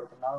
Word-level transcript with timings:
baru 0.00 0.08
kenal. 0.16 0.36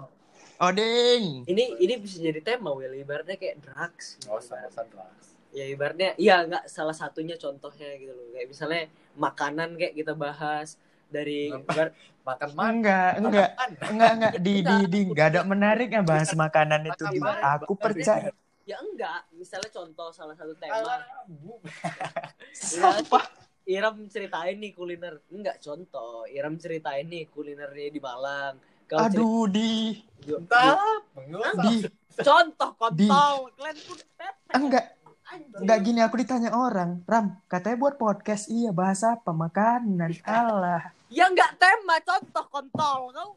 Oding. 0.61 1.45
Ini 1.45 1.63
ini 1.77 1.93
bisa 2.01 2.17
jadi 2.17 2.41
tema 2.41 2.73
Will 2.73 2.97
ibaratnya 2.97 3.37
kayak 3.37 3.61
drugs. 3.61 4.17
Nggak 4.25 4.41
usah 4.41 4.85
drugs. 4.89 5.25
Ya 5.53 5.65
ibaratnya 5.69 6.17
iya 6.17 6.41
nggak 6.49 6.65
salah 6.65 6.97
satunya 6.97 7.37
contohnya 7.37 7.93
gitu 8.01 8.13
loh. 8.13 8.33
Kayak 8.33 8.47
misalnya 8.49 8.81
makanan 9.13 9.77
kayak 9.77 9.93
kita 9.93 10.13
bahas 10.17 10.81
dari 11.13 11.53
ibar- 11.53 11.93
Makan 12.21 12.49
mana? 12.53 12.69
Enggak, 12.69 13.11
enggak. 13.17 13.49
Enggak, 13.89 14.11
enggak. 14.13 14.33
Di, 14.45 14.53
di, 14.61 14.77
di. 14.85 14.99
Enggak 15.09 15.27
ada 15.33 15.41
menariknya 15.41 16.05
bahas 16.05 16.29
makanan 16.37 16.85
itu. 16.85 17.03
Di. 17.09 17.17
Aku 17.57 17.73
percaya. 17.73 18.29
ya 18.61 18.77
enggak 18.77 19.25
misalnya 19.33 19.73
contoh 19.73 20.13
salah 20.13 20.37
satu 20.37 20.53
tema 20.53 21.01
Sumpah. 22.53 23.25
Iram 23.65 24.05
ceritain 24.05 24.53
nih 24.61 24.69
kuliner 24.77 25.17
enggak 25.33 25.57
contoh 25.65 26.29
Iram 26.29 26.61
ceritain 26.61 27.09
nih 27.09 27.25
kulinernya 27.33 27.89
di 27.89 27.97
Malang 27.97 28.61
Kau 28.91 29.07
Aduh, 29.07 29.47
di. 29.47 30.03
Entah. 30.27 30.75
Di. 31.63 31.87
contoh 32.19 32.71
Di. 32.91 33.07
kontol 33.07 33.47
kalian 33.55 33.77
pun 33.87 33.97
Enggak. 34.51 34.85
Enggak 35.55 35.79
gini 35.79 36.03
aku 36.03 36.19
ditanya 36.19 36.51
orang. 36.51 36.99
Ram, 37.07 37.39
katanya 37.47 37.79
buat 37.79 37.95
podcast. 37.95 38.51
Iya, 38.51 38.75
bahas 38.75 38.99
apa? 39.07 39.31
Makanan. 39.31 40.11
Allah. 40.27 40.91
ya 41.07 41.31
enggak 41.31 41.55
tema 41.55 42.03
contoh 42.03 42.43
kontol 42.51 43.15
kau 43.15 43.31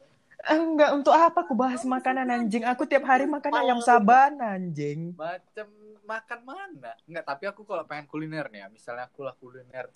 Enggak, 0.45 0.91
untuk 0.91 1.15
apa 1.15 1.47
aku 1.47 1.55
bahas 1.55 1.87
makanan 1.87 2.27
anjing? 2.35 2.67
Aku 2.67 2.83
tiap 2.83 3.07
hari 3.07 3.23
makan 3.23 3.55
ayam 3.55 3.79
saban 3.79 4.35
anjing. 4.43 5.15
Macam 5.15 5.71
makan 6.03 6.39
mana? 6.43 6.99
Enggak, 7.07 7.23
tapi 7.31 7.47
aku 7.47 7.63
kalau 7.63 7.87
pengen 7.87 8.11
kuliner 8.11 8.51
nih 8.51 8.61
ya, 8.61 8.67
misalnya 8.67 9.07
aku 9.07 9.23
lah 9.23 9.33
kuliner 9.39 9.87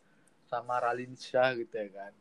sama 0.47 0.79
Ralinsha 0.79 1.51
gitu 1.59 1.75
ya 1.75 1.91
kan. 1.91 2.13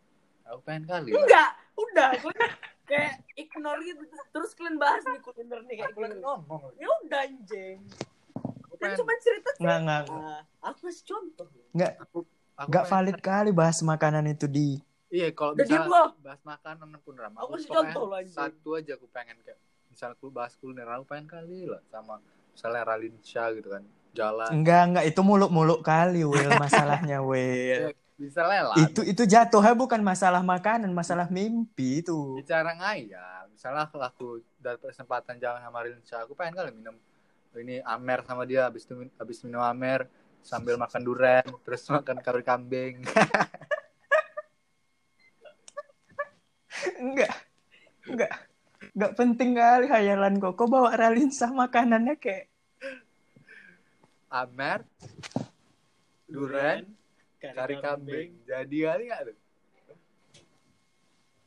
Aku 0.48 0.60
pengen 0.64 0.84
kali. 0.88 1.12
enggak 1.12 1.50
udah 1.76 2.08
kalian 2.16 2.52
kayak 2.88 3.14
ignore 3.36 3.80
gitu 3.84 4.02
terus 4.32 4.50
kalian 4.56 4.80
bahas 4.80 5.04
nih 5.04 5.20
kuliner 5.20 5.60
nih 5.68 5.74
kayak 5.78 5.92
Aku 5.92 6.00
lagi 6.00 6.16
kuliner 6.16 6.24
ngomong. 6.24 6.60
ya 6.74 6.88
udah 7.04 7.20
anjing 7.22 7.78
Aku 8.64 8.74
kan 8.76 8.90
cuma 8.96 9.12
cerita 9.20 9.48
Enggak, 9.60 9.78
enggak. 9.84 10.02
Ah, 10.08 10.40
aku 10.64 10.78
kasih 10.88 11.04
contoh 11.04 11.46
Enggak, 11.70 11.92
aku 12.00 12.18
enggak 12.58 12.84
valid 12.88 13.18
kali 13.20 13.50
bahas 13.52 13.78
makanan 13.82 14.24
itu 14.26 14.46
di. 14.48 14.68
Iya, 15.08 15.32
kalau 15.32 15.56
misalnya 15.56 16.12
bahas 16.20 16.40
makanan 16.44 16.88
pun 17.00 17.14
ramah. 17.16 17.38
Aku 17.40 17.56
kasih 17.56 17.68
pokoknya 17.70 17.92
contoh 17.92 18.12
anjing. 18.12 18.36
Satu 18.36 18.68
aja 18.76 18.92
aku 18.98 19.06
pengen 19.08 19.36
kayak 19.40 19.58
misalnya 19.88 20.14
aku 20.20 20.26
bahas 20.28 20.52
kuliner, 20.58 20.88
aku 20.90 21.04
pengen 21.08 21.26
kali 21.26 21.64
lah 21.64 21.80
sama 21.88 22.20
misalnya 22.52 22.82
Ralinsha 22.84 23.44
gitu 23.56 23.68
kan. 23.72 23.82
Jalan. 24.12 24.50
Enggak, 24.50 24.82
enggak 24.90 25.04
itu 25.06 25.20
muluk-muluk 25.22 25.80
kali, 25.80 26.22
Will, 26.26 26.50
masalahnya, 26.62 27.22
Will. 27.22 27.92
Bisa 28.18 28.42
lelah. 28.42 28.74
Itu 28.82 29.06
itu 29.06 29.22
jatuhnya 29.22 29.78
bukan 29.78 30.02
masalah 30.02 30.42
makanan, 30.42 30.90
masalah 30.90 31.30
mimpi 31.30 32.02
itu. 32.02 32.42
bicara 32.42 32.74
ngayal 32.74 33.38
misalnya 33.58 33.90
kalau 33.90 34.06
aku 34.06 34.28
dapat 34.62 34.94
kesempatan 34.94 35.42
jalan 35.42 35.58
sama 35.58 35.82
Rinsa 35.82 36.22
aku 36.22 36.38
pengen 36.38 36.62
kali 36.62 36.70
minum 36.70 36.94
ini 37.58 37.82
amer 37.82 38.22
sama 38.22 38.46
dia 38.46 38.70
habis 38.70 38.86
itu 38.86 38.94
habis 39.18 39.42
minum 39.42 39.58
amer 39.58 40.06
sambil 40.46 40.78
makan 40.78 41.02
durian 41.02 41.42
terus 41.66 41.82
makan 41.90 42.22
kari 42.22 42.46
kambing 42.46 43.02
Enggak. 46.98 47.34
Enggak. 48.06 48.32
Enggak 48.94 49.12
penting 49.18 49.58
kali 49.58 49.86
hayalan 49.90 50.38
kok. 50.38 50.54
Kok 50.54 50.70
bawa 50.70 50.94
Ralinsah 50.94 51.50
makanannya 51.50 52.14
kayak 52.14 52.46
amer 54.30 54.86
durian 56.30 56.86
kari 57.38 57.76
kambing 57.78 58.30
jadi 58.44 58.76
kali 58.92 59.04
nggak 59.10 59.22
tuh 59.30 59.38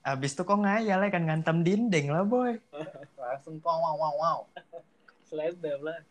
Abis 0.02 0.34
itu 0.34 0.42
kok 0.42 0.58
ngayal 0.58 0.98
ya 0.98 1.14
kan 1.14 1.30
ngantem 1.30 1.62
dinding 1.62 2.10
lah 2.10 2.26
boy. 2.26 2.58
langsung 3.22 3.62
wow 3.62 3.78
wow 3.78 3.96
wow 4.02 4.14
wow 4.18 4.40
selebgram 5.30 5.78
lah 5.86 6.02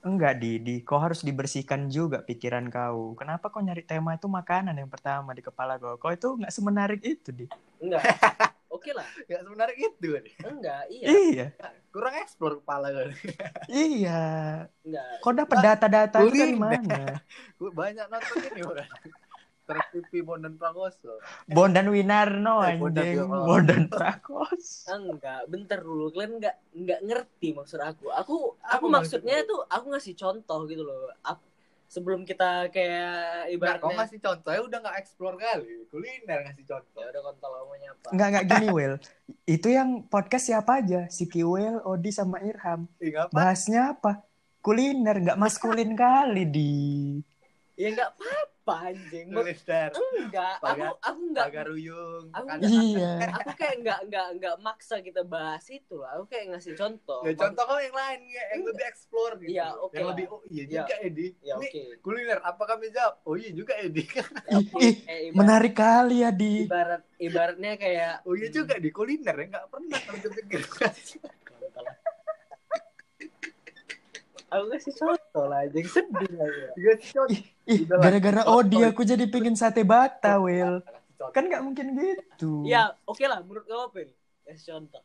Enggak 0.00 0.40
di, 0.40 0.56
di 0.62 0.74
kau 0.80 0.96
harus 0.96 1.20
dibersihkan 1.20 1.92
juga 1.92 2.24
pikiran 2.24 2.72
kau. 2.72 3.12
Kenapa 3.20 3.52
kau 3.52 3.60
nyari 3.60 3.84
tema 3.84 4.16
itu 4.16 4.32
makanan 4.32 4.72
yang 4.72 4.88
pertama 4.88 5.36
di 5.36 5.44
kepala 5.44 5.76
kau? 5.76 6.00
Kau 6.00 6.08
itu 6.08 6.40
nggak 6.40 6.54
semenarik 6.54 7.04
itu 7.04 7.28
di. 7.34 7.44
enggak 7.84 8.00
oke 8.70 8.90
lah. 8.94 9.06
Ya 9.30 9.38
sebenarnya 9.42 9.74
itu 9.76 10.08
kan 10.14 10.24
enggak 10.46 10.82
iya. 10.88 11.06
Iya, 11.10 11.46
kurang 11.90 12.14
eksplor 12.22 12.62
kepala 12.62 12.86
kan 12.94 13.08
iya. 13.70 14.22
enggak. 14.86 15.06
Kau 15.20 15.32
dapat 15.34 15.58
data-data 15.60 16.16
itu 16.24 16.34
dari 16.38 16.54
mana? 16.56 17.18
Gua 17.60 17.70
banyak 17.74 18.06
nonton 18.08 18.36
ini 18.50 18.62
orang 18.64 18.88
terpipi 19.70 20.18
Bondan 20.26 20.54
Prakoso. 20.58 21.22
Bondan 21.46 21.86
Winarno 21.94 22.58
Eh, 22.66 22.74
Bondan 22.78 23.06
anjing. 23.06 23.30
Bondan 23.46 23.82
Prakos. 23.86 24.66
enggak 24.90 25.40
bentar 25.46 25.78
dulu. 25.78 26.10
Kalian 26.10 26.32
enggak 26.42 26.56
enggak 26.74 27.00
ngerti 27.06 27.48
maksud 27.54 27.78
aku. 27.78 28.06
Aku 28.10 28.34
aku 28.58 28.86
Apa 28.86 28.86
maksudnya 28.90 29.36
maksudnya? 29.38 29.50
tuh 29.50 29.60
aku 29.70 29.86
ngasih 29.94 30.14
contoh 30.18 30.60
gitu 30.66 30.82
loh. 30.82 31.10
Ap- 31.22 31.49
sebelum 31.90 32.22
kita 32.22 32.70
kayak 32.70 33.50
kau 33.50 33.54
ibaratnya 33.58 33.94
ngasih 33.98 34.20
contoh 34.22 34.50
ya 34.54 34.62
udah 34.62 34.78
nggak 34.78 34.96
eksplor 35.02 35.34
kali 35.34 35.90
kuliner 35.90 36.38
ngasih 36.46 36.62
contoh 36.62 37.02
ya 37.02 37.10
udah 37.10 37.22
kontol 37.26 37.50
namanya 37.50 37.88
apa 37.98 38.08
Enggak, 38.14 38.28
enggak 38.30 38.44
gini, 38.46 38.68
Will. 38.70 38.94
Itu 39.42 39.68
yang 39.74 40.06
podcast 40.06 40.44
siapa 40.46 40.78
aja? 40.78 41.10
Si 41.10 41.26
Kiwel, 41.26 41.82
Odi, 41.82 42.14
sama 42.14 42.38
Irham. 42.46 42.86
Ih, 43.02 43.10
ngapa? 43.10 43.34
Bahasnya 43.34 43.98
apa? 43.98 44.22
Kuliner, 44.62 45.18
nggak 45.18 45.38
maskulin 45.40 45.98
kali 45.98 46.46
di. 46.46 46.72
ya 47.74 47.90
enggak 47.90 48.10
apa-apa 48.72 48.88
anjing? 48.88 49.26
Kuliner 49.30 49.92
enggak. 50.20 50.54
Aku 50.54 50.62
Pagar- 50.62 50.98
aku 51.00 51.20
enggak. 51.24 51.44
pagar 51.44 51.68
Aku- 52.30 52.48
Iya. 52.62 53.12
aku 53.32 53.50
kayak 53.52 53.74
enggak 53.76 53.98
enggak 54.00 54.26
enggak 54.30 54.54
maksa 54.58 54.96
kita 54.98 55.22
bahas 55.22 55.64
itu 55.66 55.96
lah 55.96 56.10
aku 56.14 56.24
kayak 56.26 56.44
ngasih 56.50 56.72
contoh. 56.74 57.20
Ya 57.22 57.32
contoh 57.34 57.64
kau 57.64 57.78
yang 57.78 57.92
lain 57.92 58.20
ya, 58.26 58.44
yang 58.50 58.62
lebih 58.64 58.84
explore 58.84 59.34
gitu. 59.36 59.50
Iya, 59.50 59.66
oke 59.76 59.92
yang 59.92 60.02
lah. 60.02 60.10
lebih 60.12 60.24
oh 60.28 60.40
iya 60.44 60.62
Iya. 60.62 60.72
juga 60.76 60.94
Edi. 61.00 61.26
Ya 61.40 61.52
ini 61.52 61.66
oke. 61.66 61.82
kuliner 62.00 62.38
apa 62.40 62.62
kami 62.64 62.86
jawab? 62.88 63.14
Oh 63.22 63.34
iya 63.34 63.50
juga 63.50 63.72
Edi. 63.76 64.02
Ih, 64.52 64.66
ih, 64.78 64.94
Eh, 65.02 65.18
ibarat- 65.26 65.34
menarik 65.34 65.74
kali 65.74 66.16
ya 66.18 66.30
di. 66.30 66.54
ibarat 66.62 67.02
ibaratnya 67.18 67.72
kayak 67.74 68.12
oh 68.22 68.32
iya 68.32 68.48
juga 68.48 68.74
di 68.76 68.90
kuliner 68.90 69.34
ya 69.34 69.46
nggak 69.50 69.66
pernah 69.68 69.98
kami 70.00 70.18
kepikir 70.20 70.60
aku 74.50 74.64
kasih 74.68 74.92
contoh 74.94 75.44
lah 75.46 75.62
anjing 75.62 75.86
sedih 75.86 76.30
Iya, 76.74 76.94
lah. 77.88 78.00
gara-gara 78.00 78.42
Odi 78.50 78.82
aku 78.82 79.02
jadi 79.02 79.24
pingin 79.24 79.54
sate 79.54 79.82
bata, 79.82 80.36
Will. 80.36 80.82
Kan 81.30 81.46
nggak 81.46 81.60
mungkin 81.60 81.86
gitu. 81.94 82.64
ya 82.64 82.96
oke 83.04 83.20
lah 83.22 83.38
menurut 83.40 83.62
kamu 83.62 83.82
apa 83.86 83.98
ini 84.00 84.14
kasih 84.42 84.66
contoh 84.72 85.02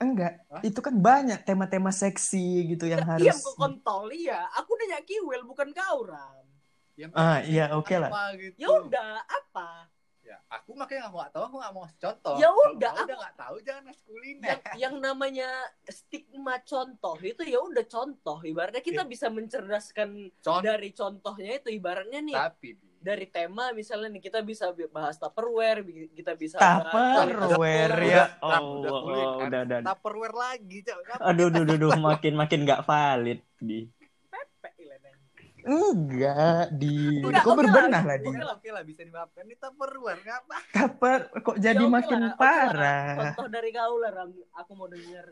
Enggak, 0.00 0.40
Hah? 0.48 0.64
itu 0.64 0.80
kan 0.80 0.96
banyak 0.96 1.44
tema-tema 1.44 1.92
seksi 1.92 2.72
gitu 2.72 2.88
yang 2.88 3.04
iya 3.04 3.36
harus. 3.36 3.36
kok 3.36 3.52
kontol 3.54 4.08
iya 4.08 4.48
aku 4.56 4.72
nanya 4.74 5.04
Kiwel 5.04 5.44
bukan 5.44 5.68
kau 5.70 6.08
Ram 6.08 6.48
Yang 6.96 7.12
Ah, 7.12 7.44
iya, 7.44 7.76
oke 7.76 7.92
lah. 7.92 8.08
apa 8.08 8.32
gitu. 8.40 8.56
ya 8.56 8.68
udah 8.80 9.20
apa 9.20 9.89
Ya, 10.30 10.38
aku 10.46 10.78
makanya 10.78 11.10
nggak 11.10 11.14
mau 11.18 11.26
tahu, 11.26 11.42
aku 11.42 11.56
nggak 11.58 11.74
mau 11.74 11.86
contoh. 11.90 12.34
Ya 12.38 12.48
udah, 12.54 12.90
aku- 12.94 13.02
udah 13.02 13.16
nggak 13.18 13.34
tahu 13.34 13.56
jangan 13.66 13.82
ngasih 13.90 14.04
kuliner. 14.06 14.46
yang 14.46 14.60
yang 14.78 14.94
namanya 15.02 15.48
stigma 15.90 16.54
contoh 16.62 17.18
itu 17.18 17.42
ya 17.42 17.58
udah 17.58 17.82
contoh 17.90 18.38
ibaratnya 18.46 18.78
kita 18.78 19.02
Iya. 19.02 19.10
bisa 19.10 19.26
mencerdaskan 19.26 20.30
Contoh 20.38 20.62
dari 20.62 20.94
contohnya 20.94 21.58
itu 21.58 21.74
ibaratnya 21.74 22.22
nih 22.22 22.36
tapi 22.38 22.78
dari 23.02 23.26
tema 23.26 23.74
misalnya 23.74 24.12
nih 24.14 24.22
kita 24.22 24.38
bisa 24.46 24.70
bahas 24.94 25.18
tupperware 25.18 25.82
kita 26.14 26.38
bisa 26.38 26.62
Tupperware 26.62 27.98
ya. 28.06 28.24
Oh, 28.38 28.86
udah 28.86 28.92
udah, 29.50 29.60
udah. 29.66 29.78
Tupperware 29.82 30.36
lagi, 30.36 30.78
Aduh, 31.26 31.48
kita 31.50 31.58
duh, 31.58 31.64
duh, 31.74 31.78
duh, 31.90 31.92
makin 31.98 32.32
makin 32.38 32.58
nggak 32.62 32.86
valid 32.86 33.42
di. 33.58 33.88
Enggak, 35.64 36.64
di. 36.72 37.20
Enggak, 37.20 37.42
Kok 37.42 37.54
berbenah 37.56 37.88
lah. 37.90 38.02
lah 38.04 38.16
di. 38.16 38.28
Oke 38.28 38.40
lah, 38.40 38.54
oke 38.56 38.68
lah 38.70 38.82
bisa 38.82 39.00
dimaafkan. 39.02 39.42
Ini 39.44 39.56
Tupperware 39.56 40.20
ngapa? 40.20 40.56
Tupper 40.70 41.20
kok 41.40 41.56
jadi 41.58 41.84
Ya, 41.84 41.88
makin 41.88 42.18
lah, 42.18 42.28
oke 42.28 42.36
lah. 42.36 42.40
parah. 42.40 43.14
contoh 43.34 43.48
dari 43.48 43.70
kau 43.70 43.94
lah 43.96 44.10
aku 44.54 44.70
mau 44.74 44.86
dengar 44.86 45.26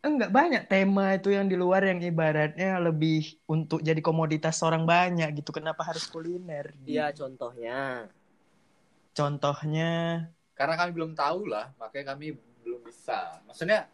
Enggak 0.00 0.32
banyak 0.32 0.62
tema 0.64 1.12
itu 1.12 1.28
yang 1.28 1.44
di 1.44 1.60
luar 1.60 1.84
yang 1.84 2.00
ibaratnya 2.00 2.80
lebih 2.80 3.36
untuk 3.44 3.84
jadi 3.84 4.00
komoditas 4.00 4.56
orang 4.64 4.88
banyak 4.88 5.28
gitu. 5.36 5.52
Kenapa 5.52 5.84
harus 5.84 6.08
kuliner? 6.08 6.72
Di? 6.80 6.96
Iya 6.96 7.12
contohnya 7.12 8.08
Contohnya 9.12 10.24
Karena 10.56 10.76
kami 10.76 10.90
belum 10.92 11.12
tahu 11.12 11.48
lah, 11.48 11.72
makanya 11.76 12.16
kami 12.16 12.32
belum 12.60 12.80
bisa. 12.84 13.40
Maksudnya 13.44 13.88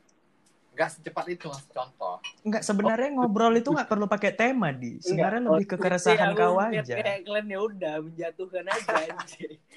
nggak 0.76 0.90
secepat 0.92 1.24
itu 1.26 1.48
ngasih 1.48 1.72
contoh. 1.72 2.20
enggak 2.44 2.60
sebenarnya 2.60 3.08
ngobrol 3.10 3.48
itu 3.50 3.72
nggak 3.72 3.88
perlu 3.88 4.04
pakai 4.04 4.28
tema 4.30 4.68
di. 4.70 5.00
Sebenarnya 5.00 5.40
Enggak. 5.40 5.52
lebih 5.54 5.66
ke 5.66 5.76
keresahan 5.78 6.28
Iya, 6.28 6.36
kau 6.36 6.52
aku 6.52 6.68
lihat 6.68 6.84
aja. 6.84 6.94
kayak 6.94 7.20
kalian 7.24 7.46
ya 7.46 7.58
udah 7.58 7.94
menjatuhkan 8.02 8.64
aja 8.66 8.94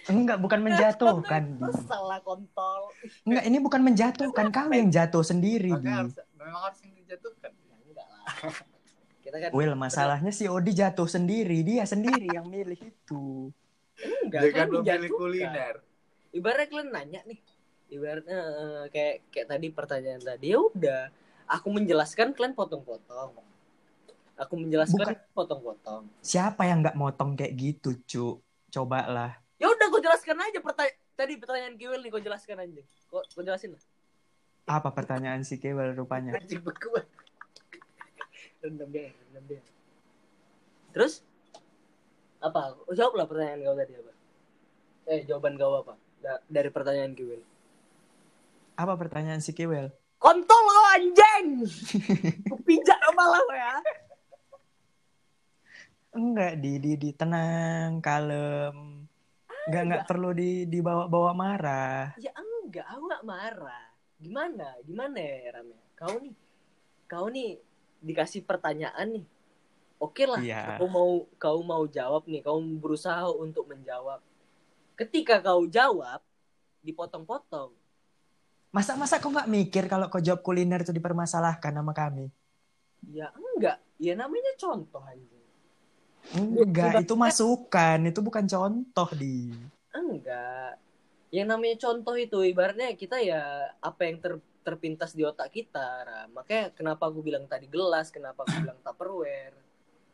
Enggak, 0.06 0.38
bukan 0.38 0.60
menjatuhkan. 0.60 1.44
Di. 1.56 1.72
salah 1.86 2.20
kontol 2.20 2.82
Enggak, 3.24 3.44
ini 3.46 3.58
bukan 3.58 3.82
menjatuhkan. 3.82 4.46
Kau 4.50 4.68
yang 4.70 4.90
jatuh 4.90 5.24
sendiri, 5.24 5.72
Di. 5.74 5.88
Harus 5.88 6.14
memang 6.36 6.62
harus 6.62 6.80
yang 6.82 6.94
dijatuhkan. 6.94 7.52
Ya, 7.56 7.76
enggak 7.80 8.06
lah 8.06 8.24
kita 9.24 9.38
kan 9.40 9.50
Will, 9.52 9.74
masalahnya 9.74 10.32
si 10.32 10.46
Odi 10.46 10.72
jatuh 10.74 11.08
sendiri. 11.08 11.64
Dia 11.64 11.84
sendiri 11.84 12.28
yang 12.28 12.44
milih 12.44 12.76
itu. 12.78 13.56
enggak 14.22 14.42
Dia 14.42 14.52
kan 14.52 14.68
menjatuhkan. 14.70 15.16
kuliner. 15.16 15.76
ibaratnya 16.30 16.68
kalian 16.68 16.90
nanya 16.92 17.20
nih 17.24 17.40
ibaratnya 17.90 18.40
eh, 18.40 18.84
kayak 18.94 19.16
kayak 19.34 19.48
tadi 19.50 19.68
pertanyaan 19.74 20.22
tadi 20.22 20.54
ya 20.54 20.60
udah. 20.62 21.02
Aku 21.50 21.74
menjelaskan 21.74 22.38
kalian 22.38 22.54
potong-potong. 22.54 23.34
Aku 24.38 24.54
menjelaskan 24.56 25.02
Bukan. 25.02 25.18
potong-potong. 25.34 26.02
Siapa 26.22 26.70
yang 26.70 26.86
nggak 26.86 26.96
motong 26.96 27.34
kayak 27.34 27.58
gitu, 27.58 27.98
Cuk? 28.06 28.36
Coba 28.70 29.10
lah. 29.10 29.34
ya 29.60 29.68
udah 29.68 29.92
kau 29.92 30.00
jelaskan 30.00 30.40
aja 30.40 30.64
pertanyaan 30.64 30.96
tadi 31.20 31.36
pertanyaan 31.36 31.76
Kiwil 31.76 32.00
nih 32.00 32.12
kau 32.14 32.24
jelaskan 32.24 32.64
aja. 32.64 32.80
Kau, 33.12 33.20
kau 33.26 33.44
jelasin 33.44 33.76
lah. 33.76 33.84
Apa 34.70 34.94
pertanyaan 34.94 35.44
si 35.44 35.60
Kewel 35.60 35.92
rupanya? 35.98 36.32
rendam 38.64 38.88
dia 38.94 39.12
rendam 39.12 39.44
dia. 39.50 39.62
Terus? 40.96 41.26
Apa? 42.40 42.78
Jawab 42.96 43.20
lah 43.20 43.26
pertanyaan 43.28 43.60
kau 43.68 43.76
tadi 43.76 43.94
apa? 44.00 44.14
Eh 45.10 45.20
jawaban 45.28 45.60
kau 45.60 45.76
apa? 45.84 45.94
Da- 46.24 46.44
dari 46.48 46.70
pertanyaan 46.72 47.12
Kiwil 47.12 47.42
Apa 48.80 48.96
pertanyaan 48.96 49.44
si 49.44 49.52
Kewel? 49.52 49.92
kontol 50.16 50.64
kau 50.68 50.86
anjing 50.94 51.64
kupijak 52.52 53.00
kepala 53.02 53.40
lo 53.40 53.56
ya 53.56 53.76
Enggak, 56.10 56.58
di 56.58 56.76
di 56.76 56.98
di 56.98 57.10
tenang, 57.14 58.02
kalem. 58.02 59.06
Enggak 59.64 59.84
enggak 59.86 60.04
perlu 60.04 60.34
di 60.34 60.66
dibawa-bawa 60.66 61.32
marah. 61.32 62.18
ya 62.18 62.34
enggak 62.34 62.84
aku 62.86 63.02
nggak 63.06 63.26
marah 63.26 63.86
gimana 64.18 64.68
gimana 64.84 65.16
ya 65.16 65.56
Ram 65.56 65.68
ya? 65.70 65.80
kau 65.96 66.16
nih 66.20 66.36
kau 67.08 67.26
nih 67.30 67.56
dikasih 68.00 68.44
pertanyaan 68.44 69.16
nih 69.16 69.26
oke 69.98 70.24
lah 70.28 70.44
Iya. 70.44 70.76
kau 70.76 70.92
mau 70.92 71.12
kau 71.40 71.60
mau 71.64 71.88
jawab 71.88 72.28
nih 72.28 72.44
kau 72.44 72.60
berusaha 72.60 73.32
untuk 73.32 73.72
menjawab 73.72 74.20
ketika 74.94 75.40
kau 75.40 75.64
jawab 75.66 76.20
dipotong-potong 76.84 77.72
Masa-masa 78.76 79.16
kok 79.22 79.30
nggak 79.34 79.50
mikir 79.58 79.84
kalau 79.92 80.06
kau 80.14 80.22
jawab 80.28 80.42
kuliner 80.46 80.80
itu 80.86 80.94
dipermasalahkan 80.98 81.74
sama 81.78 81.94
kami? 82.02 82.26
ya 83.18 83.28
enggak. 83.36 83.78
Ya 84.06 84.14
namanya 84.22 84.52
contoh 84.62 85.02
anjing 85.12 85.44
Enggak, 86.40 86.94
itu 87.04 87.14
masukan, 87.24 87.98
itu 88.10 88.20
bukan 88.28 88.46
contoh 88.54 89.10
di. 89.22 89.36
enggak. 90.02 90.72
Yang 91.36 91.48
namanya 91.52 91.76
contoh 91.86 92.16
itu 92.26 92.38
ibaratnya 92.52 92.88
kita 93.02 93.18
ya 93.32 93.42
apa 93.90 94.02
yang 94.10 94.18
ter- 94.24 94.48
terpintas 94.66 95.12
di 95.18 95.24
otak 95.32 95.50
kita 95.58 95.88
makanya 96.36 96.66
kenapa 96.78 97.04
aku 97.10 97.20
bilang 97.28 97.46
tadi 97.54 97.66
gelas 97.76 98.08
kenapa 98.16 98.40
aku 98.46 98.56
bilang 98.62 98.80
tupperware? 98.86 99.58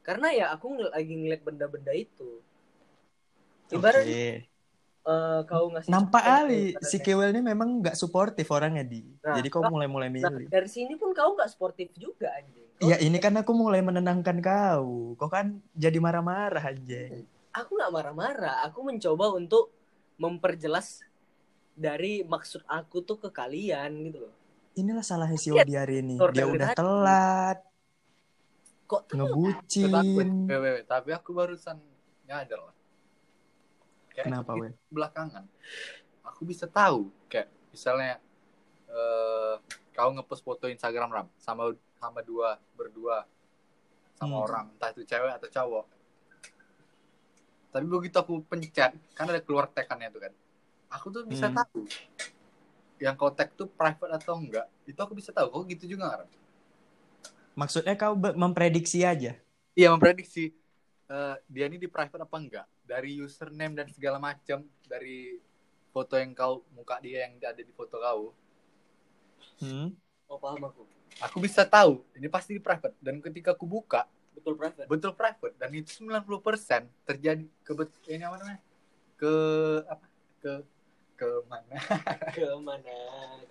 Karena 0.07 0.27
ya 0.39 0.45
aku 0.55 0.65
ng- 0.75 0.93
lagi 0.95 1.13
ngeliat 1.19 1.41
benda-benda 1.47 1.93
itu. 2.05 2.29
Ibaratnya 3.75 4.15
Oke. 4.15 4.49
Eh, 5.05 5.39
kau 5.45 5.69
ngasih 5.69 5.89
Nampak 5.89 6.23
kali 6.23 6.63
si 6.81 6.97
Kewel 6.97 7.29
ini 7.29 7.41
memang 7.41 7.79
nggak 7.79 7.93
suportif 7.93 8.49
orangnya 8.49 8.81
di. 8.81 9.05
Nah, 9.21 9.37
Jadi 9.37 9.47
kau 9.47 9.61
mulai-mulai 9.61 10.09
Nah, 10.09 10.33
milih. 10.33 10.47
dari 10.49 10.65
sini 10.65 10.97
pun 10.97 11.13
kau 11.13 11.33
nggak 11.33 11.47
sportif 11.47 11.93
juga 11.95 12.33
anjing 12.33 12.65
Iya 12.75 12.99
ini 12.99 13.15
kan 13.17 13.31
aku 13.33 13.55
mulai 13.55 13.79
menenangkan 13.79 14.43
kau. 14.43 15.15
Kau 15.15 15.29
kan 15.31 15.63
jadi 15.71 15.95
marah-marah 15.95 16.59
aja. 16.65 17.07
aku 17.55 17.71
nggak 17.79 17.87
marah-marah 17.87 18.67
aku 18.67 18.83
mencoba 18.83 19.31
untuk 19.31 19.71
memperjelas 20.17 20.99
dari 21.71 22.19
maksud 22.23 22.67
aku 22.67 22.99
tuh 22.99 23.15
ke 23.15 23.31
kalian 23.31 23.95
gitu 24.03 24.27
loh 24.27 24.35
Inilah 24.75 25.07
salahnya 25.07 25.39
si 25.39 25.55
Odi 25.55 25.71
hari 25.71 26.03
ini. 26.03 26.19
Dia 26.19 26.43
dari 26.43 26.51
udah 26.51 26.69
telat, 26.75 27.63
kok 28.83 29.07
ngebucin. 29.07 29.87
tapi 30.83 31.09
aku 31.15 31.31
barusan 31.31 31.79
nyadar 32.27 32.59
lah. 32.59 32.75
Kayak 34.15 34.31
Kenapa, 34.31 34.51
di 34.55 34.59
weh? 34.63 34.73
Belakangan, 34.87 35.43
aku 36.23 36.41
bisa 36.47 36.65
tahu 36.71 37.11
kayak 37.27 37.51
misalnya 37.75 38.15
eh 38.87 39.55
kau 39.91 40.11
ngepost 40.15 40.39
foto 40.43 40.71
Instagram 40.71 41.11
ram 41.11 41.27
sama 41.35 41.75
sama 41.99 42.23
dua 42.23 42.55
berdua 42.79 43.27
sama 44.15 44.39
Hmm. 44.39 44.45
orang 44.47 44.65
entah 44.71 44.89
itu 44.95 45.03
cewek 45.03 45.35
atau 45.35 45.49
cowok. 45.51 45.85
Tapi 47.75 47.85
begitu 47.91 48.15
aku 48.15 48.39
pencet, 48.47 48.95
kan 49.11 49.27
ada 49.27 49.43
keluar 49.43 49.67
tekannya 49.67 50.07
tuh 50.07 50.21
kan. 50.23 50.33
Aku 50.95 51.11
tuh 51.11 51.27
bisa 51.27 51.51
Hmm. 51.51 51.59
tahu 51.59 51.83
yang 53.03 53.19
kau 53.19 53.27
tag 53.35 53.51
tuh 53.59 53.67
private 53.67 54.15
atau 54.15 54.39
enggak. 54.39 54.71
Itu 54.87 54.95
aku 55.03 55.11
bisa 55.11 55.35
tahu. 55.35 55.51
Kok 55.51 55.63
gitu 55.75 55.91
juga 55.91 56.07
nggak, 56.07 56.19
Ram? 56.23 56.29
Maksudnya 57.59 57.99
kau 57.99 58.15
memprediksi 58.15 59.03
aja. 59.03 59.35
Iya 59.75 59.91
memprediksi 59.91 60.55
eh, 61.11 61.35
dia 61.51 61.67
ini 61.67 61.75
di 61.75 61.91
private 61.91 62.23
apa 62.23 62.37
enggak 62.39 62.67
dari 62.85 63.17
username 63.17 63.73
dan 63.73 63.89
segala 63.89 64.21
macam 64.21 64.61
dari 64.85 65.41
foto 65.89 66.15
yang 66.15 66.31
kau 66.37 66.61
muka 66.71 67.01
dia 67.01 67.25
yang 67.25 67.41
ada 67.41 67.61
di 67.61 67.73
foto 67.73 67.97
kau. 67.97 68.21
Hmm? 69.61 69.95
oh 70.27 70.37
paham 70.41 70.67
aku. 70.69 70.83
Aku 71.23 71.37
bisa 71.39 71.63
tahu 71.63 72.03
ini 72.17 72.27
pasti 72.27 72.57
di 72.57 72.61
private. 72.61 72.95
Dan 72.99 73.21
ketika 73.23 73.55
aku 73.55 73.65
buka 73.65 74.05
betul 74.35 74.53
private. 74.59 74.87
betul 74.89 75.11
private. 75.15 75.55
Dan 75.55 75.69
itu 75.73 76.03
90% 76.03 77.07
terjadi 77.07 77.45
ke 77.63 77.71
ini 78.11 78.23
apa 78.25 78.35
namanya? 78.41 78.61
Ke 79.15 79.33
apa? 79.87 80.05
Ke 80.43 80.51
ke 81.15 81.27
mana? 81.47 81.75
Ke 82.35 82.47
mana 82.59 82.97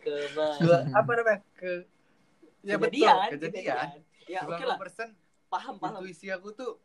ke 0.05 0.15
mana 0.37 0.61
ke 0.61 0.73
apa 0.93 1.11
namanya? 1.17 1.41
Ke 1.57 1.71
ya 2.61 2.77
betul. 2.77 3.09
Kejadian 3.09 3.17
kejadian. 3.33 3.89
ya 4.29 4.41
oke 4.45 4.65
lah. 4.65 4.77
90% 4.77 5.17
paham 5.49 5.75
paham. 5.81 6.03
intuisi 6.03 6.29
aku 6.29 6.53
tuh 6.53 6.77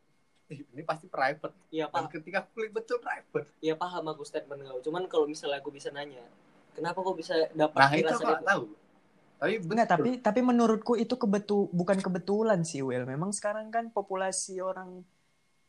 "Ih, 0.49 0.65
ini 0.73 0.81
pasti 0.81 1.05
private 1.05 1.55
ya 1.69 1.85
dan 1.87 1.93
paham 1.93 2.05
ketika 2.09 2.37
aku 2.41 2.49
klik 2.57 2.73
betul 2.73 2.97
private 2.97 3.49
ya 3.61 3.77
paham 3.77 4.09
aku 4.09 4.25
statement 4.25 4.65
kau 4.65 4.81
cuman 4.81 5.05
kalau 5.05 5.29
misalnya 5.29 5.61
aku 5.61 5.69
bisa 5.69 5.93
nanya 5.93 6.25
kenapa 6.73 6.99
kok 7.05 7.17
bisa 7.17 7.33
dapat 7.53 7.77
nah 7.77 7.91
itu 7.93 8.09
aku 8.09 8.25
nggak 8.25 8.45
tahu 8.49 8.63
tapi 9.39 9.55
betul. 9.63 9.87
tapi 9.87 10.09
tapi 10.19 10.39
menurutku 10.43 10.93
itu 10.99 11.15
kebetul 11.15 11.71
bukan 11.71 12.03
kebetulan 12.03 12.59
sih, 12.67 12.83
Will. 12.83 13.07
Memang 13.07 13.31
sekarang 13.31 13.71
kan 13.71 13.87
populasi 13.87 14.59
orang 14.59 14.99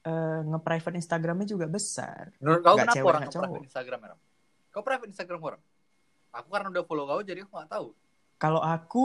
eh, 0.02 0.40
nge-private 0.42 0.98
Instagramnya 0.98 1.46
juga 1.46 1.70
besar. 1.70 2.34
Menurut 2.42 2.60
kau 2.66 2.74
Nggak 2.74 2.82
kenapa 2.82 2.96
cewek, 2.98 3.06
orang 3.06 3.20
nggak 3.22 3.30
nggak 3.30 3.46
private 3.46 3.68
Instagram 3.70 4.00
Ram? 4.02 4.18
Kau 4.74 4.82
private 4.82 5.10
Instagram 5.14 5.40
orang? 5.54 5.62
Aku 6.34 6.48
karena 6.50 6.68
udah 6.74 6.82
follow 6.82 7.04
kau 7.06 7.22
jadi 7.22 7.40
aku 7.46 7.52
nggak 7.54 7.70
tahu. 7.70 7.88
Kalau 8.42 8.58
aku 8.58 9.04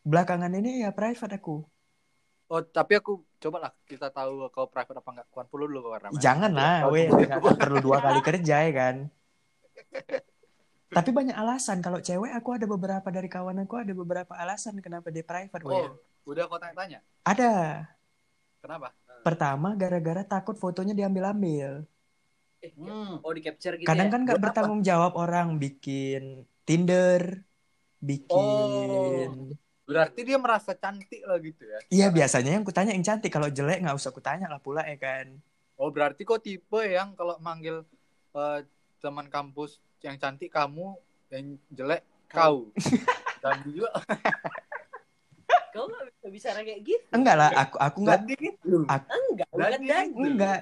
belakangan 0.00 0.52
ini 0.56 0.80
ya 0.80 0.96
private 0.96 1.36
aku. 1.36 1.60
Oh 2.50 2.60
tapi 2.60 2.98
aku 2.98 3.22
coba 3.38 3.56
lah 3.62 3.72
kita 3.86 4.10
tahu 4.10 4.50
kau 4.50 4.66
private 4.66 4.98
apa 4.98 5.08
enggak. 5.08 5.26
Kuan 5.30 5.46
follow 5.46 5.64
dulu 5.64 5.86
kau 5.86 5.94
Ram. 5.94 6.10
Jangan 6.12 6.50
lah, 6.50 6.90
weh, 6.90 7.06
perlu 7.56 7.78
dua 7.78 8.02
kali 8.02 8.18
kerja 8.26 8.66
ya 8.66 8.72
kan. 8.74 8.96
Tapi 10.90 11.10
banyak 11.14 11.32
alasan. 11.32 11.78
Kalau 11.78 12.02
cewek 12.02 12.34
aku 12.34 12.58
ada 12.58 12.66
beberapa 12.66 13.06
dari 13.08 13.30
kawan 13.30 13.62
aku 13.62 13.78
ada 13.78 13.94
beberapa 13.94 14.34
alasan 14.34 14.82
kenapa 14.82 15.08
dia 15.08 15.22
private, 15.22 15.62
Oh, 15.62 15.70
Will. 15.70 15.94
udah 16.26 16.50
kau 16.50 16.58
tanya-tanya. 16.58 16.98
Ada. 17.22 17.86
Kenapa? 18.58 18.90
Pertama, 19.22 19.78
gara-gara 19.78 20.26
takut 20.26 20.58
fotonya 20.58 20.92
diambil-ambil. 20.92 21.86
eh, 22.60 22.74
Hmm. 22.76 23.22
oh 23.22 23.32
di 23.32 23.40
capture 23.40 23.72
gitu 23.72 23.88
Kadang 23.88 24.08
ya 24.08 24.12
kan 24.12 24.20
nggak 24.20 24.36
apa? 24.36 24.44
bertanggung 24.44 24.82
jawab 24.82 25.14
orang 25.14 25.56
bikin 25.56 26.44
Tinder, 26.66 27.40
bikin. 28.02 29.56
Berarti 29.90 30.20
dia 30.22 30.38
merasa 30.38 30.70
cantik 30.72 31.20
lah 31.20 31.36
gitu 31.36 31.62
ya. 31.62 31.78
Iya 31.88 32.06
biasanya 32.08 32.54
yang 32.54 32.62
kutanya 32.62 32.94
yang 32.94 33.02
cantik. 33.02 33.28
Kalau 33.28 33.50
jelek 33.50 33.82
nggak 33.82 33.96
usah 33.96 34.10
kutanya 34.10 34.46
lah 34.46 34.56
pula 34.56 34.82
ya 34.82 34.94
kan. 34.94 35.34
Oh 35.74 35.90
berarti 35.90 36.22
kau 36.22 36.38
tipe 36.38 36.78
yang 36.80 37.12
kalau 37.12 37.34
manggil 37.38 37.82
eh, 38.32 38.58
teman 38.98 39.26
kampus 39.26 39.76
yang 40.00 40.14
cantik 40.14 40.48
kamu, 40.48 40.94
yang 41.28 41.44
jelek 41.68 42.06
kau. 42.26 42.70
Dan 43.40 43.56
juga 43.66 43.90
kau 45.72 45.86
nggak 45.86 46.04
bisa 46.06 46.26
bicara 46.28 46.60
kayak 46.60 46.80
gitu 46.82 47.06
Enggak 47.10 47.36
lah, 47.36 47.50
aku 47.56 47.76
aku 47.78 47.98
nggak. 48.02 48.20
gitu. 48.32 48.76
enggak 48.86 49.48
bukan 49.48 49.70
Dandi. 49.70 49.86
dan 49.86 50.06
Enggak. 50.12 50.58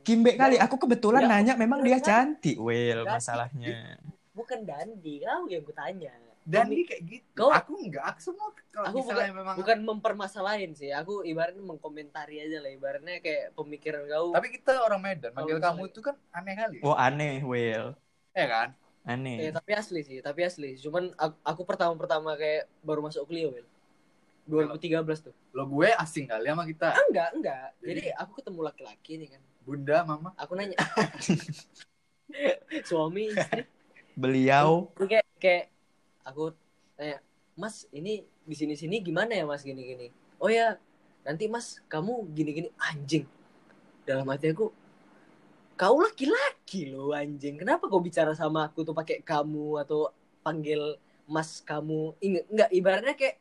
Kimbe 0.00 0.38
kali. 0.38 0.54
Aku 0.56 0.78
kebetulan 0.78 1.26
Ya. 1.26 1.28
nanya 1.28 1.54
memang 1.56 1.82
dia 1.82 1.98
cantik, 1.98 2.54
Will. 2.56 3.02
Dandi. 3.02 3.16
Masalahnya. 3.18 3.98
bukan 4.30 4.62
dandi 4.62 5.14
kau 5.18 5.48
yang 5.48 5.64
kutanya 5.64 6.12
Dan 6.46 6.70
dia 6.70 6.86
kayak 6.86 7.02
gitu. 7.10 7.26
Kau- 7.34 7.50
aku 7.50 7.74
enggak. 7.82 8.06
Aku 8.14 8.20
semua 8.22 8.54
kalau 8.70 8.86
Aku 8.86 8.96
misalnya 9.02 9.34
memang 9.34 9.54
bukan 9.58 9.78
mempermasalahin 9.82 10.78
sih 10.78 10.94
aku 10.94 11.26
ibaratnya 11.26 11.58
mengkomentari 11.58 12.38
aja 12.38 12.62
lah 12.62 12.70
ibaratnya 12.70 13.18
kayak 13.18 13.50
pemikiran 13.58 14.06
kau 14.06 14.30
Tapi 14.30 14.54
kita 14.54 14.78
orang 14.78 15.02
Medan, 15.02 15.34
manggil 15.34 15.58
kamu 15.58 15.90
itu 15.90 15.98
kan 15.98 16.14
aneh 16.30 16.54
kali. 16.54 16.78
Oh 16.86 16.94
aneh, 16.94 17.42
Will. 17.42 17.98
Ya 18.30 18.46
kan? 18.46 18.68
Eh, 19.06 19.10
Aneh. 19.10 19.50
tapi 19.50 19.70
asli 19.74 20.02
sih, 20.02 20.18
tapi 20.18 20.42
asli. 20.42 20.74
Cuman 20.78 21.14
aku, 21.14 21.34
aku 21.42 21.62
pertama-pertama 21.66 22.34
kayak 22.34 22.66
baru 22.82 23.02
masuk 23.02 23.26
kuliah, 23.26 23.50
Wel. 23.50 23.66
2013 24.46 25.26
tuh. 25.26 25.34
Lo 25.50 25.66
gue 25.66 25.90
asing 25.90 26.26
kali 26.26 26.46
sama 26.46 26.62
kita. 26.62 26.90
Ah, 26.90 27.02
enggak, 27.10 27.28
enggak. 27.34 27.66
Jadi- 27.82 27.86
Jadi 27.86 28.02
aku 28.14 28.30
ketemu 28.38 28.60
laki-laki 28.62 29.12
nih 29.18 29.28
kan. 29.34 29.42
Bunda, 29.66 29.98
mama. 30.02 30.30
Aku 30.38 30.54
nanya. 30.54 30.78
Suami, 32.86 33.30
istri. 33.30 33.62
Beliau 34.16 34.88
Ini 34.96 35.06
kayak 35.06 35.26
kayak 35.36 35.64
aku 36.26 36.50
tanya, 36.98 37.22
"Mas, 37.54 37.86
ini 37.94 38.26
di 38.42 38.54
sini-sini 38.58 38.98
gimana 38.98 39.32
ya, 39.32 39.46
Mas 39.46 39.62
gini-gini?" 39.62 40.10
Oh 40.42 40.50
ya, 40.50 40.76
nanti 41.22 41.46
Mas 41.46 41.78
kamu 41.86 42.26
gini-gini 42.34 42.68
anjing. 42.76 43.24
Dalam 44.02 44.26
hati 44.26 44.50
aku, 44.50 44.74
kau 45.78 45.96
laki-laki 46.02 46.90
loh 46.90 47.14
anjing. 47.14 47.56
Kenapa 47.62 47.86
kau 47.86 48.02
bicara 48.02 48.34
sama 48.34 48.66
aku 48.66 48.82
tuh 48.82 48.94
pakai 48.96 49.22
kamu 49.22 49.86
atau 49.86 50.10
panggil 50.42 50.98
mas 51.26 51.58
kamu 51.66 52.14
Ingat, 52.22 52.44
enggak 52.46 52.70
ibaratnya 52.70 53.14
kayak 53.18 53.36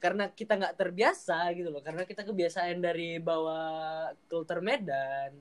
karena 0.00 0.24
kita 0.32 0.56
nggak 0.56 0.76
terbiasa 0.80 1.52
gitu 1.52 1.68
loh 1.68 1.84
karena 1.84 2.08
kita 2.08 2.24
kebiasaan 2.24 2.80
dari 2.80 3.20
bawa 3.20 3.60
kultur 4.32 4.64
Medan 4.64 5.36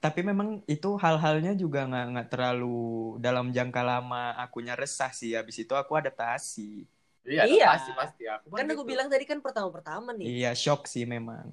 Tapi 0.00 0.20
memang 0.24 0.64
itu 0.64 0.96
hal-halnya 0.96 1.52
juga 1.52 1.84
nggak 1.84 2.06
nggak 2.16 2.28
terlalu 2.32 3.20
dalam 3.20 3.52
jangka 3.52 3.82
lama 3.84 4.32
akunya 4.40 4.72
resah 4.72 5.12
sih. 5.12 5.36
Habis 5.36 5.60
itu 5.60 5.76
aku 5.76 5.92
adaptasi. 5.92 6.88
Iya, 7.28 7.44
Iya. 7.44 7.66
pasti 7.68 7.92
pasti. 7.92 8.22
Aku 8.24 8.48
kan 8.48 8.64
aku 8.64 8.80
gitu. 8.80 8.90
bilang 8.96 9.12
tadi 9.12 9.28
kan 9.28 9.38
pertama-pertama 9.44 10.16
nih 10.16 10.40
Iya, 10.40 10.50
shock 10.56 10.88
sih 10.88 11.04
memang. 11.04 11.52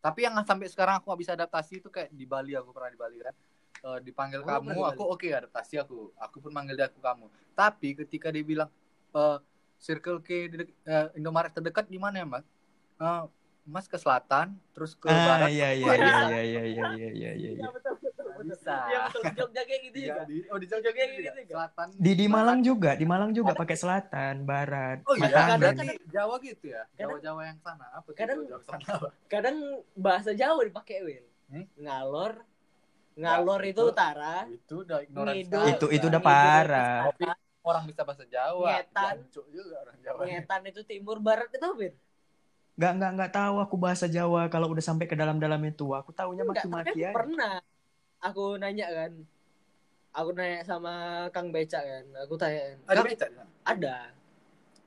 Tapi 0.00 0.26
yang 0.26 0.34
sampai 0.42 0.66
sekarang 0.72 0.98
aku 0.98 1.12
gak 1.12 1.20
bisa 1.20 1.32
adaptasi 1.36 1.78
itu 1.78 1.92
kayak 1.92 2.10
di 2.10 2.24
Bali 2.26 2.56
aku 2.56 2.72
pernah 2.72 2.90
di 2.90 2.98
Bali 2.98 3.20
kan. 3.20 3.34
Eh, 3.82 3.98
dipanggil 4.00 4.40
Oh, 4.42 4.48
kamu, 4.48 4.78
aku 4.88 5.02
oke 5.12 5.28
adaptasi 5.28 5.74
aku. 5.76 6.10
Aku 6.18 6.40
pun 6.40 6.50
manggil 6.56 6.74
dia 6.74 6.88
aku 6.88 6.98
kamu. 7.04 7.28
Tapi 7.52 7.88
ketika 8.00 8.32
dia 8.32 8.42
bilang 8.42 8.70
eh 9.12 9.38
Circle 9.76 10.24
K 10.24 10.28
dek- 10.48 10.74
eh, 10.88 11.06
Indomaret 11.20 11.52
terdekat 11.52 11.84
di 11.90 12.00
mana 12.00 12.22
ya, 12.22 12.26
Mas? 12.26 12.46
Eh, 12.98 13.22
Mas 13.64 13.86
ke 13.86 13.94
selatan, 13.94 14.58
terus 14.72 14.92
ke 14.92 15.06
Ah, 15.06 15.38
barat. 15.38 15.48
iya 15.48 15.70
iya 15.70 15.94
iya 15.94 15.94
iya 15.94 16.40
iya 16.42 16.42
iya 16.42 16.62
iya 16.66 16.86
iya 17.08 17.30
iya. 17.32 17.50
Iya, 17.54 17.68
betul 17.70 17.94
betul 17.94 18.10
betul. 18.26 18.42
Bisa. 18.42 18.74
Iya 18.84 18.98
betul 19.06 19.22
di 19.22 19.32
Jogja 19.32 19.62
kayak 19.62 19.80
gitu 19.84 19.96
Iya, 19.96 20.06
juga 20.08 20.22
di, 20.24 20.36
oh 20.44 20.58
di 20.58 20.66
Jogja 20.66 20.82
Jogja 20.84 21.04
gitu 21.06 21.20
juga. 21.22 21.32
Selatan. 21.48 21.86
Di 21.94 22.12
di 22.12 22.26
barat. 22.26 22.34
Malang 22.34 22.58
juga, 22.60 22.90
di 22.92 23.06
Malang 23.06 23.30
juga 23.30 23.52
pakai 23.54 23.76
selatan, 23.76 24.34
barat, 24.42 24.98
Oh 25.04 25.14
iya, 25.14 25.28
Kadang- 25.30 25.60
berarti 25.62 25.86
Jawa 26.08 26.34
gitu 26.38 26.64
ya? 26.66 26.82
Kadang- 26.88 26.98
Jawa-Jawa 27.22 27.40
yang 27.44 27.58
sana. 27.60 27.86
Apa 27.92 28.08
kadang- 28.12 28.40
Jawa-Jawa 28.42 28.62
sana 28.64 28.86
apa? 28.90 29.08
kadang 29.32 29.56
bahasa 29.94 30.30
Jawa 30.32 30.60
dipakai 30.60 30.96
Will 31.00 31.26
Hmm? 31.46 31.66
ngalor 31.76 32.32
ngalor 33.14 33.60
Nah, 33.60 33.68
itu 33.68 33.76
itu- 33.76 33.90
utara 33.92 34.36
Itu 34.48 34.74
udah 34.82 34.98
ignorance 35.00 35.36
Ngidul. 35.38 35.52
sekali. 35.54 35.70
Itu 35.70 35.86
itu 35.92 36.06
udah 36.08 36.18
itu 36.18 36.26
parah. 36.26 37.00
Orang 37.62 37.84
bisa 37.86 38.02
bahasa 38.02 38.24
Jawa. 38.26 38.68
Ngetan. 38.74 39.14
Juga 39.30 39.76
orang 39.78 39.96
Jawa. 40.02 40.20
ngetan 40.26 40.60
itu 40.66 40.80
timur 40.82 41.20
barat 41.20 41.46
itu 41.48 41.68
Will 41.72 41.94
Nggak 42.78 42.92
nggak 42.96 43.10
nggak 43.16 43.32
tahu 43.36 43.54
aku 43.64 43.76
bahasa 43.84 44.06
Jawa 44.16 44.40
kalau 44.52 44.66
udah 44.72 44.84
sampai 44.88 45.06
ke 45.10 45.16
dalam-dalam 45.20 45.60
itu. 45.70 45.84
Aku 45.92 46.10
taunya 46.16 46.42
Enggak, 46.42 46.64
maki-maki 46.64 46.98
aja. 47.04 47.10
pernah 47.16 47.52
aku 48.22 48.42
nanya 48.62 48.86
kan 48.98 49.12
aku 50.12 50.30
nanya 50.36 50.60
sama 50.64 50.92
Kang 51.34 51.48
Beca 51.54 51.80
kan 51.80 52.04
aku 52.22 52.34
tanya 52.40 52.62
Ada 52.88 53.00
"Kang, 53.00 53.06
becak 53.08 53.30
di 53.30 53.36
sana? 53.36 53.44
ada 53.64 53.96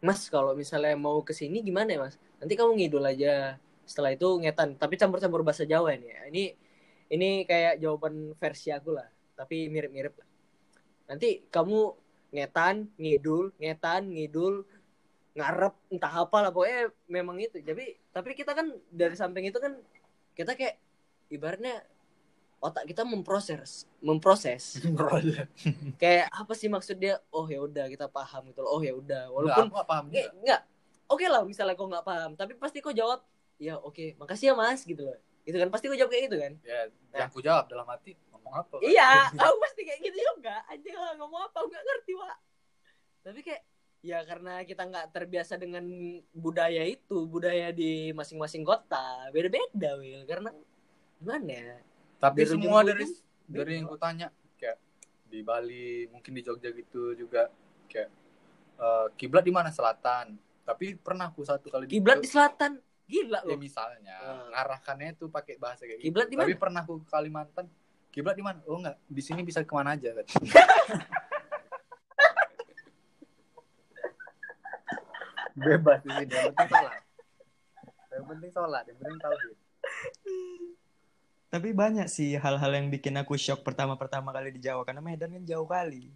Mas 0.06 0.22
kalau 0.30 0.54
misalnya 0.54 0.94
mau 1.00 1.18
ke 1.26 1.34
sini 1.34 1.58
gimana 1.66 1.90
ya 1.96 2.00
Mas 2.06 2.16
nanti 2.42 2.54
kamu 2.60 2.72
ngidul 2.78 3.06
aja 3.06 3.58
setelah 3.86 4.12
itu 4.18 4.28
ngetan 4.42 4.78
tapi 4.82 4.96
campur-campur 5.02 5.42
bahasa 5.46 5.64
Jawa 5.66 5.94
ini 5.98 6.08
ya. 6.10 6.22
ini 6.30 6.44
ini 7.10 7.30
kayak 7.50 7.82
jawaban 7.82 8.34
versi 8.38 8.70
aku 8.74 8.90
lah 8.98 9.08
tapi 9.40 9.70
mirip-mirip 9.74 10.14
lah 10.20 10.28
nanti 11.10 11.46
kamu 11.54 11.80
ngetan 12.34 12.76
ngidul 12.98 13.54
ngetan 13.62 14.10
ngidul 14.14 14.66
ngarep 15.36 15.76
entah 15.92 16.14
apa 16.24 16.38
lah 16.40 16.52
pokoknya 16.56 16.96
memang 17.12 17.36
itu 17.44 17.60
jadi 17.60 18.00
tapi 18.16 18.32
kita 18.34 18.56
kan 18.56 18.72
dari 18.88 19.16
samping 19.20 19.52
itu 19.52 19.60
kan 19.60 19.76
kita 20.32 20.56
kayak 20.56 20.80
ibaratnya 21.28 21.84
otak 22.64 22.88
kita 22.88 23.04
memproses 23.04 23.84
memproses 24.00 24.80
kayak 26.02 26.32
apa 26.32 26.54
sih 26.56 26.72
maksud 26.72 26.96
dia 26.98 27.20
oh 27.36 27.46
ya 27.52 27.60
udah 27.62 27.86
kita 27.92 28.08
paham 28.08 28.48
gitu 28.48 28.64
loh 28.64 28.80
oh 28.80 28.82
ya 28.82 28.96
udah 28.96 29.28
walaupun 29.28 29.68
Walaupun 29.68 29.68
aku 29.70 29.80
gak 29.84 29.90
paham 29.92 30.06
Nggak, 30.08 30.30
nggak. 30.40 30.62
Oke 31.06 31.26
lah 31.30 31.46
misalnya 31.46 31.78
kau 31.78 31.86
nggak 31.86 32.02
paham, 32.02 32.34
tapi 32.34 32.58
pasti 32.58 32.82
kau 32.82 32.90
jawab, 32.90 33.22
ya 33.62 33.78
oke, 33.78 34.18
makasih 34.18 34.50
ya 34.50 34.54
mas, 34.58 34.82
gitu 34.82 35.06
loh. 35.06 35.14
Gitu 35.46 35.54
kan, 35.54 35.70
pasti 35.70 35.86
kau 35.86 35.94
jawab 35.94 36.10
kayak 36.10 36.24
gitu 36.26 36.38
kan? 36.42 36.54
Ya, 36.66 36.90
yang 37.14 37.30
ku 37.30 37.46
jawab 37.46 37.70
dalam 37.70 37.86
hati 37.86 38.18
ngomong 38.34 38.66
apa? 38.66 38.82
Iya, 38.82 39.30
aku 39.46 39.58
pasti 39.62 39.86
kayak 39.86 40.02
gitu 40.02 40.18
juga. 40.18 40.66
Lah 40.66 41.14
ngomong 41.22 41.46
apa, 41.46 41.62
aku 41.62 41.70
nggak 41.70 41.86
ngerti 41.86 42.12
pak. 42.18 42.38
Tapi 43.22 43.40
kayak, 43.46 43.62
ya 44.06 44.22
karena 44.22 44.62
kita 44.62 44.86
nggak 44.86 45.10
terbiasa 45.10 45.58
dengan 45.58 45.82
budaya 46.30 46.86
itu, 46.86 47.26
budaya 47.26 47.74
di 47.74 48.14
masing-masing 48.14 48.62
kota, 48.62 49.26
beda-beda, 49.34 49.98
Will. 49.98 50.22
Karena 50.30 50.54
gimana 51.18 51.50
ya? 51.50 51.78
Tapi 52.22 52.46
Dari 52.46 52.50
semua 52.54 52.86
dari 52.86 53.02
ujung, 53.02 53.18
dari 53.50 53.72
yang 53.82 53.90
ku 53.90 53.98
tanya 53.98 54.30
kayak 54.62 54.78
di 55.26 55.42
Bali, 55.42 56.06
mungkin 56.14 56.38
di 56.38 56.42
Jogja 56.46 56.70
gitu 56.70 57.18
juga 57.18 57.50
kayak 57.90 58.10
eh, 58.78 59.08
kiblat 59.18 59.42
di 59.42 59.50
mana 59.50 59.74
selatan. 59.74 60.38
Tapi 60.66 60.98
pernah 60.98 61.30
aku 61.30 61.42
satu 61.46 61.70
kali 61.70 61.90
Kiblat 61.90 62.22
di 62.22 62.30
selatan, 62.30 62.78
gila 63.06 63.42
ya 63.42 63.54
loh. 63.54 63.58
misalnya 63.58 64.18
Hmm. 64.18 64.50
ngarahkannya 64.54 65.18
itu 65.18 65.26
pakai 65.30 65.58
bahasa 65.58 65.86
kayak 65.86 66.02
gitu. 66.02 66.06
Kiblat 66.14 66.28
di 66.30 66.36
Tapi 66.38 66.54
pernah 66.58 66.82
aku 66.86 67.02
ke 67.02 67.10
Kalimantan. 67.10 67.66
Kiblat 68.14 68.38
di 68.38 68.44
mana? 68.46 68.62
Oh 68.70 68.78
enggak, 68.78 68.98
di 69.06 69.22
sini 69.22 69.42
bisa 69.42 69.66
ke 69.66 69.74
mana 69.74 69.98
aja 69.98 70.14
kan. 70.14 70.26
Bebas 75.56 76.04
di 76.04 76.12
sini, 76.12 76.32
yang 76.36 76.52
penting 76.52 76.68
sholat. 76.68 77.00
Yang 78.12 78.26
penting 78.28 78.52
sholat, 78.52 78.84
yang 78.92 78.98
penting 79.00 79.20
tauhid. 79.24 79.56
Tapi 81.48 81.70
banyak 81.72 82.08
sih 82.12 82.36
hal-hal 82.36 82.72
yang 82.76 82.92
bikin 82.92 83.16
aku 83.16 83.40
shock 83.40 83.64
pertama-pertama 83.64 84.36
kali 84.36 84.52
di 84.52 84.60
Jawa 84.60 84.84
karena 84.84 85.00
Medan 85.00 85.32
kan 85.32 85.44
jauh 85.48 85.64
kali. 85.64 86.12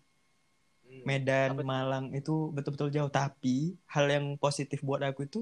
Hmm. 0.84 1.03
Medan, 1.08 1.55
Apa? 1.55 1.63
Malang 1.63 2.05
itu 2.12 2.51
betul-betul 2.51 2.91
jauh. 2.91 3.08
Tapi 3.08 3.79
hal 3.88 4.12
yang 4.12 4.36
positif 4.36 4.84
buat 4.84 5.00
aku 5.00 5.24
itu 5.24 5.39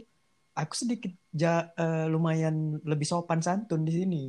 aku 0.53 0.73
sedikit 0.77 1.09
ja- 1.33 1.73
eh, 1.73 2.05
lumayan 2.05 2.77
lebih 2.85 3.09
sopan 3.09 3.41
santun 3.41 3.81
di 3.81 3.93
sini. 3.97 4.23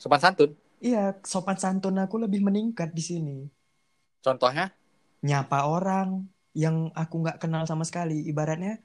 Sopan 0.00 0.20
santun. 0.24 0.56
Iya, 0.80 1.20
sopan 1.28 1.60
santun 1.60 2.00
aku 2.00 2.16
lebih 2.16 2.40
meningkat 2.40 2.96
di 2.96 3.04
sini. 3.04 3.38
Contohnya? 4.24 4.72
Nyapa 5.20 5.68
orang 5.68 6.24
yang 6.54 6.90
aku 6.94 7.22
nggak 7.22 7.38
kenal 7.42 7.64
sama 7.64 7.86
sekali. 7.86 8.26
Ibaratnya 8.26 8.78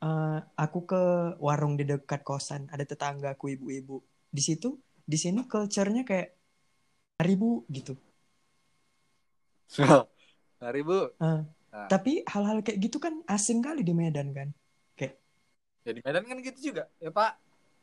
eh, 0.00 0.38
aku 0.56 0.78
ke 0.86 1.02
warung 1.38 1.74
di 1.78 1.84
dekat 1.86 2.22
kosan, 2.26 2.66
ada 2.72 2.82
tetanggaku 2.82 3.54
ibu-ibu. 3.58 4.02
Di 4.30 4.42
situ, 4.42 4.78
di 5.02 5.18
sini 5.18 5.44
culture-nya 5.46 6.06
kayak 6.06 6.34
ribu 7.20 7.66
gitu. 7.68 7.94
Mari 10.60 10.80
bu. 10.82 11.14
Ah. 11.18 11.46
Nah. 11.70 11.86
Tapi 11.86 12.26
hal-hal 12.26 12.66
kayak 12.66 12.82
gitu 12.82 12.98
kan 12.98 13.22
asing 13.30 13.62
kali 13.62 13.86
di 13.86 13.94
Medan 13.94 14.34
kan. 14.34 14.50
Ya 15.80 15.96
di 15.96 16.00
Medan 16.04 16.24
kan 16.28 16.36
gitu 16.44 16.72
juga. 16.72 16.92
Ya 17.00 17.08
Pak, 17.08 17.40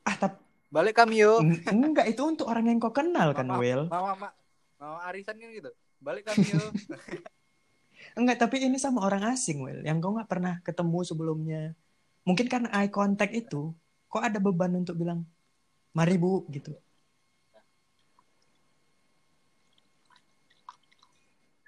Ah, 0.08 0.16
tapi 0.16 0.38
balik 0.70 0.96
kami 0.96 1.26
yuk. 1.26 1.42
enggak 1.68 2.08
itu 2.08 2.22
untuk 2.24 2.48
orang 2.48 2.70
yang 2.70 2.80
kau 2.80 2.94
kenal 2.94 3.34
kan, 3.34 3.50
Will. 3.58 3.90
Mama, 3.90 4.14
mama, 4.14 4.30
mama 4.78 5.00
arisan 5.10 5.36
kan 5.36 5.50
gitu. 5.50 5.72
Balik 6.00 6.30
kami 6.30 6.46
yuk. 6.54 6.72
Enggak, 8.18 8.42
tapi 8.42 8.66
ini 8.66 8.82
sama 8.82 9.06
orang 9.06 9.30
asing, 9.30 9.62
Will, 9.62 9.86
yang 9.86 10.02
kau 10.02 10.10
nggak 10.18 10.26
pernah 10.26 10.58
ketemu 10.66 11.00
sebelumnya. 11.06 11.64
Mungkin 12.26 12.50
karena 12.50 12.74
eye 12.74 12.90
contact 12.90 13.30
itu, 13.30 13.78
kok 14.10 14.26
ada 14.26 14.42
beban 14.42 14.74
untuk 14.74 14.98
bilang, 14.98 15.22
mari 15.94 16.18
bu, 16.18 16.42
gitu. 16.50 16.74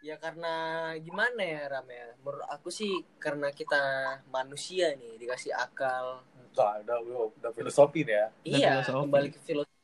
Ya 0.02 0.18
karena 0.18 0.90
gimana 0.98 1.38
ya 1.38 1.70
Ram 1.70 1.86
ya? 1.86 2.18
Menurut 2.26 2.48
aku 2.50 2.74
sih 2.74 3.06
karena 3.22 3.54
kita 3.54 3.78
manusia 4.34 4.98
nih 4.98 5.22
dikasih 5.22 5.54
akal. 5.54 6.26
Udah, 6.50 6.82
udah, 6.82 6.98
udah, 7.04 7.24
udah 7.30 7.52
filosofi 7.54 8.08
deh 8.08 8.18
ya. 8.18 8.28
iya, 8.42 8.82
filosofi. 8.82 9.06
kembali 9.06 9.28
ke 9.30 9.40
filosofi. 9.46 9.80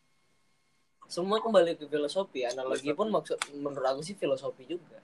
Semua 1.05 1.38
kembali 1.43 1.72
ke 1.77 1.86
filosofi. 1.86 2.41
Analogi 2.48 2.89
pun 2.98 3.12
maksud 3.13 3.38
menurut 3.53 3.86
aku 3.86 4.01
sih 4.01 4.17
filosofi 4.17 4.65
juga. 4.65 4.98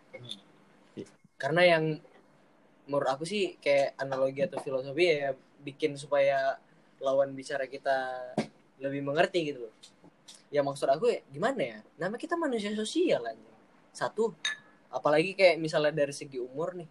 Karena 1.42 1.66
yang 1.66 1.98
menurut 2.86 3.10
aku 3.10 3.26
sih 3.26 3.58
kayak 3.58 3.98
analogi 3.98 4.46
atau 4.46 4.62
filosofi 4.62 5.10
ya 5.10 5.34
bikin 5.66 5.98
supaya 5.98 6.62
lawan 7.02 7.34
bicara 7.34 7.66
kita 7.66 8.30
lebih 8.78 9.02
mengerti 9.02 9.50
gitu 9.50 9.66
loh. 9.66 9.74
Ya 10.54 10.62
maksud 10.62 10.86
aku 10.86 11.10
ya 11.10 11.26
gimana 11.34 11.62
ya? 11.62 11.78
Nama 11.98 12.14
kita 12.14 12.38
manusia 12.38 12.70
sosial 12.78 13.26
aja. 13.26 13.52
Satu, 13.90 14.38
apalagi 14.94 15.34
kayak 15.34 15.58
misalnya 15.58 16.06
dari 16.06 16.14
segi 16.14 16.38
umur 16.38 16.78
nih. 16.78 16.90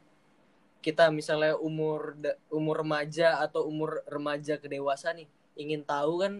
Kita 0.81 1.13
misalnya 1.15 1.55
umur 1.61 2.19
umur 2.51 2.83
remaja 2.83 3.39
atau 3.39 3.69
umur 3.71 4.03
remaja 4.09 4.57
ke 4.57 4.67
dewasa 4.67 5.13
nih, 5.13 5.29
ingin 5.55 5.85
tahu 5.85 6.25
kan 6.25 6.35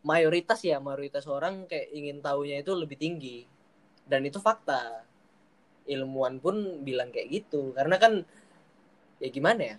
mayoritas 0.00 0.64
ya 0.64 0.80
mayoritas 0.80 1.28
orang 1.28 1.68
kayak 1.68 1.92
ingin 1.92 2.18
tahunya 2.24 2.64
itu 2.64 2.72
lebih 2.74 2.98
tinggi. 2.98 3.46
Dan 4.04 4.24
itu 4.26 4.40
fakta. 4.40 5.04
Ilmuwan 5.84 6.40
pun 6.40 6.84
bilang 6.84 7.12
kayak 7.12 7.28
gitu. 7.30 7.72
Karena 7.76 7.96
kan 8.00 8.24
ya 9.20 9.28
gimana 9.28 9.62
ya? 9.62 9.76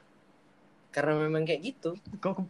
Karena 0.93 1.19
memang 1.19 1.43
kayak 1.43 1.61
gitu. 1.61 1.97
Kok 2.21 2.45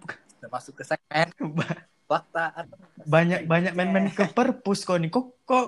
masuk 0.45 0.77
ke 0.77 0.83
segmen 0.85 1.33
fakta 2.09 2.53
atau 2.53 2.77
banyak 3.01 3.49
banyak 3.49 3.73
main-main 3.73 4.13
ke 4.13 4.29
perpus 4.29 4.85
kok 4.85 5.01
nih. 5.01 5.09
Kok 5.09 5.25
kok 5.45 5.67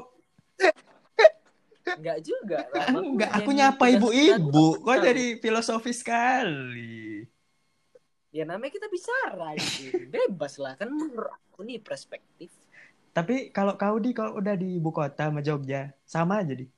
Enggak 1.97 2.19
juga. 2.19 2.59
Aku 2.83 2.99
enggak 3.15 3.31
aku 3.31 3.49
nyapa 3.55 3.85
ibu-ibu. 3.95 4.83
Kok 4.83 4.97
jadi 5.01 5.25
filosofis 5.39 6.03
sekali. 6.03 7.23
Ya 8.29 8.43
namanya 8.43 8.75
kita 8.75 8.91
bicara 8.91 9.55
gitu. 9.55 10.05
Bebas 10.11 10.59
lah 10.59 10.75
kan 10.75 10.91
menurut 10.91 11.31
aku 11.31 11.63
nih 11.63 11.79
perspektif. 11.81 12.51
Tapi 13.15 13.49
kalau 13.49 13.73
kau 13.79 13.97
di 13.97 14.13
kalau 14.13 14.37
udah 14.37 14.53
di 14.53 14.77
ibu 14.77 14.93
kota 14.93 15.31
sama 15.31 15.41
Jogja, 15.41 15.89
sama 16.05 16.45
aja 16.45 16.53
di. 16.53 16.69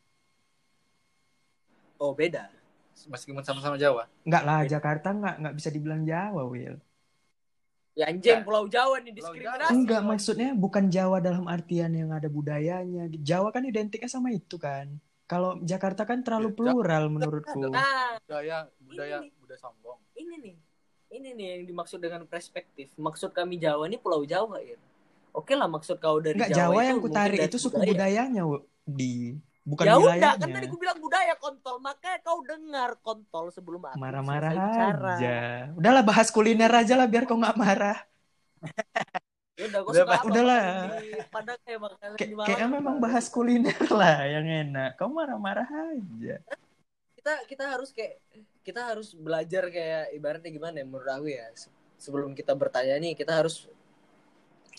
Oh 1.99 2.15
beda. 2.15 2.47
Meskipun 3.07 3.43
sama-sama 3.43 3.75
Jawa. 3.75 4.07
Enggak 4.23 4.43
lah, 4.43 4.59
Beda. 4.63 4.71
Jakarta 4.75 5.07
nggak 5.11 5.35
nggak 5.39 5.55
bisa 5.55 5.69
dibilang 5.69 6.03
Jawa, 6.03 6.43
Will. 6.43 6.75
Ya 7.95 8.07
anjing 8.07 8.39
Ya. 8.39 8.43
Pulau 8.43 8.67
Jawa 8.67 8.99
nih 8.99 9.11
diskriminasi. 9.11 9.71
Enggak, 9.71 10.01
maksudnya 10.03 10.49
bukan 10.51 10.87
Jawa 10.87 11.19
dalam 11.19 11.47
artian 11.47 11.91
yang 11.91 12.11
ada 12.11 12.27
budayanya. 12.27 13.11
Jawa 13.19 13.51
kan 13.51 13.63
identiknya 13.63 14.07
sama 14.07 14.31
itu 14.31 14.55
kan. 14.55 14.87
Kalau 15.27 15.59
Jakarta 15.61 16.03
kan 16.03 16.23
terlalu 16.25 16.49
Ya, 16.49 16.55
plural 16.57 17.03
menurutku. 17.07 17.59
Nah, 17.69 18.17
Budaya, 18.23 18.65
budaya, 18.81 19.17
Ini 19.21 19.29
nih. 19.29 19.31
budaya 19.37 19.59
sombong. 19.59 19.99
ini 20.15 20.35
nih. 20.41 20.55
Ini 21.09 21.27
nih 21.33 21.47
yang 21.55 21.63
dimaksud 21.67 21.99
dengan 21.99 22.21
perspektif. 22.25 22.93
Maksud 22.95 23.33
kami 23.33 23.57
Jawa 23.57 23.85
ini 23.85 23.97
Pulau 23.97 24.23
Jawa, 24.23 24.57
Ir. 24.61 24.77
Oke 25.29 25.53
lah 25.53 25.69
maksud 25.69 26.01
kau 26.01 26.17
dari 26.17 26.35
Enggak, 26.35 26.51
Jawa, 26.51 26.73
Jawa 26.73 26.79
itu 26.79 26.89
yang 26.89 26.99
kutarik 26.99 27.39
itu 27.45 27.57
suku 27.57 27.77
budaya. 27.77 27.89
budayanya, 27.93 28.43
di 28.85 29.37
bukan 29.69 29.85
ya 29.85 29.93
udah 29.95 30.17
wilayahnya. 30.17 30.41
kan 30.41 30.49
tadi 30.49 30.65
aku 30.65 30.77
bilang 30.81 30.97
budaya 30.97 31.35
kontol 31.37 31.75
makanya 31.77 32.17
kau 32.25 32.39
dengar 32.41 32.91
kontol 33.05 33.45
sebelum 33.53 33.81
aku 33.85 34.01
Marah-marah 34.01 34.53
aja. 34.57 35.29
Udahlah 35.77 36.03
bahas 36.03 36.27
kuliner 36.33 36.73
aja 36.73 36.97
lah 36.97 37.05
biar 37.05 37.29
kau 37.29 37.37
nggak 37.37 37.57
marah. 37.57 37.97
Ya 39.59 39.67
udah 39.69 39.81
Udah, 39.85 40.03
suka 40.03 40.17
Udahlah. 40.25 40.63
Padang 41.29 41.59
kayak 41.67 41.79
makanan 41.83 42.15
kayaknya 42.17 42.67
memang 42.67 42.95
bahas 42.97 43.25
kuliner 43.29 43.77
lah 43.91 44.25
yang 44.25 44.47
enak. 44.47 44.97
Kau 44.97 45.11
marah-marah 45.13 45.67
aja. 45.67 46.41
kita 47.19 47.33
kita 47.51 47.65
harus 47.67 47.91
kayak 47.91 48.23
kita 48.63 48.81
harus 48.95 49.11
belajar 49.11 49.67
kayak 49.67 50.15
ibaratnya 50.15 50.55
gimana 50.55 50.79
ya 50.79 50.85
menurut 50.87 51.11
aku 51.11 51.27
ya 51.27 51.51
Se- 51.51 51.67
sebelum 51.99 52.31
kita 52.31 52.55
bertanya 52.55 52.95
nih 52.95 53.11
kita 53.11 53.43
harus 53.43 53.67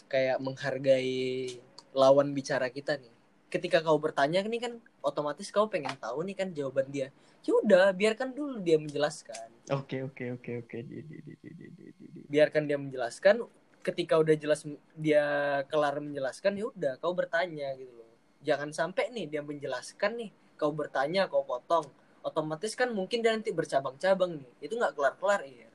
kayak 0.09 0.41
menghargai 0.41 1.61
lawan 1.93 2.33
bicara 2.33 2.73
kita 2.73 2.97
nih 2.97 3.13
ketika 3.51 3.83
kau 3.83 3.99
bertanya 3.99 4.41
nih 4.47 4.63
kan 4.63 4.73
otomatis 5.03 5.51
kau 5.51 5.67
pengen 5.67 5.93
tahu 5.99 6.23
nih 6.23 6.39
kan 6.39 6.49
jawaban 6.55 6.87
dia. 6.89 7.11
Ya 7.43 7.53
udah 7.59 7.91
biarkan 7.91 8.31
dulu 8.31 8.63
dia 8.63 8.79
menjelaskan. 8.79 9.51
Oke 9.75 10.07
oke 10.07 10.39
oke 10.39 10.53
oke. 10.65 10.79
Di, 10.87 10.99
di, 11.03 11.19
di, 11.19 11.35
di, 11.35 11.51
di, 11.51 11.67
di, 11.75 11.87
di, 11.91 12.07
di. 12.15 12.21
biarkan 12.31 12.71
dia 12.71 12.79
menjelaskan. 12.79 13.43
Ketika 13.81 14.21
udah 14.21 14.37
jelas 14.37 14.63
dia 14.95 15.25
kelar 15.67 15.99
menjelaskan 15.99 16.53
ya 16.55 16.71
udah 16.71 16.93
kau 17.03 17.13
bertanya 17.13 17.75
gitu 17.75 17.91
loh. 17.91 18.09
Jangan 18.47 18.71
sampai 18.71 19.11
nih 19.11 19.27
dia 19.27 19.43
menjelaskan 19.43 20.17
nih 20.17 20.31
kau 20.55 20.71
bertanya 20.71 21.27
kau 21.27 21.43
potong. 21.43 21.91
Otomatis 22.21 22.77
kan 22.77 22.93
mungkin 22.93 23.25
dia 23.25 23.35
nanti 23.35 23.51
bercabang-cabang 23.51 24.39
nih. 24.39 24.53
Itu 24.63 24.79
nggak 24.79 24.95
kelar-kelar 24.95 25.43
ya 25.49 25.71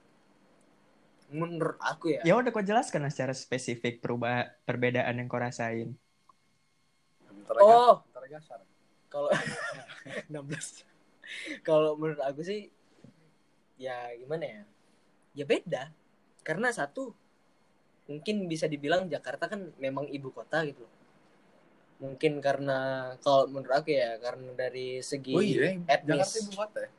menurut 1.34 1.82
aku 1.82 2.14
ya. 2.14 2.22
Ya 2.22 2.38
udah 2.38 2.54
kau 2.54 2.62
jelaskan 2.62 3.10
secara 3.10 3.34
spesifik 3.34 3.98
perubah 3.98 4.54
perbedaan 4.64 5.18
yang 5.18 5.26
kau 5.26 5.42
rasain. 5.42 5.98
Aja, 7.46 7.62
oh. 7.62 7.96
kalau 9.10 9.30
16 10.32 10.86
kalau 11.66 11.96
menurut 11.98 12.22
aku 12.22 12.42
sih 12.46 12.70
ya 13.80 14.12
gimana 14.20 14.46
ya? 14.46 14.62
Ya 15.36 15.46
beda. 15.48 15.84
Karena 16.46 16.70
satu 16.72 17.12
mungkin 18.06 18.46
bisa 18.46 18.70
dibilang 18.70 19.10
Jakarta 19.10 19.50
kan 19.50 19.74
memang 19.82 20.06
ibu 20.12 20.30
kota 20.30 20.62
gitu 20.68 20.86
loh. 20.86 20.94
mungkin 21.96 22.44
karena 22.44 23.12
kalau 23.24 23.48
menurut 23.48 23.72
aku 23.72 23.96
ya 23.96 24.20
karena 24.20 24.52
dari 24.52 25.00
segi 25.00 25.32
Oh 25.32 25.40
iya, 25.42 25.80
etnis 25.88 26.28
Jakarta 26.28 26.38
ibu 26.44 26.52
kota 26.54 26.80
ya? 26.84 26.90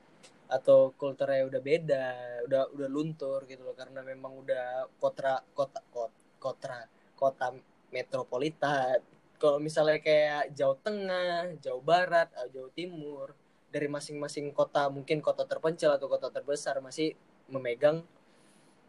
atau 0.46 0.78
kulturnya 0.96 1.44
udah 1.46 1.60
beda 1.60 2.06
udah 2.48 2.62
udah 2.74 2.88
luntur 2.90 3.44
gitu 3.44 3.62
loh. 3.62 3.76
Karena 3.76 4.00
memang 4.02 4.32
udah 4.40 4.88
kota 4.98 5.44
kota 5.52 5.84
kota 5.92 6.16
kota 6.40 6.78
kota 7.14 7.46
metropolitan 7.92 8.98
kalau 9.36 9.58
misalnya 9.60 10.00
kayak 10.00 10.52
Jawa 10.56 10.76
Tengah 10.80 11.56
Jawa 11.60 11.80
Barat 11.84 12.28
atau 12.32 12.48
Jawa 12.52 12.70
Timur 12.72 13.32
dari 13.70 13.88
masing-masing 13.90 14.54
kota 14.56 14.88
mungkin 14.88 15.20
kota 15.20 15.44
terpencil 15.44 15.92
atau 15.92 16.08
kota 16.08 16.32
terbesar 16.32 16.80
masih 16.80 17.12
memegang 17.52 18.00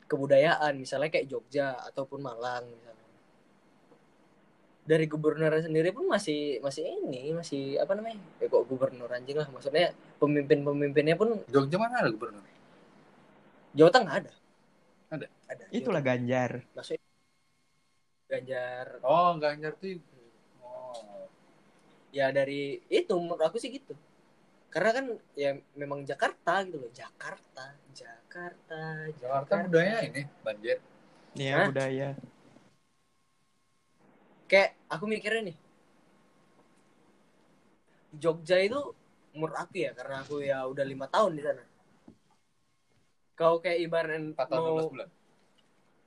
kebudayaan 0.07 0.79
misalnya 0.79 1.11
kayak 1.11 1.27
Jogja 1.27 1.75
ataupun 1.91 2.23
Malang 2.23 2.71
misalnya 2.71 2.97
dari 4.87 5.03
gubernur 5.03 5.51
sendiri 5.59 5.91
pun 5.91 6.07
masih 6.07 6.63
masih 6.63 6.87
ini 6.87 7.35
masih 7.35 7.75
apa 7.75 7.91
namanya 7.91 8.23
ya 8.39 8.47
kok 8.47 8.63
gubernur 8.71 9.11
anjing 9.11 9.35
lah 9.35 9.51
maksudnya 9.51 9.91
pemimpin-pemimpinnya 10.15 11.19
pun 11.19 11.43
Jogja 11.51 11.75
mana 11.75 11.99
ada 11.99 12.09
gubernur? 12.09 12.39
Jawa 13.75 13.91
Tengah 13.91 14.13
ada. 14.23 14.31
Ada? 15.11 15.27
Ada. 15.51 15.63
Itulah 15.75 15.99
Jawa 15.99 16.07
Ganjar. 16.15 16.51
Maksudnya 16.71 17.03
Ganjar 18.31 18.85
Oh, 19.03 19.35
Ganjar 19.35 19.75
tuh. 19.75 19.99
Oh. 21.03 21.29
ya 22.09 22.31
dari 22.33 22.81
itu 22.89 23.13
menurut 23.13 23.43
aku 23.43 23.61
sih 23.61 23.69
gitu. 23.69 23.93
Karena 24.73 24.91
kan 24.93 25.05
ya 25.37 25.57
memang 25.77 26.03
Jakarta 26.03 26.63
gitu 26.65 26.77
loh. 26.81 26.91
Jakarta, 26.91 27.75
Jakarta, 27.93 28.81
Jakarta 29.15 29.53
budaya 29.67 30.03
ini 30.05 30.21
banjir. 30.41 30.77
Ya 31.37 31.53
Hah? 31.63 31.67
budaya. 31.69 32.09
Kayak 34.47 34.79
aku 34.87 35.05
mikirnya 35.05 35.51
nih. 35.53 35.57
Jogja 38.17 38.57
itu 38.63 38.79
menurut 39.35 39.53
aku 39.53 39.85
ya 39.85 39.93
karena 39.93 40.25
aku 40.25 40.41
ya 40.41 40.65
udah 40.65 40.85
lima 40.87 41.05
tahun 41.05 41.37
di 41.37 41.43
sana. 41.45 41.63
Kau 43.37 43.61
kayak 43.61 43.85
ibarat 43.85 44.17
4 44.33 44.33
tahun 44.33 44.61
mau 44.65 44.89
12 44.89 44.93
bulan. 44.97 45.09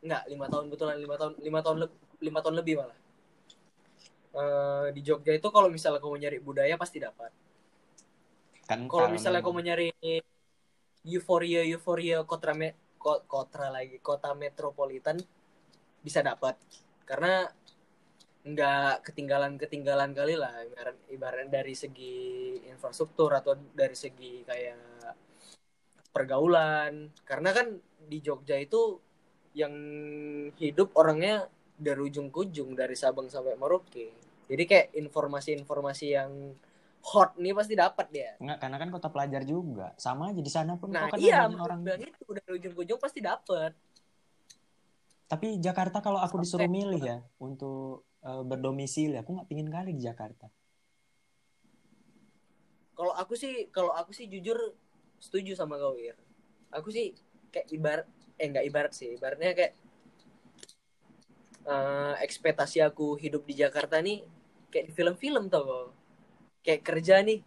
Enggak, 0.00 0.22
lima 0.26 0.46
tahun 0.50 0.64
betulan 0.72 0.96
lima 0.98 1.16
tahun 1.20 1.33
lima 1.38 1.61
tahun 1.62 1.76
lebih 1.87 1.96
lima 2.20 2.38
tahun 2.42 2.57
lebih 2.59 2.74
malah. 2.81 2.98
Eh, 4.30 4.86
di 4.94 5.02
Jogja 5.02 5.34
itu 5.34 5.48
kalau 5.50 5.66
misalnya 5.66 5.98
kamu 5.98 6.16
nyari 6.22 6.38
budaya 6.38 6.78
pasti 6.78 7.02
dapat. 7.02 7.34
Kan 8.62 8.86
Kalau 8.86 9.10
misalnya 9.10 9.42
kamu 9.42 9.60
nyari 9.66 9.88
euforia 11.02 11.66
euforia 11.66 12.22
kota 12.22 12.54
me, 12.54 12.78
ko- 12.94 13.26
kota 13.26 13.66
lagi 13.74 13.98
kota 13.98 14.30
metropolitan 14.38 15.18
bisa 15.98 16.22
dapat. 16.22 16.54
Karena 17.02 17.50
nggak 18.40 19.10
ketinggalan 19.10 19.58
ketinggalan 19.58 20.14
kali 20.16 20.32
lah 20.38 20.64
ibarat 20.64 20.96
ibarat 21.12 21.48
dari 21.50 21.74
segi 21.76 22.56
infrastruktur 22.70 23.34
atau 23.34 23.58
dari 23.74 23.98
segi 23.98 24.46
kayak 24.46 25.10
pergaulan. 26.14 27.10
Karena 27.26 27.50
kan 27.50 27.66
di 27.82 28.22
Jogja 28.22 28.54
itu 28.62 28.94
yang 29.58 29.74
hidup 30.54 30.94
orangnya 30.94 31.50
dari 31.80 32.00
ujung 32.04 32.28
ke 32.28 32.38
ujung 32.44 32.76
dari 32.76 32.92
Sabang 32.92 33.32
sampai 33.32 33.56
Merauke 33.56 34.12
jadi 34.50 34.62
kayak 34.68 34.86
informasi-informasi 34.98 36.06
yang 36.12 36.30
hot 37.00 37.32
nih 37.40 37.56
pasti 37.56 37.74
dapat 37.74 38.06
dia 38.12 38.30
Enggak, 38.36 38.58
karena 38.60 38.76
kan 38.76 38.88
kota 38.92 39.08
pelajar 39.08 39.42
juga. 39.44 39.96
Sama 39.96 40.32
aja 40.32 40.40
di 40.40 40.52
sana 40.52 40.76
pun 40.76 40.92
Nah 40.92 41.08
kan 41.08 41.16
iya, 41.16 41.48
orang. 41.48 41.80
itu 41.84 42.30
dari 42.36 42.50
ujung 42.60 42.72
ke 42.76 42.80
ujung 42.84 43.00
pasti 43.00 43.20
dapet. 43.24 43.72
Tapi 45.30 45.62
Jakarta 45.62 46.02
kalau 46.02 46.18
aku 46.18 46.42
disuruh 46.42 46.66
milih 46.66 47.00
ya 47.00 47.18
untuk 47.38 48.10
eh, 48.26 48.42
berdomisili, 48.42 49.14
aku 49.16 49.38
nggak 49.38 49.48
pingin 49.48 49.70
kali 49.70 49.94
di 49.94 50.02
Jakarta. 50.02 50.50
Kalau 52.98 53.14
aku 53.16 53.32
sih, 53.38 53.70
kalau 53.72 53.94
aku 53.96 54.12
sih 54.12 54.28
jujur 54.28 54.76
setuju 55.22 55.56
sama 55.56 55.80
kau 55.80 55.96
Ir. 55.96 56.18
Aku 56.74 56.92
sih 56.92 57.16
kayak 57.48 57.70
ibarat, 57.72 58.06
eh 58.36 58.46
nggak 58.50 58.66
ibarat 58.66 58.92
sih, 58.92 59.16
ibaratnya 59.16 59.56
kayak 59.56 59.72
eh, 61.66 62.14
ekspektasi 62.27 62.79
aku 62.85 63.16
hidup 63.20 63.42
di 63.49 63.55
Jakarta 63.62 64.01
nih 64.01 64.25
kayak 64.70 64.87
di 64.88 64.92
film-film 64.96 65.44
tau 65.53 65.62
kau. 65.66 65.87
Kayak 66.64 66.83
kerja 66.88 67.16
nih, 67.25 67.40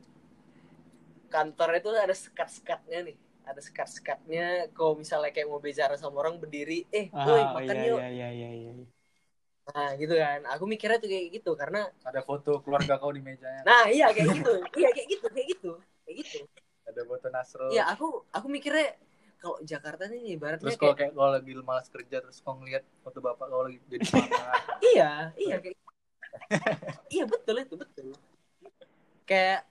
kantor 1.33 1.69
itu 1.81 1.89
ada 1.93 2.15
sekat-sekatnya 2.15 2.99
nih. 3.11 3.17
Ada 3.43 3.59
sekat-sekatnya, 3.59 4.71
kalau 4.71 4.95
misalnya 4.95 5.35
kayak 5.35 5.47
mau 5.51 5.59
bicara 5.59 5.99
sama 5.99 6.23
orang 6.23 6.39
berdiri, 6.39 6.87
eh, 6.95 7.11
woi 7.11 7.43
Ah, 7.43 7.59
makan 7.59 7.75
iya, 7.75 7.83
yuk. 7.91 7.99
iya, 7.99 8.07
iya, 8.07 8.27
iya, 8.31 8.49
iya. 8.55 8.71
Nah 9.63 9.89
gitu 9.95 10.15
kan, 10.15 10.39
aku 10.47 10.63
mikirnya 10.67 10.99
tuh 10.99 11.09
kayak 11.11 11.27
gitu 11.39 11.51
karena 11.55 11.87
Ada 12.03 12.21
foto 12.23 12.59
keluarga 12.63 12.99
kau 12.99 13.11
di 13.11 13.19
mejanya. 13.23 13.63
Nah 13.67 13.87
iya 13.91 14.11
kayak 14.15 14.27
gitu, 14.31 14.51
iya 14.79 14.89
kayak 14.95 15.07
gitu, 15.11 15.25
kayak 15.31 15.47
gitu, 15.55 15.71
kayak 16.03 16.15
gitu. 16.23 16.37
Ada 16.87 17.01
foto 17.07 17.27
Nasro. 17.31 17.67
Iya 17.71 17.83
aku 17.91 18.07
aku 18.31 18.47
mikirnya 18.51 18.95
kalau 19.43 19.59
Jakarta 19.59 20.07
nih 20.07 20.39
ibaratnya 20.39 20.63
Terus 20.63 20.79
kalau 20.79 20.95
kayak 20.95 21.11
kayak 21.11 21.19
kau 21.19 21.27
lagi 21.27 21.51
malas 21.59 21.87
kerja 21.91 22.17
terus 22.23 22.39
kau 22.39 22.55
ngeliat 22.55 22.87
foto 23.03 23.19
bapak 23.19 23.45
kau 23.51 23.67
lagi 23.67 23.83
jadi 23.91 24.07
iya 24.95 25.11
iya 25.35 25.55
kayak 25.59 25.77
iya 27.19 27.25
betul 27.27 27.59
itu 27.59 27.75
betul. 27.75 28.07
Kayak 29.27 29.67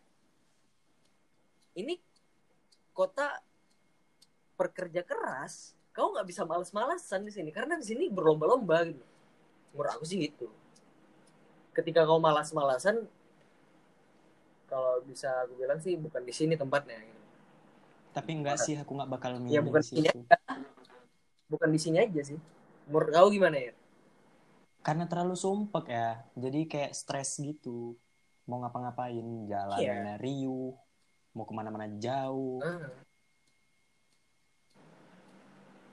ini 1.73 1.97
kota 2.93 3.41
pekerja 4.61 5.01
keras, 5.03 5.73
kau 5.97 6.13
nggak 6.13 6.29
bisa 6.29 6.45
malas-malasan 6.45 7.25
di 7.25 7.33
sini 7.33 7.49
karena 7.49 7.81
di 7.81 7.87
sini 7.89 8.13
berlomba-lomba 8.13 8.85
gitu. 8.93 9.05
Menurut 9.73 9.91
aku 9.97 10.05
sih 10.05 10.21
gitu. 10.21 10.53
Ketika 11.73 12.05
kau 12.05 12.21
malas-malasan, 12.21 13.09
kalau 14.69 15.01
bisa 15.09 15.49
aku 15.49 15.57
bilang 15.57 15.81
sih 15.81 15.97
bukan 15.97 16.21
di 16.21 16.35
sini 16.37 16.55
tempatnya. 16.61 17.01
Gitu. 17.01 17.22
Tapi 18.13 18.31
enggak 18.33 18.61
sih, 18.61 18.77
aku 18.77 18.93
nggak 18.93 19.11
bakal 19.11 19.41
milih 19.41 19.57
Ya 19.57 19.61
bukan 19.61 19.81
di 19.81 19.99
ini 19.99 20.09
situ. 20.09 20.21
bukan 21.49 21.69
di 21.69 21.81
sini 21.81 21.97
aja 21.99 22.21
sih. 22.23 22.39
Menurut 22.87 23.09
kau 23.09 23.29
gimana 23.29 23.57
ya? 23.57 23.73
Karena 24.83 25.07
terlalu 25.07 25.33
sumpek 25.33 25.89
ya, 25.89 26.21
jadi 26.35 26.61
kayak 26.67 26.93
stres 26.93 27.39
gitu. 27.39 27.97
Mau 28.45 28.59
ngapa-ngapain, 28.59 29.25
jalanannya 29.47 30.17
riuh. 30.19 30.75
mau 31.33 31.49
ke 31.49 31.55
mana-mana 31.57 31.89
jauh 31.97 32.61
Ah. 32.61 32.93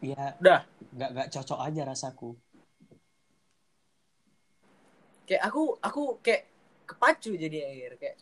ya 0.01 0.35
Udah. 0.35 0.67
nggak 0.91 1.09
nggak 1.15 1.27
cocok 1.31 1.59
aja 1.63 1.81
rasaku 1.87 2.35
kayak 5.23 5.43
aku 5.43 5.79
aku 5.79 6.01
kayak 6.19 6.43
kepacu 6.83 7.35
jadi 7.35 7.57
air 7.71 7.91
kayak 7.95 8.19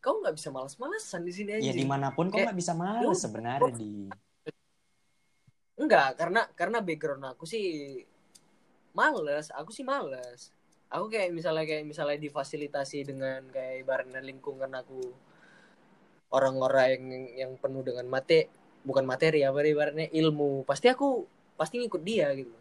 kau 0.00 0.24
nggak 0.24 0.34
bisa 0.34 0.48
malas-malasan 0.48 1.20
di 1.28 1.32
sini 1.32 1.50
aja 1.60 1.70
ya 1.70 1.74
di 1.76 1.84
mana 1.84 2.08
pun 2.10 2.32
Kayak, 2.32 2.50
nggak 2.50 2.56
bisa 2.56 2.72
yaudah. 2.72 3.20
sebenarnya 3.20 3.72
di. 3.76 3.92
Enggak 5.76 6.16
karena 6.16 6.42
karena 6.56 6.78
background 6.80 7.24
aku 7.36 7.44
sih 7.44 8.00
males. 8.96 9.52
Aku 9.52 9.70
sih 9.72 9.84
males. 9.84 10.52
Aku 10.90 11.06
kayak 11.06 11.30
misalnya 11.30 11.64
kayak 11.68 11.84
misalnya 11.86 12.18
difasilitasi 12.18 13.06
dengan 13.06 13.44
kayak 13.52 13.84
ibaratnya 13.86 14.20
lingkungan 14.24 14.72
aku 14.74 15.00
orang-orang 16.32 16.88
yang 16.96 17.24
yang 17.36 17.52
penuh 17.60 17.84
dengan 17.84 18.08
mate 18.08 18.50
bukan 18.82 19.04
materi 19.04 19.44
apa 19.44 19.60
ibaratnya 19.60 20.08
ilmu. 20.10 20.64
Pasti 20.64 20.88
aku 20.88 21.28
pasti 21.60 21.76
ngikut 21.76 22.02
dia 22.02 22.32
gitu. 22.32 22.56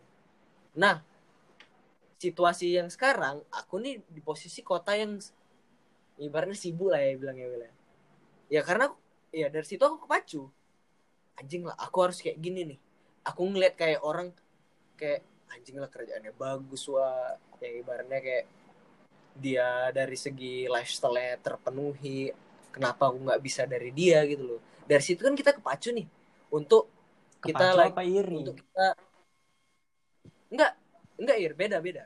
Nah 0.76 1.00
situasi 2.20 2.76
yang 2.76 2.92
sekarang 2.92 3.40
aku 3.48 3.80
nih 3.80 4.04
di 4.12 4.20
posisi 4.20 4.60
kota 4.60 4.92
yang 4.92 5.16
ibaratnya 6.20 6.58
sibuk 6.60 6.92
lah 6.92 7.00
ya 7.00 7.16
bilangnya 7.16 7.48
Will 7.48 7.64
ya. 7.64 7.72
ya 8.60 8.62
karena 8.68 8.92
ya 9.32 9.48
dari 9.48 9.66
situ 9.66 9.82
aku 9.82 10.06
kepacu. 10.06 10.52
Anjing 11.40 11.64
lah 11.64 11.76
aku 11.80 11.98
harus 12.04 12.20
kayak 12.20 12.38
gini 12.44 12.76
nih. 12.76 12.80
Aku 13.24 13.48
ngeliat 13.48 13.80
kayak 13.80 14.04
orang 14.04 14.36
kayak 15.00 15.24
anjing 15.56 15.80
lah 15.80 15.88
kerjaannya 15.88 16.36
bagus 16.36 16.84
wah. 16.92 17.40
Yang 17.64 17.88
ibaratnya 17.88 18.20
kayak 18.20 18.46
dia 19.40 19.88
dari 19.96 20.18
segi 20.20 20.68
lifestyle 20.68 21.40
terpenuhi 21.40 22.28
kenapa 22.76 23.08
aku 23.08 23.24
nggak 23.24 23.42
bisa 23.42 23.64
dari 23.64 23.96
dia 23.96 24.20
gitu 24.28 24.44
loh. 24.44 24.62
Dari 24.84 25.04
situ 25.04 25.24
kan 25.24 25.34
kita 25.34 25.56
kepacu 25.56 25.96
nih 25.96 26.08
untuk 26.52 26.92
kita 27.40 27.72
kepacu 27.72 27.80
like 27.80 27.96
apa 27.96 28.04
iri? 28.04 28.36
untuk 28.44 28.60
kita 28.60 28.88
enggak 30.52 30.72
enggak 31.16 31.38
ir 31.40 31.54
beda 31.56 31.78
beda. 31.80 32.06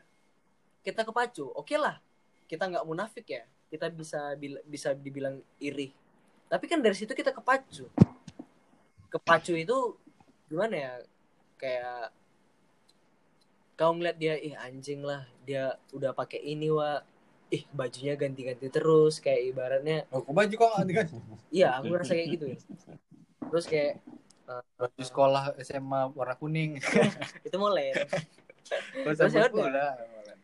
Kita 0.86 1.02
kepacu 1.02 1.50
oke 1.50 1.74
lah 1.80 1.98
kita 2.46 2.70
nggak 2.70 2.86
munafik 2.86 3.26
ya 3.26 3.44
kita 3.74 3.90
bisa 3.90 4.38
bisa 4.70 4.94
dibilang 4.94 5.42
iri. 5.58 5.90
Tapi 6.46 6.70
kan 6.70 6.78
dari 6.78 6.94
situ 6.94 7.18
kita 7.18 7.34
kepacu. 7.34 7.90
Kepacu 9.10 9.58
itu 9.58 9.98
gimana 10.46 10.76
ya? 10.78 10.94
Kayak 11.58 12.14
kau 13.74 13.98
ngeliat 13.98 14.22
dia 14.22 14.38
ih 14.38 14.54
anjing 14.54 15.02
lah 15.02 15.26
dia 15.42 15.74
udah 15.90 16.14
pakai 16.14 16.38
ini 16.38 16.70
wa 16.70 17.02
ih 17.50 17.66
bajunya 17.74 18.14
ganti-ganti 18.14 18.70
terus 18.70 19.18
kayak 19.18 19.50
ibaratnya. 19.50 20.06
Aku 20.14 20.30
baju 20.30 20.54
kok 20.54 20.70
nggak 20.78 20.86
diganti? 20.86 21.18
iya 21.50 21.82
aku 21.82 21.90
ngerasa 21.90 22.14
kayak 22.14 22.30
gitu 22.38 22.46
ya. 22.54 22.58
Terus 23.50 23.66
kayak 23.66 23.94
Baju 24.78 25.02
sekolah 25.02 25.56
SMA 25.64 26.12
warna 26.14 26.36
kuning. 26.36 26.76
itu 27.48 27.58
mulai. 27.58 27.96
Terus 28.92 29.18
Terus 29.18 29.34
ya 29.34 29.48
udah. 29.50 29.96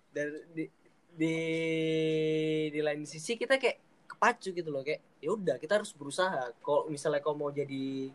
dari 0.10 0.72
di, 1.12 1.36
di 2.70 2.80
lain 2.80 3.04
sisi 3.04 3.36
kita 3.36 3.58
kayak 3.58 3.78
kepacu 4.08 4.52
gitu 4.52 4.70
loh 4.70 4.82
kayak 4.82 5.00
ya 5.20 5.30
udah 5.32 5.56
kita 5.58 5.80
harus 5.80 5.92
berusaha. 5.94 6.52
Kalau 6.60 6.88
misalnya 6.88 7.20
kau 7.20 7.34
mau 7.34 7.50
jadi 7.50 8.12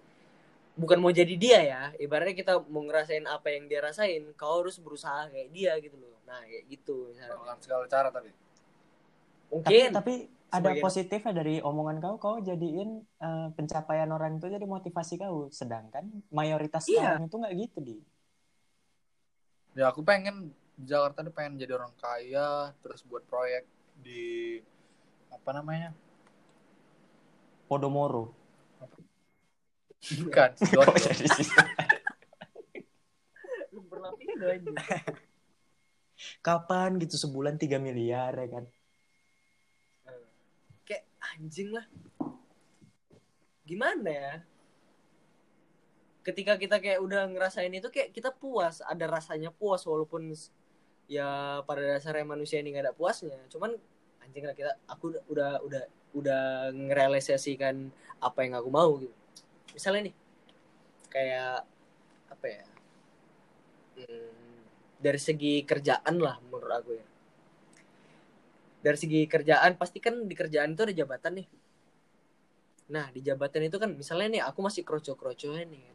bukan 0.74 0.98
mau 0.98 1.14
jadi 1.14 1.35
dia 1.38 1.61
ya 1.62 1.83
ibaratnya 1.96 2.35
kita 2.35 2.52
mau 2.66 2.83
ngerasain 2.83 3.22
apa 3.24 3.46
yang 3.54 3.70
dia 3.70 3.78
rasain 3.78 4.26
kau 4.35 4.59
harus 4.61 4.76
berusaha 4.83 5.30
kayak 5.30 5.48
dia 5.54 5.72
gitu 5.78 5.94
loh. 5.96 6.18
Nah 6.26 6.42
kayak 6.44 6.64
gitu 6.68 7.12
misalnya. 7.14 7.35
Dengan 7.38 7.59
segala 7.61 7.85
cara 7.87 8.09
tapi. 8.11 8.30
tapi 8.30 8.40
mungkin 9.54 9.88
tapi 9.92 10.14
ada 10.50 10.70
Sebagian- 10.70 10.83
positifnya 10.83 11.33
dari 11.35 11.54
omongan 11.62 11.98
kau 11.98 12.14
kau 12.18 12.37
jadiin 12.38 12.90
eh, 13.00 13.48
pencapaian 13.54 14.11
orang 14.11 14.38
itu 14.38 14.46
jadi 14.46 14.66
motivasi 14.66 15.14
kau. 15.18 15.46
Sedangkan 15.50 16.11
mayoritas 16.30 16.87
Iya. 16.87 17.14
orang 17.14 17.26
itu 17.26 17.37
nggak 17.38 17.54
gitu 17.59 17.78
di. 17.80 17.96
Ya 19.74 19.90
aku 19.90 20.02
pengen 20.02 20.54
di 20.74 20.84
Jakarta 20.90 21.22
tuh 21.22 21.34
pengen 21.34 21.58
jadi 21.58 21.78
orang 21.78 21.94
kaya, 21.98 22.74
terus 22.82 23.06
buat 23.06 23.22
proyek 23.26 23.64
di 24.02 24.58
apa 25.30 25.50
namanya? 25.54 25.94
Podomoro. 27.70 28.34
Bukan, 30.04 30.50
Oh, 30.78 30.94
Sidoarjo. 30.94 31.56
pernah 33.88 34.10
pindah 34.18 34.48
aja 34.52 34.70
kapan 36.40 37.00
gitu 37.02 37.16
sebulan 37.18 37.56
3 37.58 37.80
miliar 37.82 38.32
ya 38.37 38.48
kan? 38.48 38.64
Kayak 40.87 41.04
anjing 41.34 41.70
lah. 41.74 41.87
Gimana 43.64 44.08
ya? 44.08 44.34
Ketika 46.24 46.56
kita 46.56 46.80
kayak 46.80 47.00
udah 47.04 47.28
ngerasain 47.28 47.72
itu 47.72 47.88
kayak 47.92 48.12
kita 48.16 48.32
puas 48.32 48.80
ada 48.80 49.04
rasanya 49.08 49.52
puas 49.52 49.84
walaupun 49.84 50.32
ya 51.10 51.60
pada 51.68 51.82
dasarnya 51.84 52.24
manusia 52.24 52.60
ini 52.60 52.72
nggak 52.72 52.84
ada 52.90 52.96
puasnya. 52.96 53.36
Cuman 53.52 53.76
anjing 54.24 54.44
lah 54.44 54.56
kita 54.56 54.72
aku 54.88 55.20
udah 55.28 55.60
udah 55.64 55.84
udah, 56.14 56.70
ngerealisasikan 56.72 57.90
apa 58.22 58.38
yang 58.46 58.54
aku 58.56 58.70
mau 58.70 58.90
gitu. 59.02 59.14
Misalnya 59.74 60.10
nih 60.10 60.16
kayak 61.10 61.62
apa 62.30 62.46
ya 62.50 62.64
hmm, 63.98 64.62
dari 64.98 65.20
segi 65.20 65.62
kerjaan 65.66 66.16
lah 66.22 66.38
menurut 66.48 66.72
aku 66.72 66.90
ya. 66.96 67.06
Dari 68.84 68.98
segi 69.00 69.20
kerjaan 69.24 69.80
pasti 69.80 69.98
kan 69.98 70.28
di 70.28 70.34
kerjaan 70.36 70.76
itu 70.76 70.82
ada 70.86 70.94
jabatan 70.94 71.32
nih. 71.42 71.48
Nah 72.94 73.10
di 73.10 73.20
jabatan 73.24 73.66
itu 73.66 73.76
kan 73.80 73.90
misalnya 73.92 74.28
nih 74.38 74.42
aku 74.44 74.60
masih 74.64 74.82
kroco-kroconya 74.86 75.66
nih. 75.68 75.82
Kan. 75.84 75.92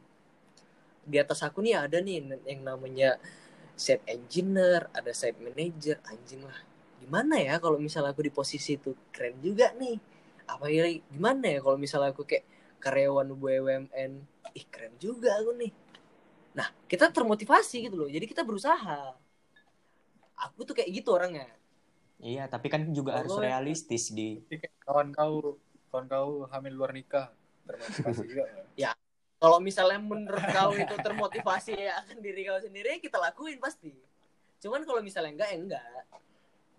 di 1.09 1.17
atas 1.17 1.41
aku 1.41 1.65
nih 1.65 1.73
ada 1.73 1.97
nih 1.97 2.21
yang 2.45 2.61
namanya 2.61 3.17
set 3.85 4.01
engineer 4.15 4.81
ada 4.97 5.11
site 5.21 5.39
manager 5.47 5.97
anjing 6.11 6.41
lah. 6.49 6.59
Gimana 7.01 7.35
ya 7.47 7.55
kalau 7.63 7.77
misalnya 7.87 8.11
aku 8.13 8.23
di 8.27 8.33
posisi 8.39 8.71
itu? 8.79 8.91
Keren 9.13 9.35
juga 9.47 9.67
nih. 9.81 9.95
Apa 10.53 10.65
ya 10.77 10.85
gimana 11.13 11.45
ya 11.55 11.59
kalau 11.65 11.77
misalnya 11.85 12.09
aku 12.13 12.23
kayak 12.29 12.45
karyawan 12.83 13.29
BUMN 13.41 14.11
ih 14.59 14.65
keren 14.73 14.93
juga 15.05 15.29
aku 15.39 15.51
nih. 15.61 15.71
Nah 16.57 16.67
kita 16.91 17.05
termotivasi 17.17 17.75
gitu 17.87 17.95
loh. 18.01 18.09
Jadi 18.15 18.25
kita 18.31 18.43
berusaha. 18.49 18.99
Aku 20.45 20.59
tuh 20.67 20.73
kayak 20.77 20.89
gitu 20.97 21.09
orangnya. 21.17 21.47
Iya 22.29 22.43
tapi 22.53 22.67
kan 22.73 22.81
juga 22.97 23.11
harus 23.19 23.33
Oh, 23.35 23.43
iya. 23.43 23.47
realistis 23.47 24.03
di 24.17 24.27
kawan 24.85 25.09
kau, 25.17 25.35
kawan 25.89 26.05
kau 26.13 26.29
hamil 26.51 26.73
luar 26.79 26.91
nikah 26.97 27.25
termotivasi 27.67 28.23
juga. 28.31 28.43
ya? 28.83 28.91
Kalau 29.39 29.57
misalnya 29.57 29.97
menurut 29.97 30.43
kau 30.51 30.71
itu 30.73 30.95
termotivasi 30.95 31.73
ya 31.73 31.95
akan 32.03 32.19
diri 32.19 32.43
kau 32.43 32.59
sendiri 32.59 32.99
kita 32.99 33.15
lakuin 33.17 33.57
pasti 33.57 33.95
cuman 34.59 34.83
kalau 34.83 34.99
misalnya 34.99 35.31
enggak 35.33 35.49
ya 35.49 35.57
enggak 35.57 35.83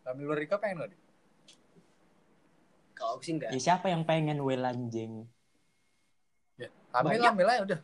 Hamil 0.00 0.24
luar 0.26 0.38
nikah 0.38 0.56
pengen 0.56 0.76
nggak? 0.78 0.90
Di? 0.90 0.98
kalau 2.92 3.16
sih 3.18 3.32
enggak 3.32 3.50
ya 3.50 3.58
siapa 3.58 3.88
yang 3.88 4.04
pengen 4.04 4.38
well 4.38 4.62
anjing 4.62 5.24
Ya, 6.54 6.68
Banyak. 6.92 7.24
hamil 7.24 7.48
aja 7.48 7.60
udah. 7.64 7.78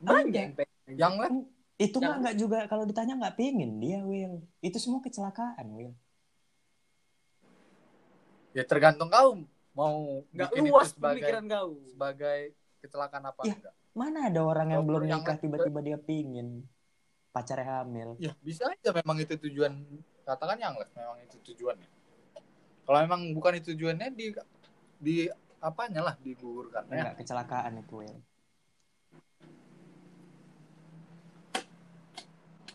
banyak 0.00 0.34
yang 0.34 0.52
pengen. 0.52 0.90
Yang 0.90 1.14
lah. 1.14 1.30
itu 1.78 1.96
mah 1.96 2.02
Yang- 2.02 2.18
nggak 2.18 2.36
juga 2.36 2.58
kalau 2.66 2.82
ditanya 2.82 3.14
nggak 3.14 3.36
pingin 3.36 3.78
dia 3.78 4.02
Will 4.02 4.42
itu 4.58 4.74
semua 4.76 4.98
kecelakaan 4.98 5.62
Will 5.70 5.94
Ya 8.50 8.66
tergantung 8.66 9.06
kau 9.06 9.46
mau 9.70 10.26
enggak 10.26 10.50
bikin 10.50 10.66
luas 10.66 10.90
pemikiran 10.90 11.46
kau 11.46 11.78
sebagai 11.86 12.58
kecelakaan 12.80 13.24
apa 13.28 13.40
Ya. 13.44 13.54
enggak? 13.56 13.74
mana 13.90 14.18
ada 14.30 14.40
orang 14.40 14.68
yang 14.70 14.82
belum 14.86 15.02
yang 15.04 15.20
nikah 15.20 15.36
tiba-tiba 15.36 15.80
dia 15.82 15.98
pingin 15.98 16.62
pacarnya 17.30 17.82
hamil 17.82 18.14
Ya 18.18 18.32
bisa 18.40 18.66
aja 18.66 18.90
memang 18.90 19.18
itu 19.18 19.34
tujuan 19.38 19.72
katakan 20.24 20.58
yang 20.58 20.74
lah 20.78 20.86
memang 20.94 21.18
itu 21.22 21.36
tujuannya. 21.42 21.88
Kalau 22.86 22.98
memang 23.06 23.20
bukan 23.34 23.58
itu 23.58 23.74
tujuannya 23.74 24.08
di 24.14 24.26
di 24.98 25.14
apanya 25.60 26.00
lah 26.10 26.14
digugurkan 26.18 26.86
ya. 26.90 27.10
nggak 27.10 27.16
kecelakaan 27.22 27.82
itu 27.82 27.96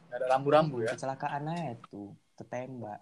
Nggak 0.07 0.17
ada 0.21 0.27
rambu-rambu 0.31 0.77
ya. 0.83 0.91
kecelakaan 0.95 1.49
aja 1.51 1.75
tuh 1.91 2.11
ketembak 2.35 2.99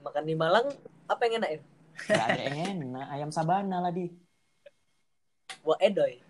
makan 0.00 0.24
di 0.24 0.34
Malang 0.34 0.66
apa 1.06 1.20
yang 1.28 1.44
enak 1.44 1.50
ya 1.54 1.60
nggak 2.06 2.26
ada 2.26 2.42
yang 2.42 2.58
enak. 2.78 3.06
Ayam 3.10 3.30
sabana 3.30 3.80
lah 3.80 3.92
di. 3.92 4.08
Wah 5.60 5.76
edoy. 5.82 6.22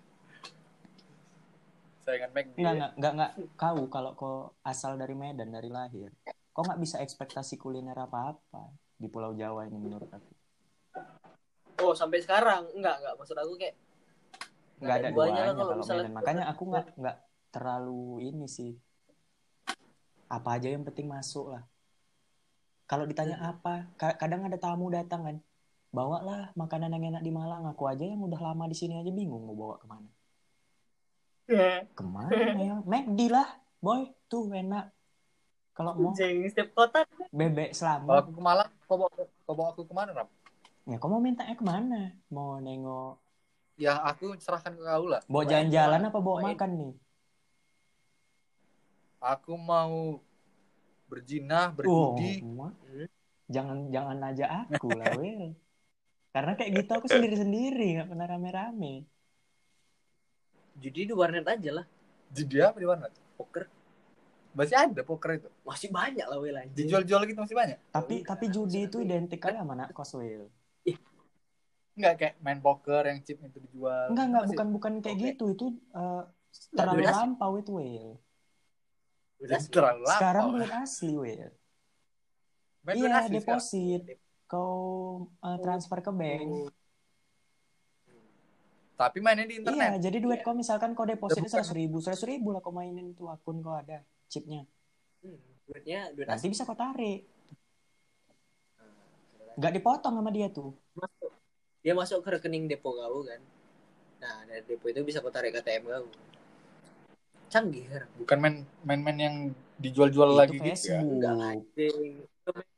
Saingan 2.00 2.32
McD. 2.32 2.56
nggak 2.56 2.74
nggak 2.74 2.92
nggak 2.96 3.12
nggak 3.14 3.30
kau 3.54 3.80
kalau 3.86 4.10
kau 4.16 4.36
asal 4.64 4.96
dari 4.96 5.12
Medan 5.14 5.52
dari 5.52 5.68
lahir. 5.68 6.10
Kau 6.50 6.64
nggak 6.64 6.80
bisa 6.80 6.98
ekspektasi 6.98 7.54
kuliner 7.54 7.94
apa 7.94 8.34
apa 8.34 8.62
di 8.96 9.06
Pulau 9.06 9.36
Jawa 9.36 9.68
ini 9.68 9.76
menurut 9.78 10.08
aku. 10.10 10.32
Oh 11.84 11.92
sampai 11.92 12.24
sekarang. 12.24 12.66
Enggak 12.74 12.98
enggak 13.04 13.14
maksud 13.20 13.36
aku 13.36 13.52
kayak 13.54 13.76
nggak 14.80 14.96
ada 14.96 15.08
duanya 15.12 15.14
duanya 15.14 15.42
kalau 15.44 15.56
kalau 15.68 15.82
misalnya- 15.84 16.04
Medan. 16.08 16.16
Makanya 16.18 16.44
aku 16.48 16.62
nggak 16.66 16.86
nggak 16.96 17.16
terlalu 17.52 18.04
ini 18.26 18.46
sih. 18.48 18.72
Apa 20.30 20.56
aja 20.56 20.72
yang 20.72 20.82
penting 20.82 21.06
masuk 21.06 21.52
lah. 21.52 21.62
Kalau 22.88 23.06
ditanya 23.06 23.38
apa 23.38 23.86
ka- 23.94 24.18
kadang 24.18 24.42
ada 24.48 24.58
tamu 24.58 24.90
datang 24.90 25.22
kan 25.22 25.36
bawalah 25.90 26.54
makanan 26.54 26.94
yang 26.94 27.14
enak 27.14 27.22
di 27.22 27.32
Malang. 27.34 27.66
Aku 27.70 27.86
aja 27.90 28.02
yang 28.06 28.22
udah 28.22 28.38
lama 28.38 28.64
di 28.70 28.76
sini 28.78 28.98
aja 28.98 29.10
bingung 29.10 29.42
mau 29.46 29.54
bawa 29.54 29.76
ke 29.78 29.86
mana. 29.90 30.10
Ke 31.98 32.04
mana 32.06 32.30
ya? 32.58 32.78
McD 32.86 33.20
lah 33.26 33.48
boy. 33.82 34.06
Tuh 34.30 34.46
enak. 34.54 34.94
Kalau 35.74 35.96
mau 35.98 36.12
Jeng, 36.14 36.46
setiap 36.46 36.70
kota. 36.76 37.02
Bebek 37.34 37.72
Kalau 37.74 37.78
selama 37.78 38.22
aku 38.22 38.30
ke 38.36 38.42
Malang, 38.42 38.70
kau 38.84 38.96
bawa, 39.00 39.10
kau 39.48 39.54
bawa 39.54 39.68
aku 39.72 39.82
ke 39.88 39.94
mana, 39.96 40.10
Ram? 40.12 40.28
ya 40.86 40.96
kau 40.98 41.08
mau 41.08 41.22
mintanya 41.22 41.54
ke 41.56 41.64
mana? 41.64 42.14
Mau 42.30 42.58
nengok. 42.62 43.16
Ya 43.80 43.96
aku 43.96 44.36
serahkan 44.36 44.76
ke 44.76 44.82
kau 44.84 45.08
lah. 45.08 45.24
bawa 45.24 45.42
Bawa 45.42 45.42
jalan-jalan 45.48 46.00
apa 46.06 46.18
bawa 46.20 46.36
Bawa 46.38 46.46
makan 46.52 46.70
nih? 46.76 46.92
Aku 49.20 49.52
mau 49.56 50.20
berjinah, 51.10 51.72
Oh, 51.72 52.14
berjudi. 52.14 52.40
Hmm. 52.44 53.08
jangan 53.50 53.90
jangan 53.90 54.18
aja 54.22 54.44
aku 54.70 54.94
lah 54.94 55.10
Will 55.18 55.50
karena 56.30 56.52
kayak 56.54 56.70
gitu 56.78 56.90
aku 56.94 57.06
sendiri-sendiri 57.06 57.86
nggak 57.98 58.08
pernah 58.08 58.26
rame-rame 58.26 58.94
judi 60.76 61.04
di 61.04 61.14
warnet 61.14 61.46
aja 61.46 61.82
lah 61.82 61.86
Judi 62.30 62.62
apa 62.62 62.78
di 62.78 62.86
mana? 62.86 63.10
poker 63.34 63.66
Masih 64.50 64.78
ada 64.78 65.02
poker 65.02 65.30
itu. 65.34 65.48
masih 65.62 65.90
banyak 65.90 66.22
lah 66.22 66.38
Will 66.38 66.54
anjing 66.54 66.86
Dijual-jual 66.86 67.22
gitu 67.26 67.38
masih 67.38 67.54
banyak. 67.54 67.78
tapi 67.90 68.14
iya, 68.16 68.26
tapi 68.26 68.44
judi 68.48 68.86
itu 68.86 68.96
identik 68.98 69.38
kali 69.38 69.58
sama 69.58 69.74
anak 69.74 69.90
kos 69.90 70.14
Will 70.14 70.46
Enggak 71.90 72.14
kayak 72.16 72.34
main 72.38 72.58
poker 72.58 73.02
yang 73.04 73.18
chip 73.20 73.42
itu 73.42 73.58
dijual. 73.60 74.14
enggak 74.14 74.26
enggak 74.30 74.44
bukan 74.46 74.66
bukan 74.70 74.92
kayak 75.02 75.16
Oke. 75.18 75.26
gitu 75.28 75.44
itu 75.50 75.66
eh, 75.92 76.22
terlalu 76.72 77.02
asli. 77.02 77.12
lampau 77.12 77.52
itu 77.58 77.70
Will 77.74 78.10
Udah 79.40 79.58
terlalu 79.66 80.02
lama. 80.06 80.14
sekarang 80.14 80.44
duit 80.54 80.70
asli 80.72 81.12
Will 81.12 81.50
iya 82.90 83.10
asli 83.18 83.36
sekarang. 83.36 83.60
Kau 84.50 84.74
eh, 85.46 85.58
transfer 85.62 85.98
ke 86.02 86.10
bank. 86.10 86.74
Tapi 88.98 89.18
mainnya 89.24 89.48
di 89.48 89.56
iya 89.56 89.62
internet. 89.64 90.02
jadi 90.02 90.18
duit 90.20 90.42
Iya. 90.42 90.44
kau 90.44 90.52
misalkan 90.58 90.92
kau 90.92 91.08
deposit 91.08 91.40
seratus 91.48 91.72
ribu 91.72 92.02
seratus 92.04 92.26
ribu 92.28 92.52
lah 92.52 92.60
kau 92.60 92.74
mainin 92.74 93.14
tuh 93.16 93.30
akun 93.32 93.62
kau 93.64 93.72
ada 93.72 94.04
chipnya. 94.28 94.66
Hmm, 95.24 95.40
duitnya 95.64 96.12
duit 96.12 96.26
nanti 96.28 96.50
asli 96.50 96.52
bisa 96.52 96.68
kau 96.68 96.76
tarik. 96.76 97.24
Nggak 99.56 99.72
dipotong 99.80 100.14
sama 100.20 100.30
dia 100.34 100.52
tuh. 100.52 100.74
Masuk. 100.92 101.32
Dia 101.80 101.94
masuk 101.96 102.20
ke 102.20 102.28
rekening 102.36 102.68
depo 102.68 102.92
kau 102.92 103.24
kan. 103.24 103.40
Nah 104.20 104.44
dari 104.44 104.60
depo 104.68 104.84
itu 104.92 105.00
bisa 105.00 105.24
kau 105.24 105.32
tarik 105.32 105.56
ATM 105.56 105.86
kau 105.88 106.04
canggih 107.50 107.82
kan 107.90 108.06
Bukan 108.14 108.38
main 108.38 108.56
main-main 108.86 109.18
yang 109.18 109.36
dijual-jual 109.80 110.38
lagi 110.38 110.54
gitu 110.54 110.70
ya. 110.70 110.76
Facebook 110.76 111.02
enggak 111.18 111.34
anjing 111.40 112.10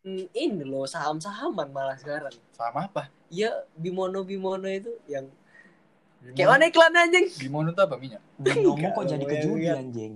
Hmm, 0.03 0.27
ini 0.35 0.63
loh 0.67 0.85
saham-sahaman 0.85 1.71
malah 1.71 1.97
sekarang. 1.97 2.35
Sama 2.55 2.91
apa? 2.91 3.09
ya 3.33 3.49
bimono 3.73 4.21
bimono 4.29 4.69
itu 4.69 4.93
yang 5.09 5.25
Bimono, 6.23 6.37
kayak 6.37 6.49
mana 6.53 6.65
iklan 6.71 6.95
anjing. 6.95 7.27
Bimono 7.41 7.71
tuh 7.75 7.83
apa 7.89 7.97
minyak? 7.99 8.23
Binomo 8.39 8.77
Enggak, 8.79 8.93
kok 8.95 9.07
jadi 9.09 9.25
Will, 9.25 9.33
ke 9.33 9.37
judi 9.43 9.65
ya. 9.67 9.75
anjing. 9.81 10.13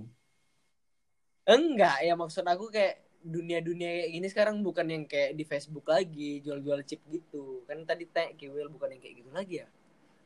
Enggak 1.47 1.97
ya 2.03 2.13
maksud 2.15 2.45
aku 2.47 2.71
kayak 2.71 3.03
dunia-dunia 3.27 3.89
kayak 3.91 4.09
gini 4.15 4.27
sekarang 4.31 4.55
bukan 4.63 4.87
yang 4.87 5.03
kayak 5.03 5.35
di 5.35 5.43
Facebook 5.43 5.83
lagi 5.89 6.39
jual-jual 6.45 6.79
chip 6.87 7.01
gitu. 7.11 7.65
Kan 7.67 7.83
tadi 7.83 8.07
tag 8.07 8.37
Kiwil 8.39 8.71
bukan 8.71 8.95
yang 8.95 9.01
kayak 9.03 9.15
gitu 9.19 9.29
lagi 9.35 9.53
ya? 9.65 9.67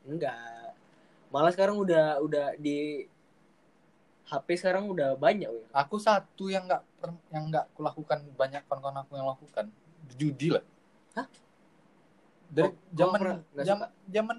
Enggak. 0.06 0.76
Malah 1.34 1.52
sekarang 1.56 1.80
udah 1.80 2.20
udah 2.22 2.60
di 2.60 3.08
HP 4.28 4.48
sekarang 4.60 4.88
udah 4.88 5.18
banyak 5.18 5.50
Wil. 5.50 5.66
Aku 5.74 5.98
satu 5.98 6.48
yang 6.48 6.70
nggak 6.70 6.84
yang 7.34 7.50
nggak 7.50 7.66
kulakukan 7.76 8.24
banyak 8.38 8.62
kawan-kawan 8.70 9.02
aku 9.04 9.18
yang 9.18 9.28
lakukan. 9.28 9.66
Judi 10.16 10.54
lah. 10.54 10.64
Hah? 11.18 11.28
Dari 12.52 12.68
kok 12.68 12.76
zaman 12.92 13.20
pernah 13.20 13.40
zaman 13.64 13.88
zaman 14.12 14.38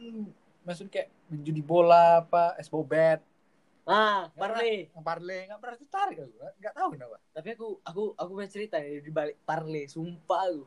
maksud 0.63 0.87
kayak 0.93 1.09
judi 1.33 1.65
bola 1.65 2.23
apa 2.23 2.55
esbobet 2.61 3.25
ah 3.83 4.31
parley. 4.39 4.87
Yang 4.95 5.05
parley 5.05 5.41
nggak 5.51 5.61
pernah 5.61 5.77
tertarik 5.81 6.17
aku. 6.23 6.33
Nggak 6.61 6.75
tahu 6.77 6.89
kenapa. 6.95 7.17
Tapi 7.35 7.49
aku 7.57 7.69
aku 7.83 8.03
aku 8.15 8.31
punya 8.39 8.51
cerita 8.51 8.77
nih 8.79 9.03
di 9.03 9.11
balik 9.11 9.37
parley 9.43 9.91
sumpah 9.91 10.41
aku 10.47 10.63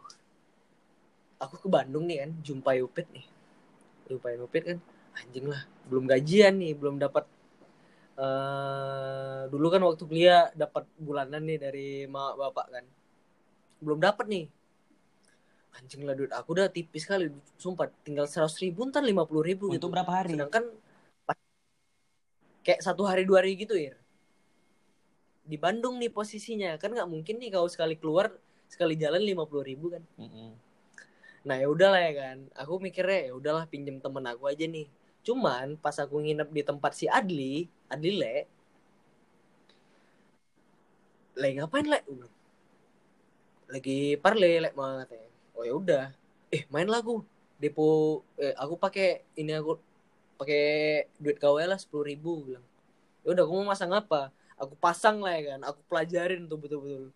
aku 1.39 1.55
ke 1.63 1.67
Bandung 1.71 2.05
nih 2.07 2.27
kan 2.27 2.31
jumpa 2.43 2.71
Upit 2.83 3.07
nih. 3.15 3.25
Jumpa 4.11 4.35
Upit 4.43 4.63
kan 4.67 4.77
anjing 5.15 5.47
lah 5.47 5.63
belum 5.87 6.11
gajian 6.11 6.59
nih 6.59 6.75
belum 6.75 6.99
dapat 6.99 7.23
eh 8.15 9.41
dulu 9.51 9.67
kan 9.67 9.81
waktu 9.83 10.03
kuliah 10.07 10.47
dapat 10.55 10.87
bulanan 10.95 11.43
nih 11.43 11.59
dari 11.59 11.89
mak 12.07 12.39
bapak 12.39 12.67
kan. 12.71 12.85
Belum 13.83 13.99
dapat 13.99 14.25
nih. 14.31 14.45
Anjing 15.75 16.07
lah 16.07 16.15
duit 16.15 16.31
aku 16.31 16.55
udah 16.55 16.71
tipis 16.71 17.03
kali. 17.03 17.27
Sumpah 17.59 17.91
tinggal 18.07 18.23
seratus 18.31 18.55
ribu 18.63 18.87
ntar 18.87 19.03
lima 19.03 19.27
puluh 19.27 19.43
ribu 19.43 19.67
gitu. 19.67 19.83
untuk 19.83 19.99
berapa 19.99 20.07
hari? 20.07 20.31
Sedangkan 20.31 20.71
kayak 22.65 22.81
satu 22.81 23.05
hari 23.05 23.27
dua 23.29 23.45
hari 23.45 23.53
gitu 23.59 23.77
ya 23.77 23.93
di 25.45 25.59
Bandung 25.59 25.99
nih 25.99 26.09
posisinya. 26.09 26.79
Kan 26.79 26.95
nggak 26.95 27.11
mungkin 27.11 27.37
nih 27.37 27.53
kau 27.53 27.67
sekali 27.67 27.99
keluar 27.99 28.31
sekali 28.71 28.95
jalan 28.95 29.21
lima 29.21 29.43
puluh 29.45 29.61
ribu 29.61 29.93
kan. 29.93 30.01
Mm-mm. 30.17 30.55
nah 31.45 31.59
ya 31.59 31.67
udahlah 31.69 32.01
ya 32.01 32.13
kan. 32.15 32.37
Aku 32.57 32.79
mikirnya 32.79 33.29
ya 33.29 33.31
udahlah 33.35 33.67
pinjem 33.69 33.99
temen 34.01 34.25
aku 34.25 34.47
aja 34.49 34.65
nih. 34.65 34.89
Cuman 35.21 35.77
pas 35.77 35.93
aku 35.99 36.23
nginep 36.23 36.49
di 36.49 36.61
tempat 36.63 36.95
si 36.97 37.05
Adli 37.05 37.69
Adli 37.91 38.11
le 38.21 38.35
le 41.35 41.47
ngapain 41.55 41.85
le? 41.85 41.99
Lagi 43.69 44.15
parle 44.23 44.51
le 44.63 44.69
mah 44.77 45.03
katanya. 45.03 45.29
Oh 45.55 45.63
ya 45.67 45.73
udah. 45.75 46.05
Eh 46.53 46.63
main 46.73 46.87
lagu 46.87 47.21
depo 47.61 48.21
eh, 48.39 48.55
aku 48.55 48.75
pakai 48.79 49.23
ini 49.39 49.51
aku 49.55 49.77
pakai 50.39 50.63
duit 51.19 51.37
kau 51.39 51.59
lah 51.59 51.79
sepuluh 51.79 52.05
ribu 52.07 52.31
bilang. 52.45 52.65
Ya 53.23 53.33
udah 53.35 53.43
kamu 53.47 53.61
mau 53.65 53.71
masang 53.73 53.91
apa? 53.91 54.31
Aku 54.55 54.73
pasang 54.79 55.19
lah 55.19 55.35
ya 55.37 55.55
kan. 55.55 55.61
Aku 55.69 55.79
pelajarin 55.91 56.47
tuh 56.47 56.57
betul-betul. 56.61 57.11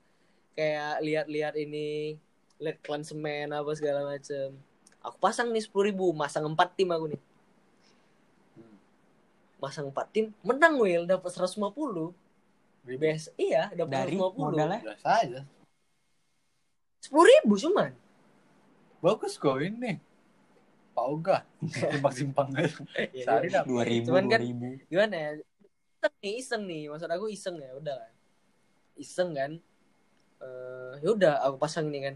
Kayak 0.57 0.99
lihat-lihat 1.05 1.53
ini 1.55 2.19
lihat 2.59 2.77
klasemen 2.83 3.55
apa 3.55 3.71
segala 3.77 4.03
macem. 4.03 4.51
Aku 4.99 5.15
pasang 5.21 5.47
nih 5.55 5.63
sepuluh 5.63 5.91
ribu 5.91 6.11
masang 6.11 6.43
empat 6.43 6.75
tim 6.75 6.91
aku 6.91 7.15
nih 7.15 7.21
masang 9.59 9.91
empat 9.91 10.07
tim 10.09 10.31
menang 10.41 10.75
Will 10.75 11.03
dapat 11.03 11.29
150 11.29 12.15
best 12.89 13.29
iya 13.35 13.69
dapat 13.69 13.91
dari 13.93 14.15
150 14.17 14.39
modalnya? 14.39 14.79
Biasa 14.81 15.07
aja. 15.21 15.41
Sepuluh 16.99 17.27
ribu 17.27 17.53
cuman. 17.55 17.91
Bagus 18.99 19.35
kok 19.35 19.59
ini. 19.59 19.99
Pak 20.91 21.05
Oga 21.05 21.37
simpang 21.63 22.13
simpang. 22.13 22.47
Ya, 23.15 23.23
sehari 23.23 23.47
ya. 23.47 23.61
dapat 23.61 23.67
dua 23.67 23.83
ribu 23.85 24.05
Cuman 24.09 24.23
dua 24.25 24.31
kan- 24.33 24.41
ribu. 24.41 24.67
gimana 24.89 25.15
ya? 25.15 25.29
Iseng 25.93 26.13
nih 26.17 26.33
iseng 26.35 26.63
nih. 26.65 26.81
Maksud 26.89 27.09
aku 27.09 27.25
iseng 27.29 27.55
ya 27.55 27.71
udah 27.75 27.95
lah. 27.95 28.11
iseng 28.95 29.29
kan. 29.31 29.51
Eh 30.39 30.93
ya 30.99 31.09
udah 31.13 31.33
aku 31.45 31.55
pasang 31.57 31.87
nih 31.87 32.01
kan. 32.09 32.15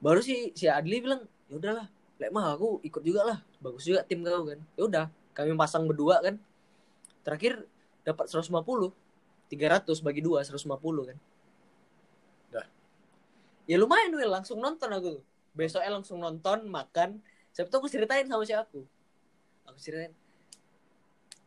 Baru 0.00 0.20
si 0.20 0.50
si 0.52 0.66
Adli 0.66 0.98
bilang 0.98 1.20
ya 1.46 1.56
udahlah 1.56 1.86
lek 2.18 2.30
mah 2.34 2.52
aku 2.52 2.82
ikut 2.82 3.00
juga 3.00 3.22
lah. 3.24 3.38
Bagus 3.60 3.86
juga 3.86 4.02
tim 4.02 4.20
kau 4.20 4.44
kan. 4.44 4.60
Ya 4.74 4.82
udah 4.82 5.04
kami 5.32 5.54
pasang 5.54 5.86
berdua 5.86 6.18
kan 6.20 6.36
terakhir 7.28 7.60
dapat 8.08 8.24
150 8.32 8.56
300 9.52 9.84
bagi 10.00 10.20
dua 10.24 10.40
150 10.40 10.64
kan 11.12 11.18
Dah. 12.48 12.66
ya 13.68 13.76
lumayan 13.76 14.16
Will 14.16 14.32
langsung 14.32 14.64
nonton 14.64 14.88
aku 14.88 15.20
tuh 15.20 15.24
besoknya 15.52 15.92
langsung 15.92 16.24
nonton 16.24 16.64
makan 16.72 17.20
siapa 17.52 17.68
tuh 17.68 17.84
aku 17.84 17.88
ceritain 17.92 18.24
sama 18.24 18.48
si 18.48 18.56
aku 18.56 18.80
aku 19.68 19.76
ceritain 19.76 20.16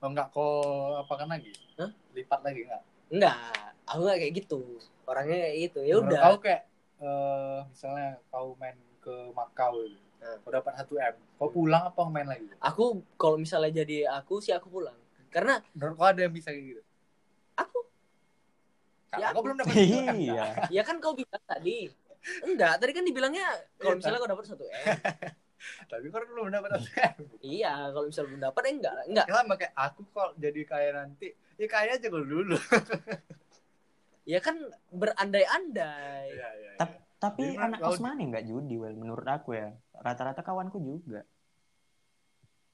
oh, 0.06 0.10
enggak 0.14 0.30
kok 0.30 1.02
apa 1.02 1.14
kan 1.18 1.28
lagi 1.34 1.54
Hah? 1.82 1.90
lipat 2.14 2.42
lagi 2.46 2.70
enggak 2.70 2.84
Enggak, 3.12 3.36
aku 3.84 4.08
gak 4.08 4.20
kayak 4.24 4.34
gitu. 4.40 4.62
Orangnya 5.04 5.38
kayak 5.44 5.58
gitu. 5.68 5.80
Ya 5.84 6.00
udah. 6.00 6.22
kau 6.32 6.38
kayak 6.40 6.64
eh, 7.04 7.60
misalnya 7.68 8.10
kau 8.32 8.56
main 8.56 8.80
ke 9.04 9.14
Makau 9.36 9.84
gitu. 9.84 10.00
Nah. 10.22 10.38
kau 10.46 10.54
dapat 10.54 10.74
1 10.78 10.86
m 11.02 11.16
kau 11.34 11.50
pulang 11.50 11.82
apa 11.82 12.06
main 12.06 12.30
lagi 12.30 12.46
Aku 12.62 13.02
kalau 13.18 13.42
misalnya 13.42 13.82
jadi 13.82 14.06
aku 14.22 14.38
sih 14.40 14.56
aku 14.56 14.70
pulang. 14.70 14.96
Karena 15.32 15.64
menurut 15.72 15.96
kau 15.96 16.06
ada 16.06 16.22
yang 16.22 16.32
bisa 16.32 16.52
kayak 16.52 16.66
gitu 16.70 16.82
aku 17.56 17.80
Karena 19.08 19.22
Ya, 19.22 19.28
kau 19.28 19.34
aku- 19.34 19.44
belum 19.44 19.58
dapat 19.58 19.74
kan 19.74 20.16
iya 20.16 20.46
ya 20.70 20.82
kan 20.84 20.96
kau 21.00 21.12
bilang 21.12 21.44
tadi. 21.44 21.88
Enggak, 22.44 22.78
tadi 22.78 22.92
kan 22.92 23.02
dibilangnya 23.02 23.48
kalau 23.76 23.92
Iya, 23.92 23.98
misalnya 23.98 24.20
kau 24.20 24.30
dapat 24.30 24.46
satu 24.46 24.64
M. 24.64 24.86
tapi 25.92 26.06
kau 26.08 26.22
belum 26.22 26.50
dapat 26.50 26.70
1 26.76 26.90
m 26.90 27.14
iya, 27.40 27.74
kalau 27.90 28.06
misalnya 28.06 28.30
belum 28.30 28.44
dapat 28.44 28.62
eh 28.62 28.74
enggak, 28.74 28.94
enggak. 29.08 29.26
sama 29.28 29.54
kayak 29.56 29.74
aku 29.76 30.02
kalau 30.10 30.32
jadi 30.36 30.62
kaya 30.64 30.90
nanti 30.96 31.28
ya 31.56 31.68
kaya 31.68 31.90
aja 31.96 32.08
kalau 32.08 32.26
dulu 32.26 32.58
Ya 34.24 34.38
kan 34.38 34.54
berandai-andai. 34.92 36.30
Iya, 36.30 36.50
iya, 36.54 36.70
iya. 36.70 36.78
Tap- 36.78 37.02
tapi 37.18 37.42
Jadi 37.44 37.54
menurut 37.54 37.68
anak 37.68 37.80
kau- 37.80 37.94
kos 37.94 38.02
mana 38.02 38.22
nggak 38.22 38.46
judi 38.46 38.76
well 38.76 38.94
menurut 38.94 39.26
aku 39.26 39.54
ya 39.54 39.70
rata-rata 39.96 40.42
kawanku 40.42 40.78
juga 40.78 41.22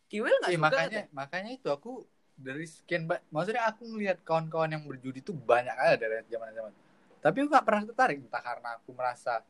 Kiwil 0.07 0.31
enggak 0.39 0.51
suka. 0.53 0.63
makanya 0.63 1.01
makanya 1.11 1.51
itu 1.51 1.67
aku 1.67 2.07
dari 2.37 2.65
sekian 2.69 3.09
maksudnya 3.33 3.65
aku 3.65 3.83
ngelihat 3.89 4.21
kawan-kawan 4.21 4.69
yang 4.69 4.83
berjudi 4.85 5.25
itu 5.25 5.33
banyak 5.33 5.73
aja 5.73 5.97
dari 5.97 6.21
zaman 6.29 6.53
zaman 6.53 6.73
tapi 7.17 7.35
aku 7.41 7.47
nggak 7.49 7.65
pernah 7.65 7.83
tertarik 7.89 8.17
entah 8.21 8.43
karena 8.45 8.69
aku 8.77 8.89
merasa 8.93 9.41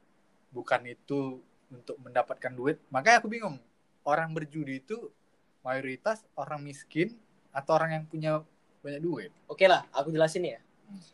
bukan 0.56 0.82
itu 0.88 1.44
untuk 1.68 2.00
mendapatkan 2.00 2.52
duit 2.56 2.80
makanya 2.88 3.20
aku 3.20 3.28
bingung 3.28 3.60
orang 4.08 4.32
berjudi 4.32 4.80
itu 4.80 5.12
mayoritas 5.68 6.24
orang 6.40 6.64
miskin 6.64 7.12
atau 7.52 7.76
orang 7.76 8.00
yang 8.00 8.06
punya 8.08 8.32
banyak 8.80 9.04
duit 9.04 9.32
Oke 9.52 9.66
lah, 9.66 9.84
aku 9.96 10.12
jelasin 10.12 10.44
ya. 10.44 10.60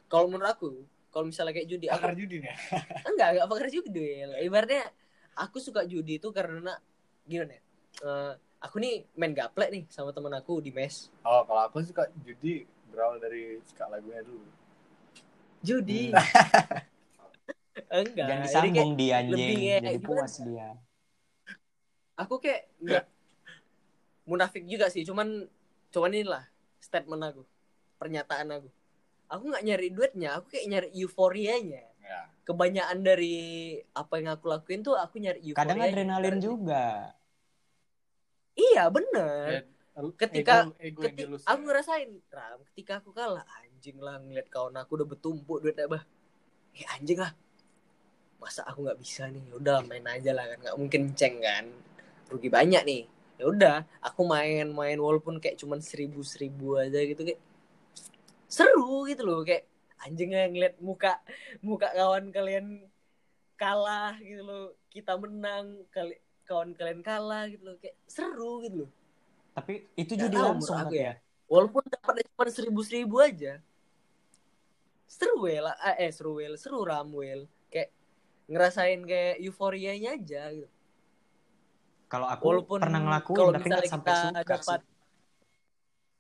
Kalau 0.09 0.25
menurut 0.29 0.49
aku, 0.49 0.69
kalau 1.13 1.29
misalnya 1.29 1.53
kayak 1.53 1.69
judi, 1.69 1.85
aku 1.89 2.01
akar 2.01 2.13
judi 2.17 2.41
nih 2.41 2.53
enggak 3.09 3.27
enggak 3.37 3.47
pakar 3.49 3.67
judi. 3.69 4.07
Ibaratnya 4.41 4.83
aku 5.37 5.57
suka 5.61 5.85
judi 5.85 6.17
itu 6.17 6.29
karena 6.33 6.77
gimana 7.25 7.57
ya? 7.57 7.61
Eh, 8.03 8.33
aku 8.63 8.79
nih 8.79 9.03
main 9.19 9.35
gaplek 9.35 9.69
nih 9.75 9.83
sama 9.91 10.15
temen 10.15 10.31
aku 10.31 10.63
di 10.63 10.71
mes. 10.71 11.11
oh 11.27 11.43
kalau 11.43 11.67
aku 11.67 11.83
suka 11.83 12.07
judi 12.23 12.63
berawal 12.87 13.19
dari 13.19 13.59
suka 13.67 13.91
lagunya 13.91 14.23
dulu 14.23 14.47
Judi. 15.63 16.11
enggak. 17.87 18.27
Jangan 18.27 18.43
jadi 18.51 18.67
kayak 18.67 18.67
disambung 18.75 18.91
dia 18.99 19.13
anjing. 19.23 19.31
lebih 19.31 19.55
kayak 19.55 19.79
Jadi 19.79 19.95
gimana? 19.95 20.07
puas 20.11 20.33
dia. 20.43 20.69
aku 22.13 22.35
kayak 22.43 22.61
enggak 22.83 23.05
munafik 24.23 24.63
juga 24.67 24.87
sih, 24.91 25.03
cuman 25.07 25.47
cuman 25.91 26.11
inilah 26.11 26.43
statement 26.79 27.23
aku, 27.31 27.43
pernyataan 27.99 28.47
aku. 28.59 28.69
Aku 29.31 29.43
nggak 29.49 29.63
nyari 29.65 29.87
duitnya, 29.89 30.29
aku 30.39 30.51
kayak 30.51 30.67
nyari 30.69 30.89
euforianya. 30.99 31.83
ya 32.03 32.21
Kebanyakan 32.43 32.99
dari 33.07 33.35
apa 33.95 34.13
yang 34.19 34.35
aku 34.35 34.45
lakuin 34.51 34.83
tuh 34.83 34.99
aku 34.99 35.15
nyari 35.19 35.39
euforia. 35.47 35.59
Kadang 35.63 35.79
adrenalin 35.79 36.37
juga. 36.43 37.15
Iya 38.53 38.83
bener. 38.89 39.65
Ketika- 40.17 40.65
ego, 40.65 40.81
ego 40.81 41.01
Ketika 41.05 41.17
dilus 41.17 41.43
aku 41.45 41.61
ngerasain, 41.69 42.09
Ram, 42.33 42.59
ketika 42.73 42.97
aku 42.97 43.13
kalah, 43.13 43.45
anjing 43.61 44.01
lah 44.01 44.17
ngeliat 44.17 44.49
kawan 44.49 44.73
aku 44.81 44.97
udah 44.97 45.07
bertumpuk 45.09 45.61
duitnya 45.61 45.85
bah. 45.85 46.01
Eh 46.73 46.81
anjing 46.97 47.21
lah. 47.21 47.33
Masa 48.41 48.65
aku 48.65 48.81
nggak 48.89 48.97
bisa 48.97 49.29
nih? 49.29 49.53
Ya 49.53 49.53
udah 49.61 49.77
main 49.85 50.05
aja 50.09 50.33
lah 50.33 50.49
kan, 50.49 50.57
nggak 50.65 50.77
mungkin 50.81 51.01
ceng 51.13 51.37
kan. 51.45 51.69
Rugi 52.33 52.49
banyak 52.49 52.81
nih. 52.81 53.03
Ya 53.37 53.45
udah, 53.49 53.77
aku 54.01 54.25
main-main 54.25 54.97
walaupun 54.97 55.37
kayak 55.37 55.61
cuman 55.61 55.77
seribu-seribu 55.81 56.81
aja 56.81 56.97
gitu 57.05 57.21
kayak 57.21 57.41
seru 58.49 59.09
gitu 59.09 59.25
loh 59.25 59.41
kayak 59.41 59.65
anjing 60.05 60.29
ngeliat 60.29 60.77
muka 60.77 61.17
muka 61.65 61.89
kawan 61.89 62.29
kalian 62.29 62.85
kalah 63.57 64.13
gitu 64.21 64.45
loh 64.45 64.65
kita 64.93 65.17
menang 65.17 65.81
kali 65.89 66.21
kawan 66.43 66.75
kalian 66.75 67.01
kalah 67.01 67.47
gitu 67.49 67.63
loh. 67.63 67.75
Kayak 67.79 67.95
seru 68.07 68.63
gitu 68.63 68.75
loh. 68.87 68.91
Tapi 69.53 69.73
itu 69.93 70.13
tahu 70.17 70.33
langsung 70.33 70.77
aku 70.77 70.89
tapi 70.89 70.97
ya. 70.97 71.13
ya. 71.13 71.13
walaupun 71.45 71.83
dapatnya 71.85 72.23
cuma 72.33 72.43
seribu 72.49 72.81
seribu 72.81 73.15
aja. 73.21 73.61
Seru 75.05 75.45
wel 75.45 75.69
eh 75.69 76.09
eh, 76.09 76.11
seru 76.11 76.41
wel 76.41 76.57
seru 76.57 76.81
ramwel 76.81 77.45
kayak 77.69 77.93
ngerasain 78.49 79.01
kayak 79.05 79.37
euforianya 79.45 80.17
aja 80.17 80.49
gitu. 80.51 80.69
Kalau 82.09 82.27
aku 82.29 82.43
walaupun 82.45 82.79
pernah 82.81 83.01
ngelakuin 83.01 83.37
kalau 83.37 83.51
tapi 83.53 83.65
misalnya 83.69 83.89
sampai 83.89 84.13
kita 84.13 84.21
suka 84.21 84.41
dapat 84.45 84.79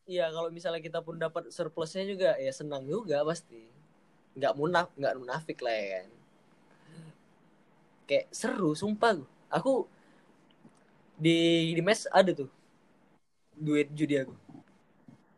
iya 0.03 0.25
kalau 0.33 0.49
misalnya 0.51 0.81
kita 0.83 0.99
pun 0.99 1.15
dapat 1.15 1.43
surplusnya 1.53 2.03
juga 2.05 2.29
ya 2.37 2.53
senang 2.53 2.85
juga 2.85 3.25
pasti. 3.25 3.65
Nggak 4.37 4.53
munaf 4.57 4.87
nggak 4.93 5.13
munafik 5.17 5.57
lah 5.61 5.73
ya 5.73 5.87
kan. 5.97 6.09
Kayak 8.05 8.25
seru 8.29 8.77
sumpah 8.77 9.21
aku 9.53 9.85
di 11.15 11.37
di 11.73 11.81
mes 11.81 12.05
ada 12.09 12.31
tuh. 12.31 12.49
Duit 13.53 13.89
judi 13.93 14.17
aku. 14.17 14.33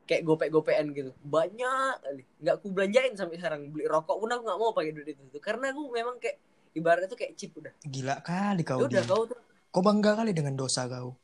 Kayak 0.05 0.21
gopek-gopean 0.23 0.93
gitu. 0.93 1.11
Banyak 1.21 1.93
kali. 1.99 2.23
Nggak 2.39 2.53
aku 2.61 2.67
belanjain 2.69 3.13
sampai 3.17 3.37
sekarang. 3.41 3.73
Beli 3.73 3.89
rokok 3.89 4.17
pun 4.21 4.29
aku 4.29 4.41
nggak 4.45 4.59
mau 4.59 4.71
pakai 4.71 4.91
duit 4.93 5.09
itu. 5.11 5.23
Tuh 5.33 5.41
karena 5.41 5.73
aku 5.73 5.89
memang 5.89 6.15
kayak 6.21 6.37
ibaratnya 6.73 7.09
tuh 7.09 7.17
kayak 7.17 7.33
chip 7.33 7.51
udah. 7.57 7.73
Gila 7.81 8.21
kali 8.21 8.61
kau 8.61 8.85
udah 8.85 9.03
kau 9.03 9.23
tuh. 9.25 9.39
Kau 9.73 9.81
bangga 9.81 10.15
kali 10.15 10.31
dengan 10.31 10.53
dosa 10.55 10.85
kau. 10.87 11.17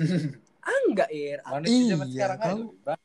ah 0.66 0.78
enggak 0.90 1.10
ir. 1.12 1.38
Zaman 1.44 1.62
Iya, 1.68 2.10
sekarang 2.10 2.38
kau. 2.40 2.58
Nggak 2.84 3.00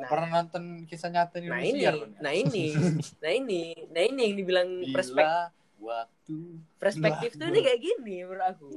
Nah. 0.00 0.06
pernah 0.08 0.28
nonton 0.40 0.64
kisah 0.88 1.10
nyata 1.12 1.36
di 1.42 1.50
nah 1.50 1.60
ini. 1.60 1.82
Indonesia 1.82 1.90
loh, 1.92 2.08
nah 2.24 2.32
ini. 2.32 2.64
Nah 3.22 3.32
ini. 3.36 3.62
Nah 3.92 4.02
ini 4.06 4.20
yang 4.24 4.34
dibilang 4.38 4.68
perspektif 4.94 5.28
Bila 5.28 5.59
waktu 5.80 6.60
perspektif 6.76 7.34
tuh 7.34 7.48
ini 7.48 7.60
kayak 7.64 7.80
gini 7.80 8.16
menurut 8.22 8.44
aku 8.46 8.70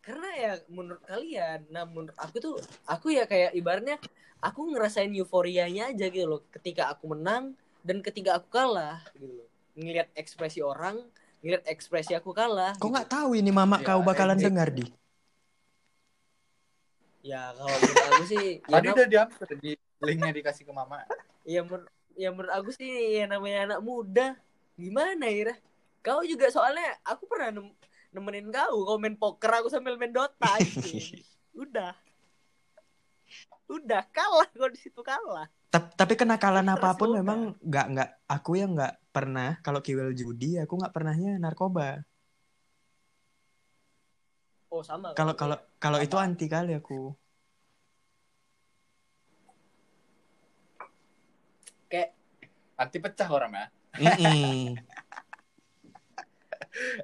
karena 0.00 0.28
ya 0.34 0.52
menurut 0.66 1.02
kalian 1.04 1.68
nah 1.68 1.84
menurut 1.84 2.16
aku 2.16 2.36
tuh 2.40 2.54
aku 2.84 3.12
ya 3.12 3.28
kayak 3.28 3.52
ibaratnya 3.52 4.00
aku 4.40 4.70
ngerasain 4.72 5.12
euforianya 5.12 5.92
aja 5.92 6.06
gitu 6.08 6.26
loh 6.26 6.40
ketika 6.50 6.88
aku 6.88 7.12
menang 7.12 7.52
dan 7.84 8.00
ketika 8.00 8.40
aku 8.40 8.48
kalah 8.50 9.02
gitu 9.12 9.28
loh 9.28 9.48
ngelihat 9.76 10.08
ekspresi 10.16 10.64
orang 10.64 10.96
ngelihat 11.44 11.68
ekspresi 11.68 12.16
aku 12.16 12.32
kalah 12.32 12.72
Kau 12.80 12.88
gitu. 12.88 12.96
nggak 12.96 13.08
tahu 13.12 13.30
ini 13.36 13.50
mama 13.52 13.76
Ya, 13.78 13.86
kau 13.86 14.00
bakalan 14.00 14.34
anjing. 14.40 14.48
dengar 14.50 14.68
di. 14.72 14.84
ya 17.20 17.50
kalau 17.58 17.74
menurut 17.74 18.06
aku 18.06 18.24
sih 18.24 18.44
ya, 18.64 18.78
Tadi 18.78 18.88
udah 18.94 19.06
diambil 19.10 19.46
di 19.58 19.72
linknya 19.98 20.32
dikasih 20.32 20.62
ke 20.62 20.72
mama. 20.72 21.02
ya, 21.42 21.60
menur- 21.66 21.90
ya 22.14 22.28
menurut 22.30 22.52
aku 22.54 22.70
sih 22.70 23.18
ya 23.18 23.26
namanya 23.26 23.66
anak 23.66 23.80
muda 23.82 24.38
gimana 24.78 25.26
ya 25.26 25.54
kau 26.06 26.22
juga 26.22 26.46
soalnya 26.48 26.94
aku 27.02 27.26
pernah 27.26 27.50
nem- 27.50 27.74
nemenin 28.14 28.46
kau 28.54 28.86
kau 28.86 28.96
main 28.96 29.18
poker 29.18 29.50
aku 29.58 29.66
sambil 29.66 29.98
main 29.98 30.14
Dota 30.14 30.62
anjing. 30.62 31.02
udah 31.66 31.90
udah 33.66 34.02
kalah 34.14 34.46
kau 34.54 34.70
di 34.70 34.78
situ 34.78 35.02
kalah 35.02 35.50
Ta- 35.66 35.90
Tapi 35.90 36.14
kenakalan 36.14 36.62
Terus 36.70 36.78
apa 36.78 36.90
pun 36.94 37.10
udah. 37.10 37.18
memang 37.18 37.38
nggak 37.58 37.86
nggak 37.90 38.10
aku 38.30 38.50
yang 38.54 38.70
nggak 38.78 38.94
pernah 39.10 39.58
kalau 39.66 39.82
kiwil 39.82 40.14
judi 40.14 40.62
aku 40.62 40.78
nggak 40.78 40.94
pernahnya 40.94 41.42
narkoba. 41.42 42.06
oh 44.70 44.82
sama 44.86 45.10
Kalau 45.18 45.34
kalau 45.34 45.58
kalau 45.82 45.98
itu 45.98 46.14
anti 46.14 46.46
kali 46.46 46.78
aku. 46.78 47.10
kayak 51.90 52.14
Anti 52.76 52.98
pecah 53.00 53.28
orang 53.32 53.52
ya. 53.56 53.66
Mm-mm. 53.96 54.76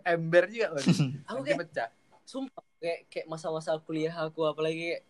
Ember 0.04 0.44
juga 0.48 0.76
kan. 0.76 0.84
aku 1.28 1.40
kayak 1.44 1.58
pecah. 1.66 1.88
sumpah 2.22 2.64
kayak 2.78 3.00
kayak 3.10 3.26
masa-masa 3.26 3.76
kuliah 3.82 4.14
aku 4.14 4.46
apalagi 4.46 4.94
kayak 4.94 5.02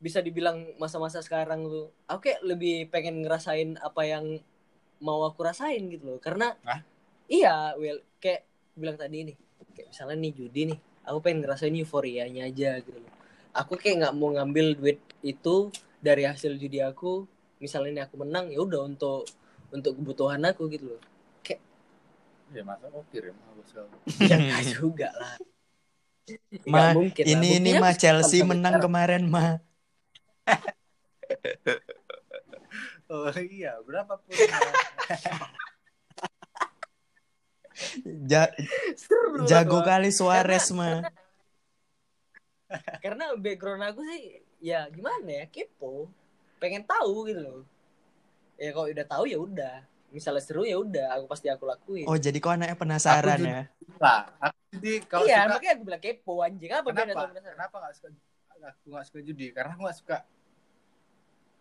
bisa 0.00 0.24
dibilang 0.24 0.64
masa-masa 0.80 1.20
sekarang 1.20 1.68
tuh 1.68 1.92
aku 2.08 2.32
kayak 2.32 2.40
lebih 2.40 2.88
pengen 2.88 3.20
ngerasain 3.20 3.76
apa 3.84 4.02
yang 4.08 4.40
mau 5.04 5.20
aku 5.28 5.44
rasain 5.44 5.92
gitu 5.92 6.16
loh 6.16 6.18
karena 6.20 6.56
Hah? 6.64 6.80
iya 7.28 7.76
well 7.76 8.00
kayak 8.16 8.48
bilang 8.72 8.96
tadi 8.96 9.28
nih 9.28 9.36
kayak 9.76 9.92
misalnya 9.92 10.16
nih 10.16 10.32
judi 10.32 10.60
nih 10.72 10.78
aku 11.04 11.18
pengen 11.20 11.44
ngerasain 11.44 11.76
euforianya 11.76 12.48
aja 12.48 12.80
gitu 12.80 12.96
loh 12.96 13.12
aku 13.52 13.76
kayak 13.76 14.08
nggak 14.08 14.14
mau 14.16 14.32
ngambil 14.32 14.80
duit 14.80 14.98
itu 15.20 15.68
dari 16.00 16.24
hasil 16.24 16.56
judi 16.56 16.80
aku 16.80 17.28
misalnya 17.60 17.90
ini 17.92 18.00
aku 18.08 18.24
menang 18.24 18.48
ya 18.48 18.64
udah 18.64 18.88
untuk 18.88 19.28
untuk 19.68 19.92
kebutuhan 20.00 20.40
aku 20.48 20.64
gitu 20.72 20.96
loh 20.96 21.02
Ya 22.50 22.62
masa 22.66 22.90
mau 22.90 23.02
kirim 23.14 23.34
aku 23.50 23.62
sekali. 23.66 23.94
ya 24.26 24.38
juga 24.74 25.10
lah 25.14 25.34
Ma, 26.66 26.94
mungkin 26.94 27.22
lah. 27.24 27.30
Ini 27.34 27.48
ini 27.58 27.70
Buktinya 27.72 27.82
mah 27.82 27.94
Chelsea 27.98 28.38
sampai 28.42 28.50
menang 28.50 28.74
sekarang. 28.78 28.84
kemarin 28.86 29.22
mah. 29.30 29.52
Oh 33.10 33.26
iya, 33.34 33.74
berapapun. 33.82 34.30
Ja- 38.30 38.54
Seru 38.94 39.34
lah 39.34 39.46
jago 39.50 39.82
kali 39.82 40.14
Suarez 40.14 40.70
mah. 40.70 41.10
karena 43.04 43.34
background 43.34 43.82
aku 43.82 44.06
sih 44.06 44.46
ya 44.62 44.86
gimana 44.94 45.42
ya 45.42 45.44
kepo 45.50 46.06
pengen 46.62 46.86
tahu 46.86 47.26
gitu 47.26 47.42
loh 47.42 47.60
ya 48.60 48.70
kalau 48.70 48.86
udah 48.86 49.06
tahu 49.08 49.24
ya 49.26 49.38
udah 49.40 49.76
misalnya 50.10 50.42
seru 50.42 50.62
ya 50.62 50.76
udah 50.76 51.14
aku 51.14 51.24
pasti 51.26 51.46
aku 51.46 51.64
lakuin 51.64 52.06
Oh 52.06 52.14
jadi 52.14 52.34
kau 52.36 52.50
anaknya 52.50 52.74
penasaran 52.74 53.38
Aku 53.38 53.46
ya? 53.46 53.62
lah, 53.96 54.20
aku 54.38 54.58
jadi 54.74 54.92
kalau 55.06 55.24
iya 55.24 55.38
suka 55.40 55.52
makanya 55.54 55.72
aku 55.74 55.82
bilang 55.86 56.02
kepo 56.02 56.34
anjing 56.40 56.70
apa 56.70 56.88
kenapa? 56.88 57.22
Kenapa 57.30 57.74
nggak 57.78 57.94
suka? 57.94 58.08
Aku 58.50 58.86
nggak 58.90 59.04
suka 59.06 59.18
judi 59.20 59.46
karena 59.50 59.70
aku 59.72 59.82
nggak 59.82 59.98
suka 59.98 60.16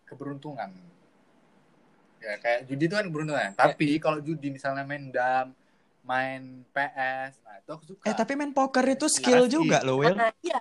keberuntungan. 0.05 0.69
Ya 2.19 2.35
kayak 2.35 2.67
judi 2.67 2.83
itu 2.85 2.93
kan 2.93 3.05
keberuntungan. 3.07 3.49
Tapi 3.53 3.87
kalau 3.97 4.19
judi 4.19 4.47
misalnya 4.49 4.83
main 4.83 5.07
dam, 5.07 5.55
main 6.01 6.65
PS, 6.69 7.39
nah 7.41 7.55
itu 7.55 7.69
aku 7.69 7.83
suka. 7.87 8.03
Eh 8.09 8.13
tapi 8.13 8.33
main 8.33 8.51
poker 8.51 8.83
itu 8.83 9.07
skill 9.07 9.45
Narasi. 9.45 9.53
juga 9.53 9.77
loh, 9.81 10.01
Will. 10.01 10.15
nah 10.15 10.31
iya 10.41 10.59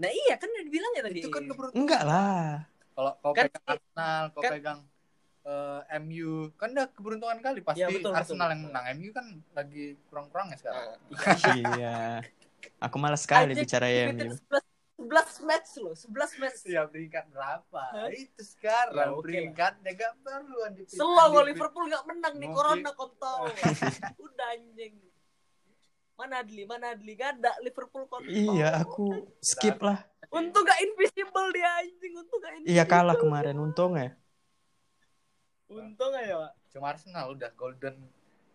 nah 0.00 0.08
iya 0.08 0.32
kan 0.34 0.48
udah 0.48 0.64
dibilang 0.64 0.92
ya 0.96 1.02
tadi 1.04 1.20
itu 1.20 1.28
kan 1.28 1.44
keberuntungan. 1.44 1.76
Enggak 1.76 2.02
lah. 2.02 2.64
Kalau 2.90 3.12
kau 3.20 3.32
Kan- 3.32 3.46
pegang 3.46 3.64
Arsenal, 3.68 4.22
kau 4.32 4.40
kan- 4.40 4.52
pegang 4.56 4.78
eh, 5.42 5.80
MU, 6.00 6.52
kan 6.54 6.70
udah 6.70 6.88
keberuntungan 6.92 7.38
kali 7.40 7.60
pasti 7.64 7.80
Ya, 7.80 7.88
betul, 7.88 8.12
Arsenal 8.12 8.48
betul. 8.48 8.52
yang 8.52 8.60
menang. 8.68 8.84
MU 8.96 9.10
kan 9.10 9.26
lagi 9.52 9.84
kurang-kurangnya 10.08 10.56
sekarang. 10.58 10.84
Nah, 10.86 10.98
iya. 11.60 11.98
Aku 12.80 12.96
malas 13.00 13.24
sekali 13.24 13.52
Anjing, 13.52 13.64
bicara 13.64 13.86
Division 13.88 14.16
MU. 14.16 14.36
11 14.36 14.68
11 15.00 15.48
match 15.48 15.70
loh, 15.80 15.96
11 15.96 16.40
match. 16.44 16.60
Ya 16.68 16.84
peringkat 16.84 17.24
berapa? 17.32 17.82
Hah? 17.88 18.12
Itu 18.12 18.44
sekarang 18.44 18.92
Ya, 18.92 19.08
oke 19.08 19.16
lah. 19.16 19.24
peringkatnya 19.24 19.90
gak 19.96 20.12
perlu 20.20 20.60
di 20.76 20.82
Selalu 20.92 21.38
Liverpool 21.48 21.88
nggak 21.88 22.04
menang 22.04 22.34
nih 22.36 22.48
corona 22.52 22.90
kontol. 22.92 23.48
Udah 24.28 24.48
anjing. 24.52 24.94
Mana 26.20 26.44
Adli, 26.44 26.68
mana 26.68 26.92
Adli? 26.92 27.16
Gak 27.16 27.40
ada 27.40 27.56
Liverpool 27.64 28.04
kontol. 28.12 28.28
Iya, 28.28 28.76
aku 28.76 29.24
skip 29.40 29.80
lah. 29.80 30.04
Untung 30.28 30.68
gak 30.68 30.78
invisible 30.84 31.48
dia 31.48 31.80
anjing, 31.80 32.12
untung 32.12 32.38
gak 32.38 32.52
invisible. 32.60 32.76
Iya 32.76 32.84
kalah 32.84 33.16
kemarin 33.16 33.56
untung 33.56 33.96
ya. 33.96 34.12
Untung 35.70 36.12
aja, 36.12 36.34
Pak. 36.40 36.52
Cuma 36.68 36.86
Arsenal 36.88 37.24
udah 37.30 37.50
golden 37.52 37.96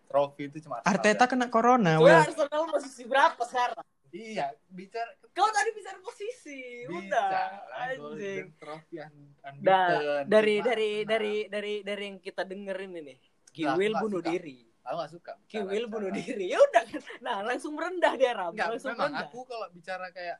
trophy 0.06 0.46
itu 0.46 0.60
cuma 0.60 0.78
Arsenal. 0.78 0.92
Arteta 0.94 1.24
kena 1.24 1.46
corona, 1.48 1.96
Soalnya 1.96 2.04
Will. 2.04 2.20
Arsenal 2.22 2.62
posisi 2.68 3.02
berapa 3.04 3.42
sekarang? 3.42 3.84
Iya, 4.08 4.46
bicara 4.66 5.12
Kau 5.30 5.50
tadi 5.50 5.70
bicara 5.70 5.98
posisi, 5.98 6.88
udah 6.88 7.28
anjing. 7.74 8.00
golden 8.00 8.46
trophy 8.56 8.96
Da, 8.96 9.04
unbeaten. 9.44 10.24
dari 10.24 10.54
Cuma 10.54 10.64
dari 10.64 10.88
Arsenal. 10.94 11.04
dari 11.04 11.34
dari 11.46 11.74
dari 11.82 12.04
yang 12.06 12.18
kita 12.18 12.42
dengerin 12.42 12.92
ini, 12.96 13.14
Kiwil 13.50 13.92
bunuh 13.94 14.20
suka. 14.20 14.30
diri. 14.30 14.56
aku 14.80 14.96
gak 14.96 15.10
suka. 15.10 15.32
Kiwil 15.46 15.84
bunuh 15.86 16.08
diri. 16.10 16.46
Ya 16.46 16.62
udah. 16.62 16.84
Nah, 17.18 17.42
langsung 17.42 17.74
merendah 17.74 18.14
dia 18.14 18.32
Ram. 18.32 18.54
Enggak, 18.54 18.68
langsung 18.70 18.94
memang 18.94 19.10
merendah. 19.10 19.28
aku 19.28 19.38
kalau 19.42 19.66
bicara 19.68 20.06
kayak 20.08 20.38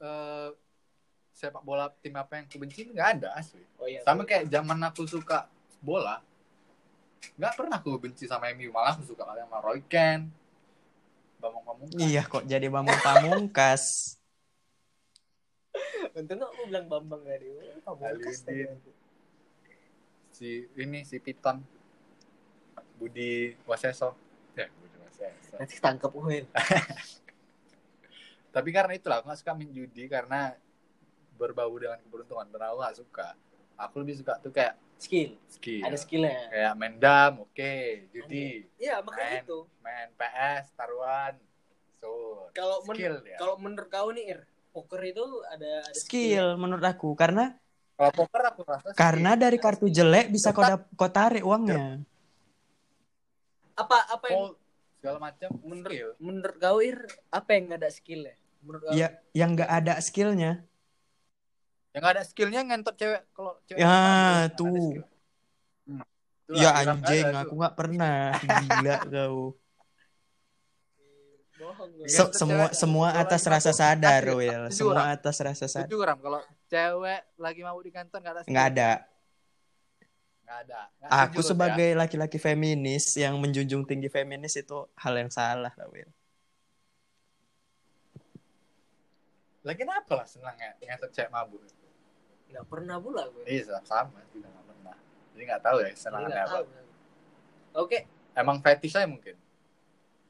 eh, 0.00 0.48
sepak 1.30 1.62
bola 1.62 1.88
tim 1.94 2.12
apa 2.12 2.32
yang 2.34 2.44
aku 2.44 2.56
benci 2.58 2.84
nggak 2.84 3.08
ada 3.14 3.28
asli. 3.32 3.62
Oh 3.78 3.86
iya. 3.86 4.02
Sama 4.02 4.22
kayak 4.22 4.50
zaman 4.50 4.82
aku 4.82 5.06
suka 5.06 5.46
bola, 5.84 6.16
nggak 7.36 7.54
pernah 7.60 7.76
aku 7.76 8.00
benci 8.00 8.24
sama 8.24 8.48
MU 8.56 8.72
malah 8.72 8.96
aku 8.96 9.12
suka 9.12 9.28
sama 9.28 9.60
Roy 9.60 9.84
Keane, 9.84 10.32
Bambang 11.44 11.64
Pamungkas. 11.68 12.00
Iya 12.00 12.22
kok 12.24 12.44
jadi 12.48 12.66
Bambang 12.72 13.00
Pamungkas. 13.04 13.84
Untung 16.16 16.40
aku 16.40 16.72
bilang 16.72 16.88
Bambang 16.88 17.22
tadi. 17.28 17.52
Pamungkas 17.84 18.40
tadi. 18.40 18.64
Aludin. 18.64 18.92
Si 20.32 20.64
ini 20.80 21.04
si 21.04 21.20
Piton, 21.20 21.60
Budi 22.96 23.52
Waseso. 23.68 24.16
Ya, 24.56 24.72
Budi 24.72 24.96
Waseso. 25.04 25.52
Nanti 25.60 25.76
tangkap 25.78 26.10
Will. 26.16 26.48
Tapi 28.54 28.70
karena 28.70 28.94
itulah 28.94 29.18
aku 29.20 29.34
gak 29.34 29.40
suka 29.42 29.52
main 29.52 29.70
judi 29.74 30.06
karena 30.06 30.54
berbau 31.34 31.74
dengan 31.74 31.98
keberuntungan. 32.00 32.46
Dan 32.48 32.62
aku 32.70 32.78
gak 32.80 32.98
suka. 32.98 33.28
Aku 33.74 33.94
lebih 34.00 34.22
suka 34.22 34.38
tuh 34.38 34.54
kayak 34.54 34.78
Skill. 35.04 35.30
skill. 35.46 35.82
Ada 35.84 35.96
skillnya. 35.96 36.40
Kayak 36.48 36.72
main 36.74 36.94
dam, 36.96 37.32
oke. 37.40 37.74
Judi, 38.10 38.64
Iya, 38.76 39.04
makanya 39.04 39.28
Main. 39.30 39.44
itu. 39.44 39.58
main 39.78 40.08
PS, 40.14 40.64
taruhan, 40.72 41.34
so 41.98 42.08
Kalau 42.50 42.80
men- 42.82 42.96
skill 42.96 43.16
ya. 43.22 43.36
Kalau 43.36 43.54
menurut 43.56 43.88
kau 43.88 44.08
nih, 44.10 44.24
Ir, 44.26 44.40
poker 44.70 45.00
itu 45.02 45.24
ada, 45.46 45.84
ada 45.84 45.94
Skill 45.94 46.56
menurut 46.56 46.82
aku 46.82 47.12
karena 47.12 47.54
Kalau 47.94 48.10
poker 48.10 48.42
aku 48.42 48.60
rasa 48.64 48.90
skill. 48.90 48.96
karena 48.96 49.30
dari 49.34 49.54
kartu 49.54 49.86
jelek 49.86 50.26
bisa 50.26 50.50
kau 50.50 50.64
kau 50.96 51.06
tarik 51.08 51.44
uangnya. 51.44 52.00
Apa 53.74 53.98
apa 54.08 54.26
yang 54.28 54.54
segala 54.94 55.18
macam 55.20 55.48
menurut 55.62 55.92
skill. 55.92 56.10
menurut 56.18 56.56
kau 56.56 56.78
Ir 56.80 56.98
apa 57.28 57.48
yang 57.52 57.62
nggak 57.68 57.80
ada 57.80 57.90
skillnya? 57.90 58.34
Menurut 58.62 58.80
kau? 58.82 58.92
Ya 58.94 59.08
yang 59.30 59.50
nggak 59.52 59.70
ada 59.70 59.94
skillnya. 60.00 60.52
Yang 61.94 62.02
gak 62.02 62.14
ada 62.18 62.24
skillnya 62.26 62.60
ngentot 62.66 62.94
cewek 62.98 63.22
kalau 63.30 63.54
cewek 63.70 63.78
Ya, 63.78 63.94
nggak 64.50 64.58
tuh. 64.58 64.66
Hmm. 65.86 66.02
Itulah, 66.44 66.58
Ya 66.58 66.70
nggak 66.74 66.90
anjing, 66.90 67.26
ada 67.30 67.40
aku 67.46 67.54
nggak 67.54 67.74
pernah. 67.78 68.18
Gila 68.42 68.96
kau. 69.14 69.38
Bohong. 71.54 71.90
Se- 72.10 72.34
semua 72.34 72.66
semua 72.74 73.08
atas 73.14 73.46
lagi 73.46 73.54
rasa 73.54 73.70
sadar, 73.70 74.22
Will. 74.34 74.62
Semua 74.74 75.14
atas 75.14 75.38
rasa 75.38 75.70
sadar. 75.70 75.86
Jujur 75.86 76.10
kalau 76.18 76.42
cewek 76.66 77.20
lagi 77.38 77.60
mabuk 77.62 77.86
di 77.86 77.92
kantor 77.94 78.18
gak 78.18 78.32
ada. 78.34 78.40
Nggak 78.42 78.66
ada. 78.74 78.90
Nggak 80.44 80.58
ada. 80.66 80.80
Nggak 80.98 81.10
Aku 81.30 81.40
jujur, 81.40 81.48
sebagai 81.54 81.88
laki-laki 81.94 82.38
feminis 82.42 83.14
yang 83.14 83.38
menjunjung 83.38 83.86
tinggi 83.86 84.10
feminis 84.10 84.58
itu 84.58 84.90
hal 84.98 85.14
yang 85.14 85.30
salah 85.30 85.70
lah, 85.70 85.86
Will. 85.94 86.02
ya. 86.02 86.10
Lagi 89.64 89.78
kenapa 89.80 90.12
lah 90.18 90.26
senangnya 90.26 90.74
ngentot 90.82 91.14
cewek 91.14 91.30
mabuk? 91.30 91.62
Nggak 92.54 92.66
pernah 92.70 92.96
pula 93.02 93.26
gue. 93.26 93.44
Iya 93.50 93.82
sama, 93.82 94.22
tidak 94.30 94.48
nggak 94.54 94.66
pernah. 94.70 94.96
Jadi 95.34 95.42
nggak 95.42 95.62
tahu 95.66 95.76
ya 95.82 95.90
nggak 95.90 96.46
apa. 96.46 96.54
tahu. 96.54 96.64
Oke, 97.74 97.98
Emang 98.34 98.58
fetish 98.58 98.98
saya 98.98 99.06
mungkin. 99.06 99.38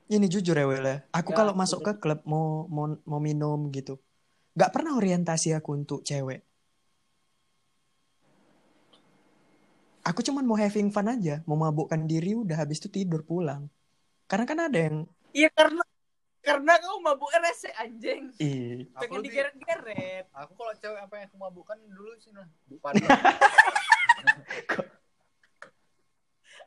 Ini 0.04 0.28
jujur 0.28 0.52
ya, 0.52 0.68
Will. 0.68 0.84
ya. 0.84 1.00
Aku 1.08 1.32
Ya, 1.32 1.36
kalau 1.40 1.56
masuk 1.56 1.80
ke 1.80 1.92
klub 1.96 2.20
mau 2.28 2.68
mau 2.68 2.92
mau 3.08 3.20
minum 3.20 3.72
gitu, 3.72 3.96
nggak 4.52 4.70
pernah 4.70 4.92
orientasi 5.00 5.56
aku 5.56 5.72
untuk 5.72 6.04
cewek. 6.04 6.44
Aku 10.04 10.20
cuman 10.20 10.44
mau 10.44 10.60
having 10.60 10.92
fun 10.92 11.08
aja, 11.08 11.40
mau 11.48 11.56
mabukkan 11.56 12.04
diri 12.04 12.36
udah 12.36 12.60
habis 12.60 12.76
itu 12.76 12.92
tidur 12.92 13.24
pulang. 13.24 13.72
Karena 14.28 14.44
kan 14.44 14.58
ada 14.68 14.76
yang 14.76 15.08
iya 15.32 15.48
karena 15.48 15.80
karena 16.44 16.72
kau 16.76 17.00
mabuk 17.00 17.32
rese 17.40 17.72
anjing. 17.80 18.28
ih 18.36 18.84
Aku 18.92 19.00
Pengen 19.08 19.24
digeret-geret. 19.24 20.28
Aku 20.36 20.52
kalau 20.52 20.76
cewek 20.76 21.00
apa 21.00 21.14
yang 21.16 21.26
aku 21.32 21.36
mabukkan 21.40 21.78
dulu 21.88 22.12
sih 22.20 22.30
nah. 22.36 22.44
Padma. 22.84 23.08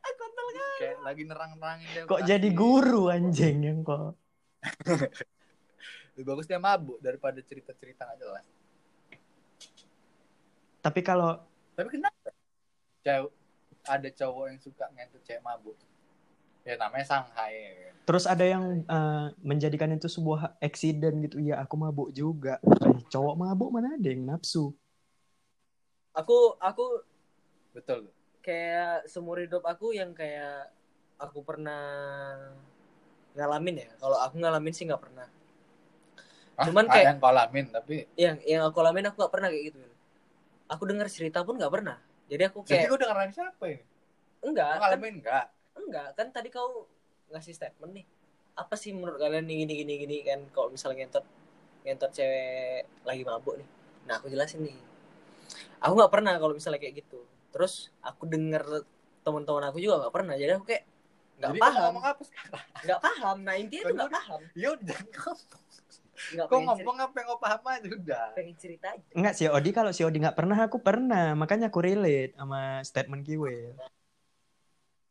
Aku 0.02 0.16
kontol 0.18 0.48
kan. 0.50 0.78
Kayak 0.82 0.98
lagi 1.06 1.24
nerang-nerangin 1.30 1.88
dia. 1.94 2.04
kok 2.10 2.22
jadi 2.26 2.50
guru 2.50 3.14
anjing 3.14 3.58
yang 3.62 3.80
kok. 3.86 4.18
Lebih 6.18 6.26
bagus 6.26 6.50
dia 6.50 6.58
mabuk 6.58 6.98
daripada 6.98 7.38
cerita-cerita 7.46 8.10
nggak 8.10 8.18
jelas. 8.18 8.46
Tapi 10.82 11.00
kalau 11.06 11.38
Tapi 11.78 11.90
kenapa? 11.94 12.34
Cewek 13.06 13.30
ada 13.88 14.10
cowok 14.10 14.46
yang 14.50 14.60
suka 14.60 14.90
ngentut 14.98 15.22
cewek 15.22 15.46
mabuk. 15.46 15.78
Ya 16.68 16.76
namanya 16.76 17.06
Shanghai. 17.08 17.54
ya 17.56 17.72
kan. 17.80 17.94
terus 18.08 18.24
ada 18.24 18.44
yang 18.44 18.64
eh, 18.84 19.26
menjadikan 19.44 19.92
itu 19.92 20.08
sebuah 20.08 20.56
accident 20.60 21.16
gitu, 21.28 21.40
ya 21.40 21.60
aku 21.60 21.76
mabuk 21.76 22.10
juga. 22.12 22.60
Eh, 22.64 23.00
cowok 23.08 23.36
mabuk 23.36 23.70
mana 23.72 23.96
ada 23.96 24.08
yang 24.08 24.24
nafsu? 24.24 24.76
Aku 26.12 26.56
aku 26.60 27.04
Betul. 27.72 28.10
kayak 28.42 29.06
seumur 29.12 29.44
hidup 29.44 29.64
aku 29.64 29.92
yang 29.92 30.16
kayak 30.16 30.72
aku 31.20 31.40
pernah 31.44 31.84
ngalamin 33.36 33.86
ya. 33.86 33.90
Kalau 34.00 34.18
aku 34.18 34.36
ngalamin 34.40 34.74
sih 34.74 34.88
nggak 34.88 35.04
pernah. 35.04 35.28
Hah? 36.58 36.66
Cuman 36.66 36.86
Ah, 36.90 36.94
kayak- 36.96 37.08
yang 37.12 37.18
kau 37.22 37.30
alamin 37.30 37.66
tapi 37.70 37.96
Yang 38.18 38.38
yang 38.50 38.62
aku 38.66 38.78
alamin 38.82 39.06
aku 39.12 39.16
nggak 39.22 39.34
pernah 39.36 39.50
kayak 39.54 39.66
gitu. 39.72 39.80
Aku 40.68 40.84
dengar 40.90 41.08
cerita 41.08 41.46
pun 41.46 41.56
nggak 41.60 41.70
pernah. 41.76 41.98
Jadi 42.28 42.44
aku 42.50 42.58
jadi 42.66 42.88
kayak 42.88 42.90
kau 42.92 43.00
dengerin 43.00 43.32
siapa 43.32 43.64
ini? 43.68 43.84
enggak, 44.42 44.68
kan, 44.68 44.78
ngalamin 44.82 45.14
enggak? 45.22 45.46
Enggak 45.80 46.18
kan 46.18 46.28
tadi 46.34 46.50
kau 46.50 46.86
ngasih 47.32 47.54
statement 47.54 47.94
nih. 47.94 48.06
Apa 48.58 48.74
sih 48.74 48.92
menurut 48.96 49.22
kalian 49.22 49.46
nih 49.46 49.66
gini 49.66 49.74
gini 49.86 49.94
gini 50.02 50.18
kan 50.26 50.40
kalau 50.50 50.74
misalnya 50.74 51.06
ngentot 51.06 51.26
ngentot 51.86 52.12
cewek 52.12 52.90
lagi 53.06 53.24
mabuk 53.24 53.56
nih. 53.62 53.70
Nah 54.10 54.14
aku 54.20 54.28
jelasin 54.32 54.66
nih. 54.66 54.78
Aku 55.84 55.94
nggak 55.94 56.12
pernah 56.12 56.34
kalau 56.42 56.58
misalnya 56.58 56.82
kayak 56.82 57.06
gitu. 57.06 57.22
Terus 57.54 57.94
aku 58.02 58.26
denger 58.28 58.84
teman-teman 59.22 59.64
aku 59.70 59.78
juga 59.84 60.08
nggak 60.08 60.14
pernah. 60.16 60.36
Jadi 60.36 60.52
aku 60.58 60.66
kayak 60.66 60.84
nggak 61.38 61.54
paham, 61.62 61.82
ngomong 61.94 62.06
apa 62.10 62.22
sekarang? 62.26 62.64
nggak 62.82 63.02
paham. 63.02 63.38
Nah 63.46 63.56
intinya 63.56 63.84
tuh 63.86 63.96
nggak 63.96 64.14
paham. 64.14 64.42
Ya 64.58 64.68
udah. 64.74 65.00
Nggak 66.18 66.48
pengen 66.50 66.66
ngomong 66.66 66.98
apa 66.98 67.16
yang 67.22 67.28
kau 67.30 67.40
paham 67.40 67.62
aja 67.70 67.90
udah. 67.94 68.26
pengen 68.34 68.56
cerita 68.58 68.88
aja. 68.90 69.10
Enggak 69.14 69.34
sih 69.38 69.46
Odi 69.48 69.70
kalau 69.70 69.92
si 69.94 70.02
Odi 70.02 70.18
nggak 70.18 70.34
pernah 70.34 70.58
aku 70.66 70.82
pernah 70.82 71.38
makanya 71.38 71.70
aku 71.70 71.80
relate 71.86 72.34
sama 72.34 72.82
statement 72.82 73.22
Kiwil. 73.22 73.78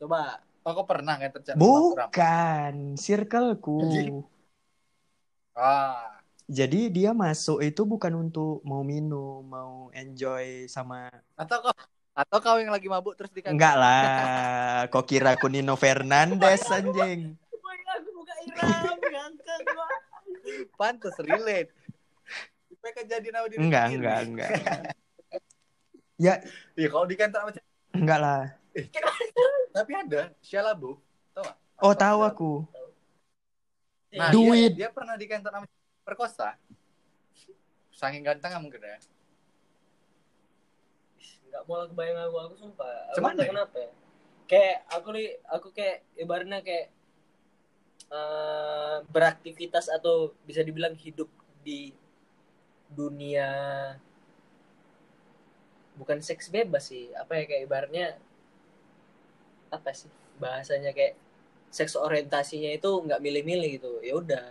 Coba 0.03 0.43
Oh, 0.67 0.75
kau 0.75 0.83
pernah 0.83 1.15
mabuk 1.15 1.95
Ram? 1.95 2.11
Bukan 2.11 2.75
circleku. 2.99 3.87
Jadi- 3.87 4.35
Ah, 5.57 6.21
Jadi 6.51 6.91
dia 6.91 7.11
masuk 7.15 7.63
itu 7.63 7.83
bukan 7.87 8.13
untuk 8.29 8.61
mau 8.67 8.83
minum, 8.83 9.43
mau 9.47 9.89
enjoy 9.91 10.67
sama 10.71 11.11
atau 11.35 11.59
kau 11.59 11.75
atau 12.15 12.39
kau 12.39 12.57
yang 12.59 12.71
lagi 12.71 12.87
mabuk 12.87 13.15
terus 13.19 13.31
di 13.35 13.43
enggak 13.47 13.75
lah. 13.75 14.87
Kok 14.93 15.07
kira 15.07 15.35
aku 15.39 15.47
Nino 15.51 15.75
Fernandes 15.79 16.67
anjing? 16.71 17.35
Aku 17.35 17.67
Iram, 18.47 18.99
ngangkat 19.01 19.61
gua. 19.71 19.89
Pantes 20.79 21.17
relate. 21.19 21.71
Supaya 22.71 22.93
kejadian 23.03 23.35
apa 23.39 23.47
diri 23.51 23.61
Enggak, 23.63 23.85
sendiri. 23.87 23.99
enggak, 24.03 24.19
enggak. 24.27 24.51
Ya, 26.17 26.41
Iya, 26.79 26.89
kalau 26.89 27.05
di 27.05 27.17
kantor 27.19 27.53
cewek. 27.53 27.67
enggak 27.93 28.19
lah. 28.23 28.43
Tapi 29.77 29.93
ada 29.93 30.33
Syalabu, 30.41 30.97
tau 31.37 31.45
gak? 31.45 31.57
Oh, 31.85 31.93
tahu 31.93 32.21
aku. 32.25 32.53
Nah, 34.17 34.33
Duit. 34.33 34.73
Dia, 34.73 34.89
dia 34.89 34.91
pernah 34.97 35.21
di 35.21 35.29
kantor 35.29 35.53
sama 35.53 35.67
perkosa. 36.01 36.57
Saking 37.93 38.25
ganteng 38.25 38.57
mungkin 38.65 38.81
ya. 38.81 38.97
Enggak 41.45 41.63
mau 41.69 41.85
kebayang 41.85 42.19
aku, 42.25 42.37
aku 42.41 42.55
sumpah. 42.57 42.89
Cuman 43.21 43.37
nggak 43.37 43.37
tahu 43.37 43.45
deh. 43.45 43.49
kenapa 43.53 43.77
ya. 43.77 43.91
Kayak 44.47 44.79
aku 44.89 45.09
nih, 45.13 45.29
aku 45.45 45.69
kayak 45.77 45.97
ibaratnya 46.17 46.59
kayak 46.65 46.87
eh, 48.09 48.97
beraktivitas 49.13 49.93
atau 49.93 50.33
bisa 50.49 50.65
dibilang 50.65 50.97
hidup 50.97 51.29
di 51.61 51.93
dunia 52.89 53.51
bukan 55.97 56.21
seks 56.23 56.53
bebas 56.53 56.93
sih 56.93 57.11
apa 57.17 57.41
ya 57.41 57.45
kayak 57.51 57.63
ibaratnya 57.67 58.07
apa 59.73 59.91
sih 59.93 60.11
bahasanya 60.39 60.93
kayak 60.93 61.17
seks 61.73 61.99
orientasinya 61.99 62.71
itu 62.73 62.89
nggak 62.89 63.21
milih-milih 63.21 63.71
gitu. 63.81 63.93
Ya 64.01 64.15
udah 64.17 64.45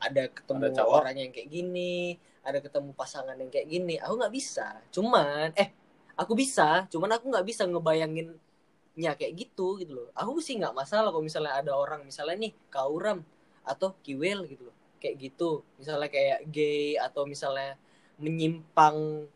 ada 0.00 0.28
ketemu 0.30 0.68
Ada 0.68 0.76
cowok. 0.80 0.96
orang 1.00 1.16
yang 1.16 1.30
kayak 1.32 1.48
gini 1.50 2.16
ada 2.44 2.58
ketemu 2.60 2.90
pasangan 2.92 3.36
yang 3.40 3.50
kayak 3.52 3.68
gini. 3.68 3.94
Aku 4.00 4.14
nggak 4.20 4.34
bisa. 4.34 4.80
Cuman 4.92 5.52
eh 5.56 5.72
aku 6.14 6.32
bisa 6.38 6.86
cuman 6.92 7.10
aku 7.18 7.26
nggak 7.32 7.46
bisa 7.46 7.64
ngebayanginnya 7.66 9.12
kayak 9.18 9.32
gitu 9.34 9.80
gitu 9.80 9.92
loh. 9.96 10.08
Aku 10.14 10.38
sih 10.40 10.56
nggak 10.60 10.76
masalah 10.76 11.10
kalau 11.10 11.24
misalnya 11.24 11.56
ada 11.58 11.72
orang 11.74 12.04
misalnya 12.06 12.36
nih 12.48 12.52
kauram 12.70 13.24
atau 13.64 13.96
kiwel 14.04 14.44
gitu 14.48 14.68
loh. 14.70 14.76
Kayak 15.00 15.16
gitu. 15.20 15.64
Misalnya 15.80 16.08
kayak 16.08 16.48
gay 16.52 16.96
atau 17.00 17.24
misalnya 17.28 17.76
menyimpang 18.20 19.26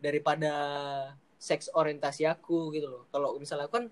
daripada 0.00 0.52
seks 1.40 1.68
orientasi 1.72 2.24
aku 2.28 2.72
gitu 2.72 2.88
loh. 2.88 3.02
Kalau 3.12 3.36
misalnya 3.36 3.68
aku 3.68 3.80
kan 3.80 3.86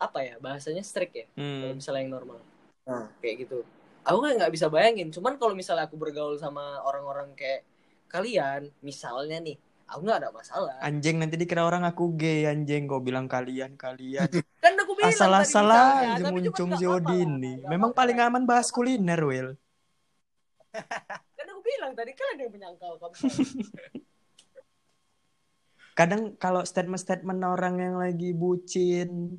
apa 0.00 0.18
ya 0.24 0.34
bahasanya 0.40 0.80
strict 0.80 1.12
ya 1.14 1.26
kalau 1.28 1.70
Hmm. 1.70 1.76
misalnya 1.76 2.00
yang 2.00 2.12
normal 2.16 2.38
kayak 3.20 3.36
gitu 3.46 3.62
aku 4.02 4.18
kan 4.24 4.32
nggak 4.40 4.52
bisa 4.56 4.66
bayangin 4.72 5.12
cuman 5.12 5.36
kalau 5.36 5.52
misalnya 5.52 5.84
aku 5.84 6.00
bergaul 6.00 6.40
sama 6.40 6.80
orang-orang 6.82 7.36
kayak 7.36 7.68
kalian 8.08 8.72
misalnya 8.80 9.38
nih 9.38 9.60
aku 9.86 10.00
nggak 10.06 10.18
ada 10.24 10.30
masalah 10.32 10.78
Anjing 10.80 11.20
nanti 11.20 11.36
dikira 11.36 11.66
orang 11.66 11.84
aku 11.84 12.16
gay 12.16 12.48
anjing 12.48 12.86
kau 12.88 13.02
bilang 13.02 13.26
kalian 13.26 13.74
kalian. 13.74 14.26
kan 14.64 14.72
aku 14.78 14.94
bilang 14.96 15.12
Asal-asal 15.12 15.66
aja 15.68 16.24
muncung 16.30 16.70
si 16.78 16.86
Odin 16.86 17.30
nih. 17.42 17.56
Memang 17.66 17.90
paling 17.90 18.16
aman 18.22 18.46
bahas 18.46 18.70
kuliner, 18.70 19.18
Will. 19.20 19.58
kan 21.38 21.46
aku 21.50 21.60
bilang 21.66 21.92
tadi 21.98 22.14
kalian 22.14 22.38
yang 22.46 22.52
menyangkal 22.54 22.96
kamu 23.02 23.14
Kadang 25.98 26.38
kalau 26.40 26.64
statement-statement 26.64 27.44
orang 27.44 27.76
yang 27.76 27.96
lagi 28.00 28.32
bucin, 28.32 29.36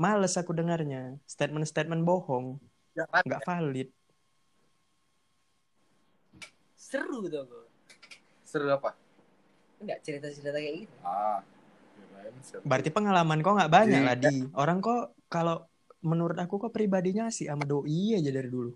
males 0.00 0.32
aku 0.34 0.50
dengarnya. 0.50 1.20
Statement-statement 1.26 2.00
bohong, 2.02 2.56
Jangan. 2.96 3.22
nggak 3.22 3.44
valid. 3.44 3.88
seru 6.80 7.22
tuh 7.22 7.46
aku 7.46 7.58
Seru 8.42 8.66
apa? 8.66 8.96
nggak 9.78 9.98
cerita-cerita 10.02 10.50
kayak 10.52 10.74
gitu 10.82 10.94
Ah. 11.00 11.38
Berarti 12.60 12.90
pengalaman 12.90 13.40
kok 13.40 13.54
nggak 13.54 13.70
banyak 13.70 14.00
Jadi- 14.00 14.06
lah 14.06 14.16
di. 14.18 14.34
Orang 14.52 14.78
kok 14.80 15.14
kalau 15.26 15.64
menurut 16.00 16.34
aku 16.34 16.58
kok 16.58 16.72
pribadinya 16.72 17.28
sih 17.28 17.46
sama 17.46 17.62
doi 17.62 18.16
aja 18.16 18.28
dari 18.28 18.48
dulu. 18.48 18.72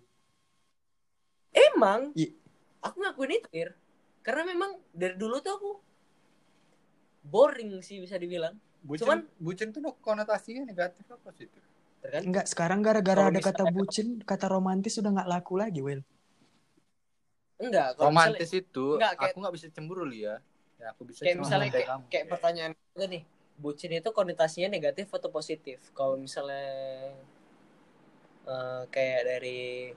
emang 1.51 2.11
I- 2.15 2.35
aku 2.81 2.97
ngakuin 2.99 3.33
itu 3.33 3.49
Ir. 3.53 3.71
karena 4.21 4.43
memang 4.45 4.75
dari 4.91 5.15
dulu 5.15 5.39
tuh 5.39 5.53
aku 5.55 5.71
boring 7.25 7.79
sih 7.79 7.99
bisa 7.99 8.15
dibilang 8.15 8.55
Bucin, 8.85 9.01
Cuman- 9.09 9.27
bucin 9.41 9.69
tuh 9.73 9.81
konotasinya 9.99 10.63
negatif 10.63 11.09
apa 11.09 11.17
positif? 11.25 11.63
tergantung 12.05 12.37
Enggak, 12.37 12.47
sekarang 12.47 12.85
gara-gara 12.85 13.33
ada 13.33 13.41
kata 13.41 13.65
misalnya- 13.65 13.73
bucin, 13.73 14.07
kata 14.21 14.47
romantis 14.47 15.01
udah 15.01 15.11
nggak 15.11 15.29
laku 15.31 15.55
lagi, 15.57 15.81
Will. 15.81 16.05
enggak 17.57 17.97
kalau 17.97 18.13
misalnya 18.13 18.37
Romantis 18.37 18.51
itu, 18.53 18.87
Enggak, 19.01 19.13
kayak- 19.17 19.33
aku 19.33 19.37
nggak 19.41 19.55
bisa 19.57 19.67
cemburu 19.73 20.05
Lia. 20.05 20.35
Ya, 20.77 20.93
aku 20.93 21.03
bisa 21.09 21.25
kayak 21.25 21.39
misalnya 21.41 21.71
kayak 21.73 21.89
kamu. 21.89 22.05
kayak 22.13 22.27
pertanyaan 22.29 22.73
itu 22.77 23.05
nih 23.09 23.23
bucin 23.57 23.89
itu 23.95 24.11
konotasinya 24.11 24.69
negatif 24.69 25.07
atau 25.09 25.31
positif 25.31 25.79
kalau 25.97 26.21
misalnya 26.21 27.15
eh, 28.45 28.83
kayak 28.93 29.21
dari 29.25 29.95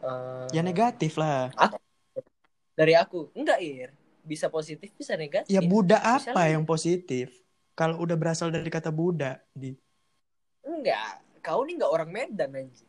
eh, 0.00 0.46
Ya 0.54 0.62
negatif 0.62 1.18
lah. 1.18 1.50
dari 2.72 2.94
aku 2.94 3.34
enggak 3.34 3.58
ir 3.58 3.90
bisa 4.22 4.46
positif 4.46 4.92
bisa 4.92 5.14
negatif 5.14 5.48
Ya 5.48 5.60
Buddha 5.60 5.98
apa 5.98 6.20
Misalnya- 6.30 6.52
yang 6.52 6.64
positif? 6.64 7.26
Kalau 7.72 7.96
udah 7.98 8.14
berasal 8.14 8.48
dari 8.48 8.68
kata 8.68 8.88
Buddha, 8.88 9.40
di 9.50 9.72
enggak 10.60 11.18
kau 11.40 11.64
nih 11.64 11.74
enggak 11.74 11.88
orang 11.90 12.10
Medan 12.10 12.50
anjing 12.52 12.88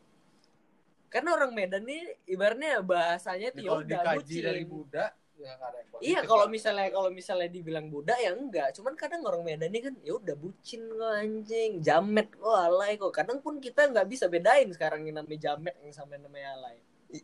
karena 1.07 1.29
orang 1.31 1.51
Medan 1.51 1.83
nih 1.83 2.03
ibaratnya 2.25 2.79
bahasanya 2.79 3.51
tuh 3.51 3.59
ya 3.59 3.67
kalau 3.67 3.81
udah 3.81 3.97
dikaji 3.97 4.19
bucin. 4.21 4.43
dari 4.43 4.63
Buddha, 4.63 5.05
ya 5.35 5.49
nggak 5.53 5.67
ada 5.67 5.77
yang 5.77 5.89
positif. 5.89 6.07
Iya 6.07 6.19
kalau 6.23 6.45
misalnya 6.47 6.87
kalau 6.89 7.09
misalnya 7.09 7.49
dibilang 7.49 7.87
Buddha 7.87 8.15
ya 8.15 8.31
enggak, 8.31 8.69
cuman 8.73 8.93
kadang 8.95 9.21
orang 9.21 9.43
Medan 9.43 9.67
ini 9.67 9.79
kan 9.81 9.93
ya 9.99 10.13
udah 10.13 10.35
bucin 10.35 10.81
kok 10.87 11.11
anjing, 11.13 11.71
jamet 11.79 12.27
kok 12.31 12.47
alay 12.53 12.95
kok. 12.95 13.11
Kadang 13.11 13.39
pun 13.39 13.59
kita 13.59 13.87
nggak 13.87 14.07
bisa 14.07 14.27
bedain 14.27 14.71
sekarang 14.71 15.03
yang 15.03 15.17
namanya 15.17 15.51
jamet 15.51 15.75
yang 15.79 15.91
sama 15.91 16.15
yang 16.15 16.31
namanya 16.31 16.47
alay. 16.55 16.77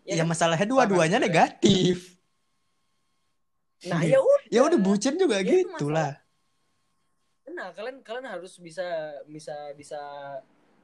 ya, 0.04 0.14
Ya 0.14 0.16
kan? 0.20 0.28
masalahnya 0.28 0.68
dua-duanya 0.68 1.18
negatif. 1.18 2.17
Nah 3.86 4.02
Iya. 4.02 4.18
ya 4.18 4.20
udah. 4.26 4.42
Ya 4.50 4.60
udah 4.66 4.80
bucin 4.82 5.16
juga 5.22 5.36
Ya, 5.38 5.46
itu 5.46 5.70
gitu 5.70 5.86
lah. 5.94 6.18
Nah 7.54 7.70
kalian 7.74 8.02
kalian 8.02 8.28
harus 8.28 8.58
bisa 8.58 9.18
bisa 9.30 9.54
bisa 9.78 10.00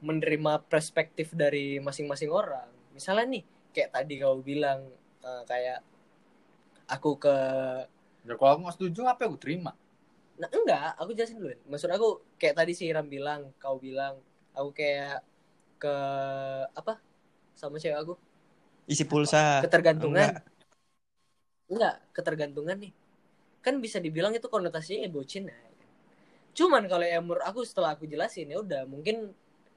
menerima 0.04 0.62
perspektif 0.70 1.32
dari 1.34 1.78
masing-masing 1.82 2.30
orang. 2.30 2.68
Misalnya 2.94 3.26
nih 3.40 3.42
kayak 3.74 3.90
tadi 3.94 4.14
kau 4.22 4.38
bilang 4.42 4.86
eh, 5.24 5.42
kayak 5.50 5.80
aku 6.88 7.10
ke 7.18 7.36
Ya, 8.24 8.32
kalau 8.40 8.56
aku 8.56 8.60
nggak 8.64 8.76
setuju, 8.80 9.00
apa 9.04 9.20
yang 9.28 9.36
aku 9.36 9.40
terima? 9.44 9.72
Nah, 10.40 10.48
enggak, 10.48 10.96
aku 10.96 11.12
jelasin 11.12 11.36
dulu. 11.36 11.52
Maksud 11.68 11.90
aku 11.92 12.08
kayak 12.40 12.56
tadi 12.56 12.72
si 12.72 12.88
Ram 12.88 13.04
bilang, 13.04 13.52
kau 13.60 13.76
bilang, 13.76 14.16
aku 14.56 14.72
kayak 14.72 15.20
ke 15.76 15.94
apa? 16.72 16.96
Sama 17.52 17.76
cewek 17.76 18.00
aku. 18.00 18.16
Isi 18.88 19.04
pulsa. 19.04 19.60
Ketergantungan. 19.60 20.40
Enggak. 20.40 20.53
Enggak, 21.70 22.00
ketergantungan 22.12 22.76
nih. 22.80 22.92
Kan 23.64 23.80
bisa 23.80 23.96
dibilang 23.98 24.36
itu 24.36 24.46
konotasinya 24.48 25.08
ya 25.08 25.10
bocin 25.10 25.48
ya. 25.48 25.56
Cuman 26.54 26.86
kalau 26.86 27.02
yang 27.02 27.24
menurut 27.26 27.42
aku 27.42 27.66
setelah 27.66 27.96
aku 27.98 28.06
jelasin 28.06 28.52
ya 28.52 28.62
udah 28.62 28.86
mungkin 28.86 29.32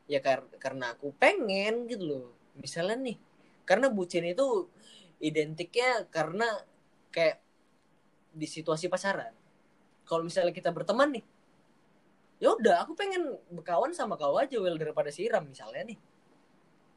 ya 0.06 0.22
kar- 0.22 0.52
karena 0.62 0.94
aku 0.94 1.10
pengen 1.18 1.88
gitu 1.90 2.04
loh. 2.06 2.26
Misalnya 2.60 2.98
nih, 3.00 3.18
karena 3.66 3.88
bucin 3.90 4.28
itu 4.28 4.70
identiknya 5.18 6.06
karena 6.14 6.46
kayak 7.10 7.42
di 8.36 8.46
situasi 8.46 8.86
pacaran. 8.92 9.34
Kalau 10.06 10.22
misalnya 10.22 10.54
kita 10.54 10.70
berteman 10.70 11.18
nih, 11.18 11.26
ya 12.38 12.54
udah 12.54 12.86
aku 12.86 12.94
pengen 12.94 13.34
berkawan 13.50 13.92
sama 13.98 14.14
kau 14.20 14.38
aja 14.38 14.62
well 14.62 14.78
daripada 14.78 15.10
siram 15.10 15.50
misalnya 15.50 15.96
nih. 15.96 16.00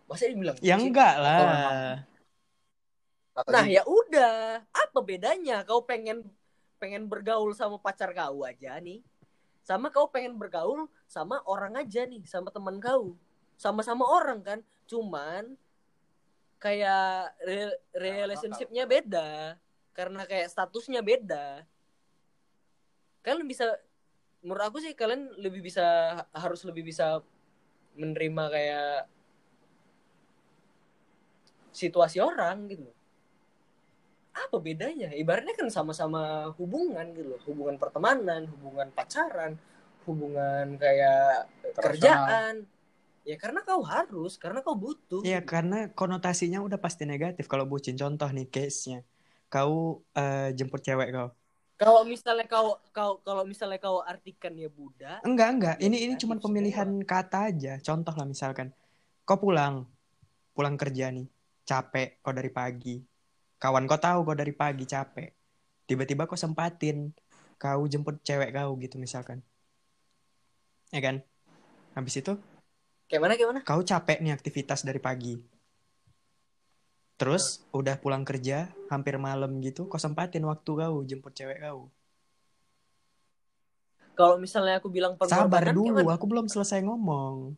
Masa 0.05 0.29
dibilang 0.29 0.59
Ya 0.61 0.77
bucin? 0.77 0.91
enggak 0.91 1.15
lah. 1.17 2.03
Nah 3.49 3.65
ya 3.65 3.83
udah, 3.87 4.61
apa 4.69 4.99
bedanya? 5.01 5.65
Kau 5.65 5.81
pengen 5.87 6.27
pengen 6.81 7.09
bergaul 7.09 7.53
sama 7.57 7.77
pacar 7.77 8.13
kau 8.17 8.45
aja 8.45 8.81
nih, 8.81 9.05
sama 9.65 9.93
kau 9.93 10.09
pengen 10.09 10.37
bergaul 10.37 10.89
sama 11.05 11.45
orang 11.45 11.77
aja 11.77 12.09
nih, 12.09 12.25
sama 12.25 12.49
teman 12.49 12.81
kau, 12.81 13.17
sama-sama 13.61 14.09
orang 14.09 14.41
kan, 14.41 14.59
cuman 14.89 15.57
kayak 16.57 17.37
re- 17.45 17.81
relationshipnya 17.93 18.89
beda, 18.89 19.61
karena 19.93 20.25
kayak 20.25 20.49
statusnya 20.49 21.05
beda. 21.05 21.69
Kalian 23.21 23.45
bisa, 23.45 23.77
menurut 24.41 24.65
aku 24.73 24.81
sih 24.81 24.97
kalian 24.97 25.37
lebih 25.37 25.61
bisa 25.61 25.85
harus 26.33 26.65
lebih 26.65 26.89
bisa 26.89 27.21
menerima 27.93 28.45
kayak 28.49 29.05
situasi 31.77 32.25
orang 32.25 32.73
gitu 32.73 32.89
apa 34.47 34.57
bedanya? 34.61 35.09
Ibaratnya 35.13 35.55
kan 35.59 35.69
sama-sama 35.73 36.53
hubungan 36.59 37.05
gitu 37.17 37.37
loh, 37.37 37.41
hubungan 37.49 37.77
pertemanan, 37.77 38.47
hubungan 38.57 38.89
pacaran, 38.95 39.53
hubungan 40.07 40.77
kayak 40.79 41.49
Internasional. 41.65 42.27
kerjaan. 42.27 42.55
Ya 43.29 43.37
karena 43.37 43.61
kau 43.63 43.85
harus, 43.85 44.41
karena 44.41 44.65
kau 44.65 44.75
butuh. 44.75 45.21
Ya 45.23 45.45
karena 45.45 45.93
konotasinya 45.93 46.65
udah 46.65 46.81
pasti 46.81 47.05
negatif 47.05 47.47
kalau 47.47 47.69
bucin. 47.69 47.95
Contoh 47.95 48.29
nih 48.33 48.49
case-nya. 48.49 49.05
Kau 49.53 50.01
eh, 50.17 50.51
jemput 50.57 50.81
cewek 50.81 51.13
kau. 51.13 51.29
Kalau 51.81 52.05
misalnya 52.05 52.45
kau 52.45 52.77
kau 52.93 53.25
kalau 53.25 53.43
misalnya 53.49 53.81
kau 53.81 54.05
artikan 54.05 54.53
ya 54.53 54.69
Buddha, 54.69 55.21
Enggak, 55.25 55.49
enggak. 55.57 55.77
Ya, 55.81 55.85
Ini 55.89 55.97
ini 56.09 56.15
cuma 56.21 56.37
semua. 56.37 56.45
pemilihan 56.45 56.89
kata 57.05 57.49
aja. 57.53 57.73
Contoh 57.81 58.13
lah 58.13 58.27
misalkan. 58.29 58.69
Kau 59.25 59.41
pulang. 59.41 59.89
Pulang 60.53 60.77
kerja 60.77 61.09
nih. 61.09 61.25
Capek 61.65 62.21
kau 62.21 62.33
dari 62.37 62.51
pagi. 62.53 63.01
Kawan 63.61 63.85
kau 63.85 64.01
tahu 64.01 64.25
kau 64.25 64.33
dari 64.33 64.57
pagi 64.57 64.89
capek. 64.89 65.37
Tiba-tiba 65.85 66.25
kau 66.25 66.41
sempatin. 66.41 67.13
Kau 67.61 67.85
jemput 67.85 68.17
cewek 68.25 68.57
kau 68.57 68.73
gitu 68.81 68.97
misalkan. 68.97 69.45
Ya 70.89 71.05
kan? 71.05 71.21
Habis 71.93 72.25
itu 72.25 72.41
kayak 73.11 73.21
mana 73.27 73.35
kayak 73.35 73.51
mana? 73.51 73.61
kau 73.67 73.83
capek 73.83 74.23
nih 74.25 74.33
aktivitas 74.33 74.81
dari 74.87 74.97
pagi. 74.97 75.37
Terus 77.21 77.61
udah 77.77 78.01
pulang 78.01 78.25
kerja 78.25 78.73
hampir 78.89 79.21
malam 79.21 79.61
gitu, 79.61 79.85
kau 79.93 80.01
sempatin 80.01 80.41
waktu 80.49 80.71
kau 80.73 81.05
jemput 81.05 81.37
cewek 81.37 81.61
kau. 81.61 81.93
Kalau 84.17 84.41
misalnya 84.41 84.81
aku 84.81 84.89
bilang 84.89 85.21
Sabar 85.29 85.69
dulu, 85.69 86.01
gimana? 86.01 86.17
aku 86.17 86.25
belum 86.25 86.47
selesai 86.49 86.81
ngomong. 86.81 87.53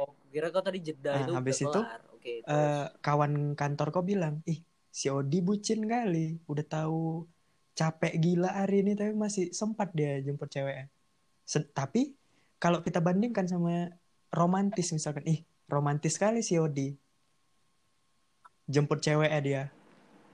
Oh, 0.00 0.10
kira 0.32 0.48
kau 0.48 0.64
tadi 0.64 0.80
jeda 0.80 1.20
Nah, 1.20 1.20
itu 1.28 1.32
habis 1.36 1.58
itu, 1.60 1.68
kelar. 1.68 2.13
Oke, 2.24 2.40
terus. 2.40 2.56
Eh, 2.56 2.86
kawan 3.04 3.52
kantor 3.52 3.86
kau 3.92 4.00
bilang, 4.00 4.40
ih 4.48 4.64
Si 4.94 5.10
Odi 5.12 5.42
bucin 5.44 5.84
kali. 5.90 6.40
Udah 6.48 6.64
tahu 6.64 7.26
capek 7.74 8.14
gila 8.22 8.48
hari 8.48 8.86
ini 8.86 8.94
tapi 8.94 9.12
masih 9.12 9.50
sempat 9.50 9.90
dia 9.92 10.22
jemput 10.22 10.46
ceweknya. 10.48 10.86
Se- 11.44 11.68
tapi 11.74 12.14
kalau 12.62 12.78
kita 12.80 13.02
bandingkan 13.02 13.44
sama 13.50 13.90
romantis 14.30 14.94
misalkan, 14.94 15.26
ih 15.26 15.42
romantis 15.68 16.14
kali 16.16 16.40
si 16.46 16.56
Odi. 16.56 16.94
Jemput 18.70 19.02
ceweknya 19.04 19.40
dia. 19.44 19.62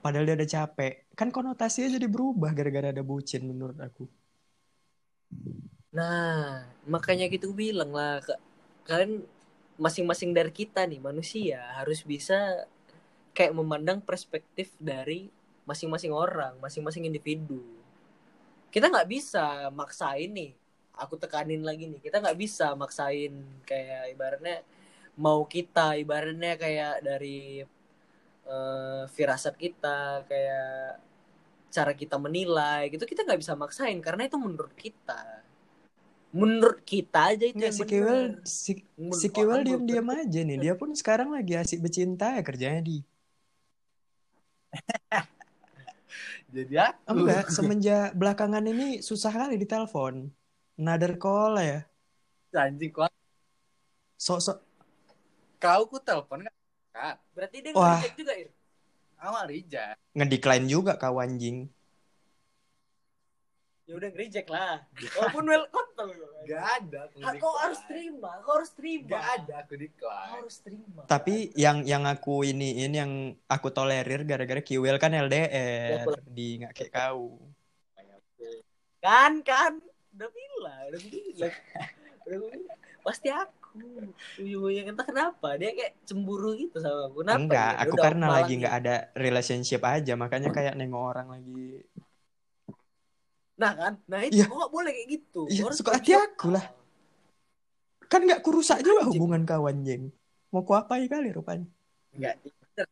Padahal 0.05 0.25
dia 0.29 0.35
udah 0.39 0.49
capek. 0.55 0.93
Kan 1.19 1.33
konotasinya 1.35 1.89
jadi 1.97 2.07
berubah 2.07 2.53
gara-gara 2.55 2.93
ada 2.93 3.03
bucin 3.03 3.41
menurut 3.49 3.77
aku. 3.81 4.05
Nah, 5.91 6.63
makanya 6.87 7.27
gitu 7.27 7.51
bilang 7.51 7.91
lah, 7.91 8.23
kalian 8.87 9.27
masing-masing 9.81 10.29
dari 10.37 10.53
kita 10.53 10.85
nih 10.85 11.01
manusia 11.01 11.57
harus 11.81 12.05
bisa 12.05 12.69
kayak 13.33 13.57
memandang 13.57 13.97
perspektif 13.97 14.69
dari 14.77 15.33
masing-masing 15.65 16.13
orang, 16.13 16.53
masing-masing 16.61 17.09
individu. 17.09 17.65
Kita 18.69 18.87
nggak 18.93 19.09
bisa 19.09 19.73
maksain 19.73 20.29
nih. 20.29 20.53
Aku 20.93 21.17
tekanin 21.17 21.65
lagi 21.65 21.89
nih, 21.89 21.97
kita 22.03 22.21
nggak 22.21 22.37
bisa 22.37 22.77
maksain 22.77 23.33
kayak 23.65 24.13
ibaratnya 24.13 24.61
mau 25.17 25.41
kita, 25.49 25.97
ibaratnya 25.97 26.53
kayak 26.61 27.01
dari 27.01 27.63
eh, 28.45 29.03
firasat 29.09 29.55
kita, 29.57 30.27
kayak 30.29 31.01
cara 31.71 31.95
kita 31.95 32.19
menilai 32.19 32.91
gitu 32.91 33.07
kita 33.07 33.23
nggak 33.23 33.39
bisa 33.39 33.55
maksain 33.55 33.97
karena 34.03 34.27
itu 34.27 34.35
menurut 34.35 34.75
kita 34.75 35.41
menurut 36.31 36.79
kita 36.87 37.35
aja 37.35 37.43
itu 37.45 37.55
Enggak, 37.59 37.71
yang 37.71 37.77
si. 37.77 37.83
Kiwel, 37.87 38.21
si, 38.47 38.71
Menurut 38.95 39.19
si 39.19 39.27
Kiwel 39.31 39.61
orang 39.61 39.63
belum 39.67 39.83
diam-diam 39.87 40.07
aja 40.15 40.39
nih. 40.43 40.57
Dia 40.59 40.73
pun 40.79 40.89
sekarang 40.95 41.29
lagi 41.35 41.53
asik 41.59 41.79
bercinta 41.83 42.35
ya 42.35 42.41
kerjanya 42.43 42.81
di. 42.81 43.03
Jadi 46.55 46.75
aku. 46.75 47.07
Enggak, 47.11 47.45
semenjak 47.55 48.15
belakangan 48.15 48.63
ini 48.63 48.99
susah 49.03 49.31
kali 49.31 49.55
ditelepon. 49.59 50.31
Another 50.79 51.15
call 51.19 51.59
ya. 51.59 51.83
Anjing 52.51 52.91
kok. 52.91 53.11
Sok-sok 54.19 54.59
Kau 55.61 55.85
ku 55.85 56.01
telepon 56.01 56.41
kan? 56.41 56.53
Kak, 56.91 57.15
berarti 57.37 57.57
dia 57.61 57.71
Wah. 57.77 58.01
nge 58.01 58.17
juga 58.17 58.33
Ir 58.33 58.49
awal 59.21 59.45
Rija. 59.53 59.93
ngedecline 60.17 60.65
juga 60.65 60.97
kau 60.97 61.21
anjing. 61.21 61.69
Ya 63.91 63.99
udah 63.99 64.09
reject 64.15 64.47
lah 64.47 64.79
walaupun 65.19 65.43
well 65.43 65.67
kontol 65.67 66.07
Gak 66.41 66.63
ada. 66.79 67.11
aku 67.21 67.37
kau 67.37 67.53
harus 67.59 67.81
terima 67.85 68.31
kau 68.41 68.55
harus 68.55 68.71
terima 68.71 69.07
Gak 69.11 69.27
ada 69.35 69.53
aku 69.61 69.73
decline. 69.75 70.31
harus 70.31 70.55
terima 70.63 71.01
Tapi 71.05 71.51
yang 71.53 71.83
yang 71.83 72.07
aku 72.07 72.41
ini 72.41 72.81
ini 72.81 72.95
yang 72.95 73.13
aku 73.45 73.67
tolerir 73.69 74.23
gara-gara 74.23 74.63
Kiwel 74.63 74.95
kan 74.95 75.11
LDR 75.11 76.07
di 76.23 76.63
nggak 76.63 76.71
kayak 76.71 76.91
kau. 76.95 77.35
kan 79.01 79.41
kan 79.41 79.81
udah 80.13 80.29
bilang 80.29 80.83
udah 80.87 81.01
bilang 81.03 81.53
udah 82.25 82.37
bilang. 82.39 82.63
pasti 83.01 83.27
aku 83.27 83.81
ujung-ujungnya 84.37 84.91
entah 84.93 85.07
kenapa 85.07 85.55
dia 85.55 85.71
kayak 85.71 85.93
cemburu 86.03 86.53
gitu 86.53 86.77
sama 86.77 87.07
aku 87.07 87.23
kenapa 87.23 87.39
Enggak, 87.39 87.71
ya? 87.73 87.81
aku 87.81 87.95
karena 87.97 88.25
lagi 88.29 88.53
nggak 88.59 88.75
ada 88.83 88.95
relationship 89.15 89.81
aja, 89.81 90.13
makanya 90.19 90.51
kayak 90.51 90.75
nengok 90.75 91.03
orang 91.15 91.27
lagi. 91.31 91.79
Nah 93.61 93.73
kan 93.73 93.93
nah 94.09 94.19
itu 94.19 94.41
Iya. 94.41 94.49
kok 94.49 94.69
boleh 94.69 94.89
kayak 94.91 95.07
gitu 95.11 95.41
Iya, 95.45 95.61
Kau 95.61 95.67
harus 95.69 95.77
suka 95.77 95.91
hati 95.93 96.11
aku 96.11 96.47
lah. 96.49 96.65
Kan 98.07 98.25
nggak 98.25 98.41
kurusak 98.41 98.81
juga 98.81 99.05
Anjing. 99.05 99.13
hubungan 99.15 99.41
kau 99.45 99.63
anjing. 99.63 100.09
Mau 100.49 100.65
kuapai 100.65 101.05
kali 101.05 101.29
rupanya. 101.29 101.63
Enggak, 102.11 102.35
ya 102.41 102.51
bener. 102.51 102.87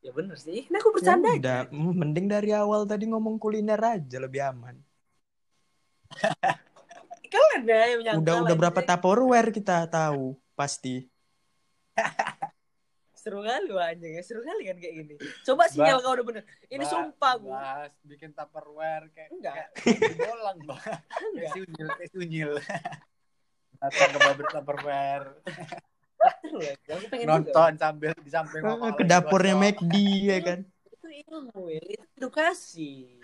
Ya 0.00 0.10
bener 0.14 0.36
sih. 0.38 0.64
Ini 0.64 0.76
aku 0.78 0.90
bercanda 0.94 1.28
Ya 1.28 1.34
aja. 1.34 1.40
udah, 1.42 1.58
mm, 1.68 1.92
mending 1.92 2.26
dari 2.26 2.50
awal 2.54 2.86
tadi 2.86 3.04
ngomong 3.04 3.36
kuliner 3.36 3.76
aja 3.76 4.16
lebih 4.16 4.40
aman. 4.40 4.78
Kalian 7.30 7.62
ya 7.62 7.80
yang. 8.00 8.16
Udah 8.16 8.34
udah 8.40 8.48
aja. 8.48 8.56
berapa 8.56 8.80
Tupperware 8.80 9.50
kita 9.50 9.84
tahu 9.86 10.38
pasti. 10.54 11.04
Seru 13.20 13.44
kali 13.44 13.68
anjing 13.76 14.16
ya. 14.16 14.22
Seru 14.24 14.40
kali 14.40 14.64
kan 14.64 14.80
kayak 14.80 14.94
gini. 14.96 15.14
Coba 15.44 15.68
sinyal 15.68 16.00
kau 16.00 16.16
udah 16.16 16.24
bener. 16.24 16.42
Ini 16.72 16.80
Bah- 16.80 16.88
sumpah 16.88 17.32
gue. 17.36 17.52
Bahas 17.52 17.92
bikin 18.00 18.30
tupperware 18.32 19.06
kayak 19.12 19.28
Enggak. 19.28 19.54
kayak 19.76 20.16
bolang 20.16 20.58
bah. 20.64 20.80
Kayak 20.80 21.00
Enggak. 21.28 21.52
sunyil, 21.52 21.88
kayak 21.92 22.10
sunyil. 22.16 22.52
Datang 23.76 24.08
ke 24.08 24.18
pabrik 24.20 24.48
tupperware, 24.48 25.26
ya. 26.60 26.74
Juga. 26.80 27.24
nonton 27.24 27.72
sambil 27.76 28.12
di 28.16 28.28
samping 28.32 28.60
Ke 28.96 29.04
dapurnya. 29.04 29.56
McD 29.56 29.94
ya 30.24 30.38
kan. 30.40 30.60
Itu 30.88 31.08
ilmu 31.28 31.62
ya. 31.68 31.80
Itu 31.80 32.04
edukasi. 32.16 33.20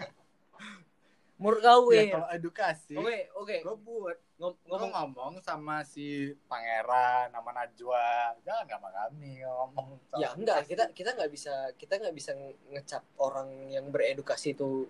Menurut 1.36 1.60
kau 1.60 1.92
Ya, 1.92 2.00
ya. 2.00 2.12
kalau 2.14 2.28
edukasi, 2.32 2.96
Oke, 2.96 3.28
oke. 3.34 3.56
gue 3.60 3.76
buat 3.78 4.18
Ngom- 4.36 4.60
ngomong 4.66 4.92
Ngomong 4.92 5.34
sama 5.40 5.80
si 5.80 6.04
pangeran, 6.44 7.28
sama 7.28 7.50
Najwa, 7.50 8.08
jangan 8.40 8.68
sama 8.70 8.88
kami 8.90 9.40
ngomong. 9.40 9.88
ya 10.14 10.28
enggak 10.30 10.60
edukasi. 10.60 10.70
kita 10.70 10.84
kita 10.92 11.10
nggak 11.12 11.30
bisa 11.30 11.54
kita 11.74 11.94
nggak 11.96 12.14
bisa 12.14 12.30
nge- 12.32 12.58
ngecap 12.70 13.04
orang 13.18 13.48
yang 13.66 13.88
beredukasi 13.88 14.52
itu 14.52 14.88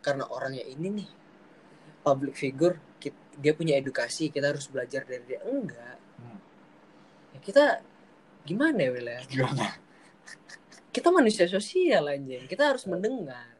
karena 0.00 0.26
orangnya 0.26 0.62
ini 0.64 0.90
nih 0.92 1.10
public 2.00 2.34
figure 2.34 2.82
kit- 2.96 3.14
dia 3.36 3.50
punya 3.52 3.74
edukasi 3.74 4.26
kita 4.28 4.50
harus 4.50 4.66
belajar 4.66 5.02
dari 5.02 5.22
dia 5.24 5.38
enggak 5.40 5.98
Hmm. 6.16 6.38
ya 7.30 7.38
kita 7.40 7.64
gimana 8.42 8.78
ya 8.80 8.90
Wil 8.90 9.06
ya 9.08 9.20
Gimana? 9.24 9.70
kita 10.90 11.08
manusia 11.08 11.46
sosial 11.46 12.06
anjing 12.08 12.46
kita 12.46 12.68
harus 12.68 12.84
mendengar 12.84 13.53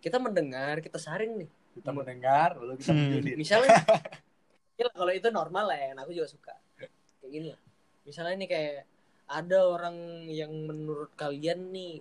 kita 0.00 0.16
mendengar 0.16 0.80
kita 0.80 0.96
saring 0.96 1.36
nih 1.38 1.50
Kita 1.70 1.94
mendengar, 1.94 2.58
lalu 2.58 2.76
kita 2.76 2.90
Hmm. 2.90 3.00
menjudit. 3.06 3.36
misalnya 3.36 3.70
ya 4.80 4.88
kalau 4.90 5.12
itu 5.12 5.28
normal 5.28 5.68
lah 5.68 5.78
ya 5.78 5.92
aku 5.94 6.10
juga 6.10 6.26
suka 6.26 6.54
kayak 6.76 7.30
gini 7.30 7.46
lah 7.52 7.60
misalnya 8.02 8.34
nih 8.36 8.48
kayak 8.48 8.76
ada 9.30 9.58
orang 9.62 9.96
yang 10.26 10.50
menurut 10.50 11.12
kalian 11.14 11.70
nih 11.70 12.00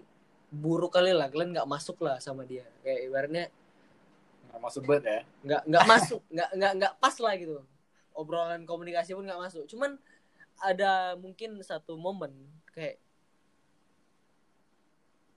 buruk 0.50 0.90
kali 0.92 1.14
lah 1.14 1.30
kalian 1.30 1.54
nggak 1.54 1.70
masuk 1.70 2.02
lah 2.02 2.18
sama 2.18 2.42
dia 2.42 2.66
kayak 2.82 3.06
ibaratnya 3.06 3.46
Nggak 4.50 4.62
masuk 4.64 4.82
banget 4.84 5.04
ya. 5.06 5.20
nggak 5.46 5.62
nggak 5.68 5.86
masuk 5.86 6.22
nggak 6.34 6.50
nggak 6.58 6.72
nggak 6.80 6.94
pas 6.98 7.16
lah 7.20 7.34
gitu 7.36 7.58
obrolan 8.16 8.64
komunikasi 8.64 9.14
pun 9.14 9.24
nggak 9.24 9.38
masuk 9.40 9.64
cuman 9.68 10.00
ada 10.58 11.14
mungkin 11.16 11.62
satu 11.62 11.94
momen 11.96 12.34
kayak 12.72 12.98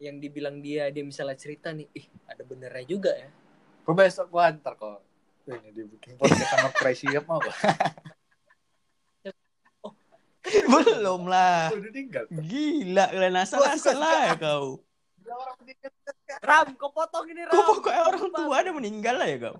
yang 0.02 0.18
dibilang 0.18 0.58
dia 0.58 0.90
dia 0.90 1.06
misalnya 1.06 1.38
cerita 1.38 1.70
nih 1.70 1.86
ih 1.94 2.06
ada 2.26 2.42
benernya 2.42 2.82
juga 2.82 3.14
ya 3.14 3.30
Gue 3.82 3.94
besok 3.98 4.30
gue 4.30 4.42
antar 4.42 4.78
kok. 4.78 5.02
Ini 5.42 5.74
dibikin 5.74 6.14
podcast 6.14 6.54
sama 6.54 6.70
Crazy 6.70 7.10
Up 7.18 7.26
mau 7.26 7.42
gak? 7.42 7.50
Belum 10.70 11.26
lah. 11.26 11.74
Gila, 12.30 13.10
kalian 13.10 13.42
asal-asal 13.42 13.98
lah 13.98 14.30
ya 14.30 14.34
kau. 14.38 14.78
Udah 15.18 15.34
orang 15.34 15.56
meninggal. 15.66 15.90
Ram 16.46 16.68
kau 16.78 16.94
potong 16.94 17.26
ini 17.26 17.42
Ram 17.42 17.58
Kok 17.58 17.82
pokoknya 17.82 18.02
orang 18.06 18.30
tua 18.30 18.54
ada 18.54 18.70
meninggal 18.70 19.18
lah 19.18 19.26
ya 19.26 19.50
kau. 19.50 19.58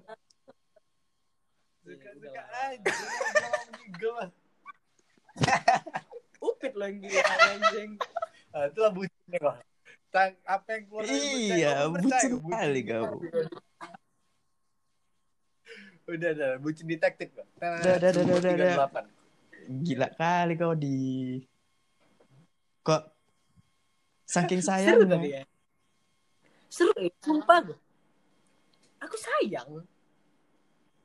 Suka-suka 1.83 2.43
aja. 2.47 2.79
Udah 2.79 3.43
orang 3.43 3.67
meninggal 3.75 4.13
lah. 4.15 4.31
upit 6.43 6.75
loh 6.79 6.87
yang 6.87 6.99
gila 7.03 7.35
anjing 7.51 7.91
Ah, 8.53 8.69
itulah 8.71 8.93
bucinnya 8.95 9.39
kok. 9.41 9.57
Tang- 10.13 10.37
Apa 10.45 10.69
yang 10.77 10.83
keluar 10.87 11.03
dari 11.09 11.57
Iya, 11.57 11.71
kau 11.73 11.91
percaya, 11.97 12.29
bucin 12.29 12.33
kali 12.45 12.81
kau. 12.85 13.13
Udah, 16.05 16.31
udah. 16.37 16.51
Bucin 16.61 16.85
detektif 16.85 17.29
kok. 17.33 17.47
Udah, 17.57 17.73
udah, 17.81 17.95
udah, 17.97 18.23
udah, 18.23 18.37
udah, 18.37 18.53
udah. 18.53 19.03
38. 19.65 19.81
Gila 19.87 20.09
kali 20.13 20.53
kau 20.59 20.75
di 20.75 20.97
kok 22.83 23.03
saking 24.27 24.59
seru 24.59 25.07
sayangnya. 25.07 25.07
tadi 25.07 25.29
ya 25.31 25.43
seru 26.67 26.91
ya 26.99 27.13
sumpah 27.23 27.59
gue 27.63 27.79
aku 28.99 29.15
sayang 29.15 29.87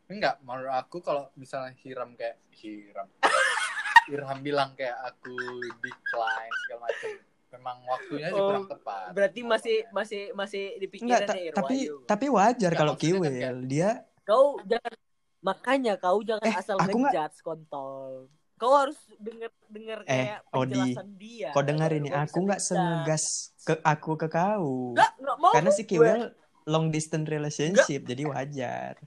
Enggak, 0.07 0.39
menurut 0.39 0.71
aku 0.71 1.03
kalau 1.03 1.27
misalnya 1.35 1.75
Hiram 1.83 2.15
kayak 2.15 2.39
Hiram. 2.55 3.11
Irham 4.07 4.39
bilang 4.39 4.71
kayak 4.71 4.95
aku 5.03 5.35
decline 5.83 6.53
segala 6.63 6.87
macam. 6.87 7.11
Memang 7.47 7.77
waktunya 7.81 8.27
sih 8.27 8.35
Oh, 8.35 8.47
kurang 8.49 8.67
tepat. 8.67 9.07
berarti 9.11 9.39
masih 9.41 9.77
masih 9.89 10.21
masih 10.31 10.63
di 10.75 10.87
Enggak, 10.99 11.23
pikiran 11.23 11.23
ta- 11.25 11.37
ya 11.37 11.51
tapi 11.53 11.75
Irwayu. 11.81 11.95
tapi 12.03 12.25
wajar 12.27 12.71
kalau 12.73 12.93
kan 12.93 12.99
Kiwil 12.99 13.55
dia 13.63 13.89
kau 14.21 14.59
jangan 14.63 14.93
makanya 15.39 15.93
kau 15.95 16.19
jangan 16.19 16.43
Eh, 16.43 16.53
asal 16.53 16.75
aku 16.75 16.91
nggak- 16.93 17.13
ngejudge 17.15 17.39
kontol 17.39 18.27
kau 18.53 18.73
harus 18.73 18.99
dengar 19.15 19.47
dengar 19.65 19.99
Eh, 20.01 20.11
kayak 20.27 20.39
Odi, 20.49 20.75
penjelasan 20.75 21.07
dia 21.15 21.49
kau 21.49 21.63
dengar 21.63 21.89
Baru 21.89 21.99
ini 22.01 22.09
aku 22.11 22.37
nggak 22.41 22.59
senegas 22.59 23.23
ke 23.61 23.73
aku 23.79 24.11
ke 24.15 24.27
kau. 24.27 24.91
Nggak, 24.91 25.11
nggak 25.15 25.37
mau 25.37 25.51
Karena 25.53 25.71
si. 25.71 25.83
Kiwil 25.83 26.21
long 26.65 26.89
distance 26.89 27.27
relationship 27.27 28.01
jadi 28.03 28.23
wajar. 28.25 28.99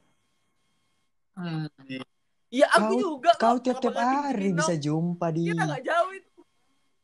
Hmm, 1.33 1.69
Iya 2.49 2.67
aku 2.69 2.83
Kau- 2.89 2.99
juga 2.99 3.31
Kau 3.37 3.55
kok. 3.55 3.63
tiap-tiap 3.63 3.95
nggak 3.95 4.09
hari 4.27 4.49
bisa 4.51 4.75
jumpa 4.77 5.27
di 5.29 5.47
kita 5.47 5.63
nggak 5.63 5.83
jauh 5.83 6.11
itu 6.11 6.41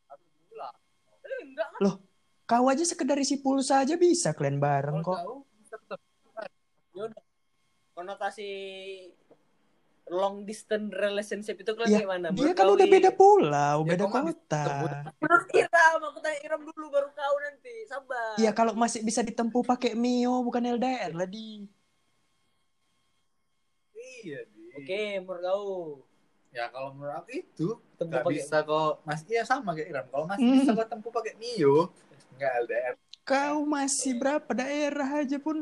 aku 0.07 0.25
bilang. 0.45 0.75
Eh, 1.19 1.39
enggak 1.41 1.65
kan 1.65 1.66
Loh, 1.83 2.01
Kau 2.47 2.71
aja 2.71 2.79
sekedar 2.87 3.19
isi 3.19 3.43
pulsa 3.43 3.83
aja 3.83 3.99
bisa 3.99 4.31
kalian 4.31 4.63
bareng 4.63 5.03
kok. 5.03 5.19
Yaudah. 6.95 7.21
konotasi 7.91 8.49
long 10.07 10.45
distance 10.47 10.93
relationship 10.95 11.59
itu 11.59 11.73
kan 11.75 11.89
Ya, 11.91 12.05
gimana? 12.05 12.31
Dia 12.31 12.55
kan 12.55 12.71
udah 12.71 12.87
beda 12.87 13.11
pulau, 13.11 13.83
Ya, 13.83 13.89
beda 13.91 14.05
kota. 14.07 14.65
Menurut 15.19 15.49
Iram, 15.51 15.99
aku 16.07 16.19
tanya 16.23 16.39
Iram 16.45 16.61
dulu 16.63 16.87
baru 16.87 17.09
kau 17.11 17.35
nanti. 17.43 17.73
Sabar. 17.89 18.37
Ya 18.39 18.55
kalau 18.55 18.71
masih 18.77 19.03
bisa 19.03 19.19
ditempuh 19.25 19.67
pakai 19.67 19.97
Mio 19.97 20.39
bukan 20.45 20.63
LDR 20.63 21.11
lah 21.11 21.27
di. 21.27 21.67
Iya, 23.97 24.45
Di. 24.47 24.65
Oke, 24.77 25.19
menurut 25.19 25.41
kau. 25.43 25.67
Ya 26.55 26.63
kalau 26.73 26.89
menurut 26.95 27.15
aku 27.21 27.31
itu 27.43 27.67
Tempuh 27.97 28.09
nggak 28.09 28.25
bisa 28.29 28.55
kok 28.69 29.01
Mas 29.07 29.21
iya 29.31 29.41
sama 29.51 29.69
kayak 29.75 29.89
Iram. 29.91 30.05
Kalau 30.13 30.25
masih 30.31 30.45
Hmm. 30.45 30.53
bisa 30.53 30.69
kok 30.77 30.87
tempuh 30.91 31.11
pakai 31.17 31.33
Mio, 31.41 31.89
nggak 32.37 32.51
LDR. 32.63 32.95
Kau 33.27 33.57
masih 33.67 34.15
berapa 34.21 34.51
daerah 34.61 35.09
aja 35.21 35.37
pun 35.45 35.57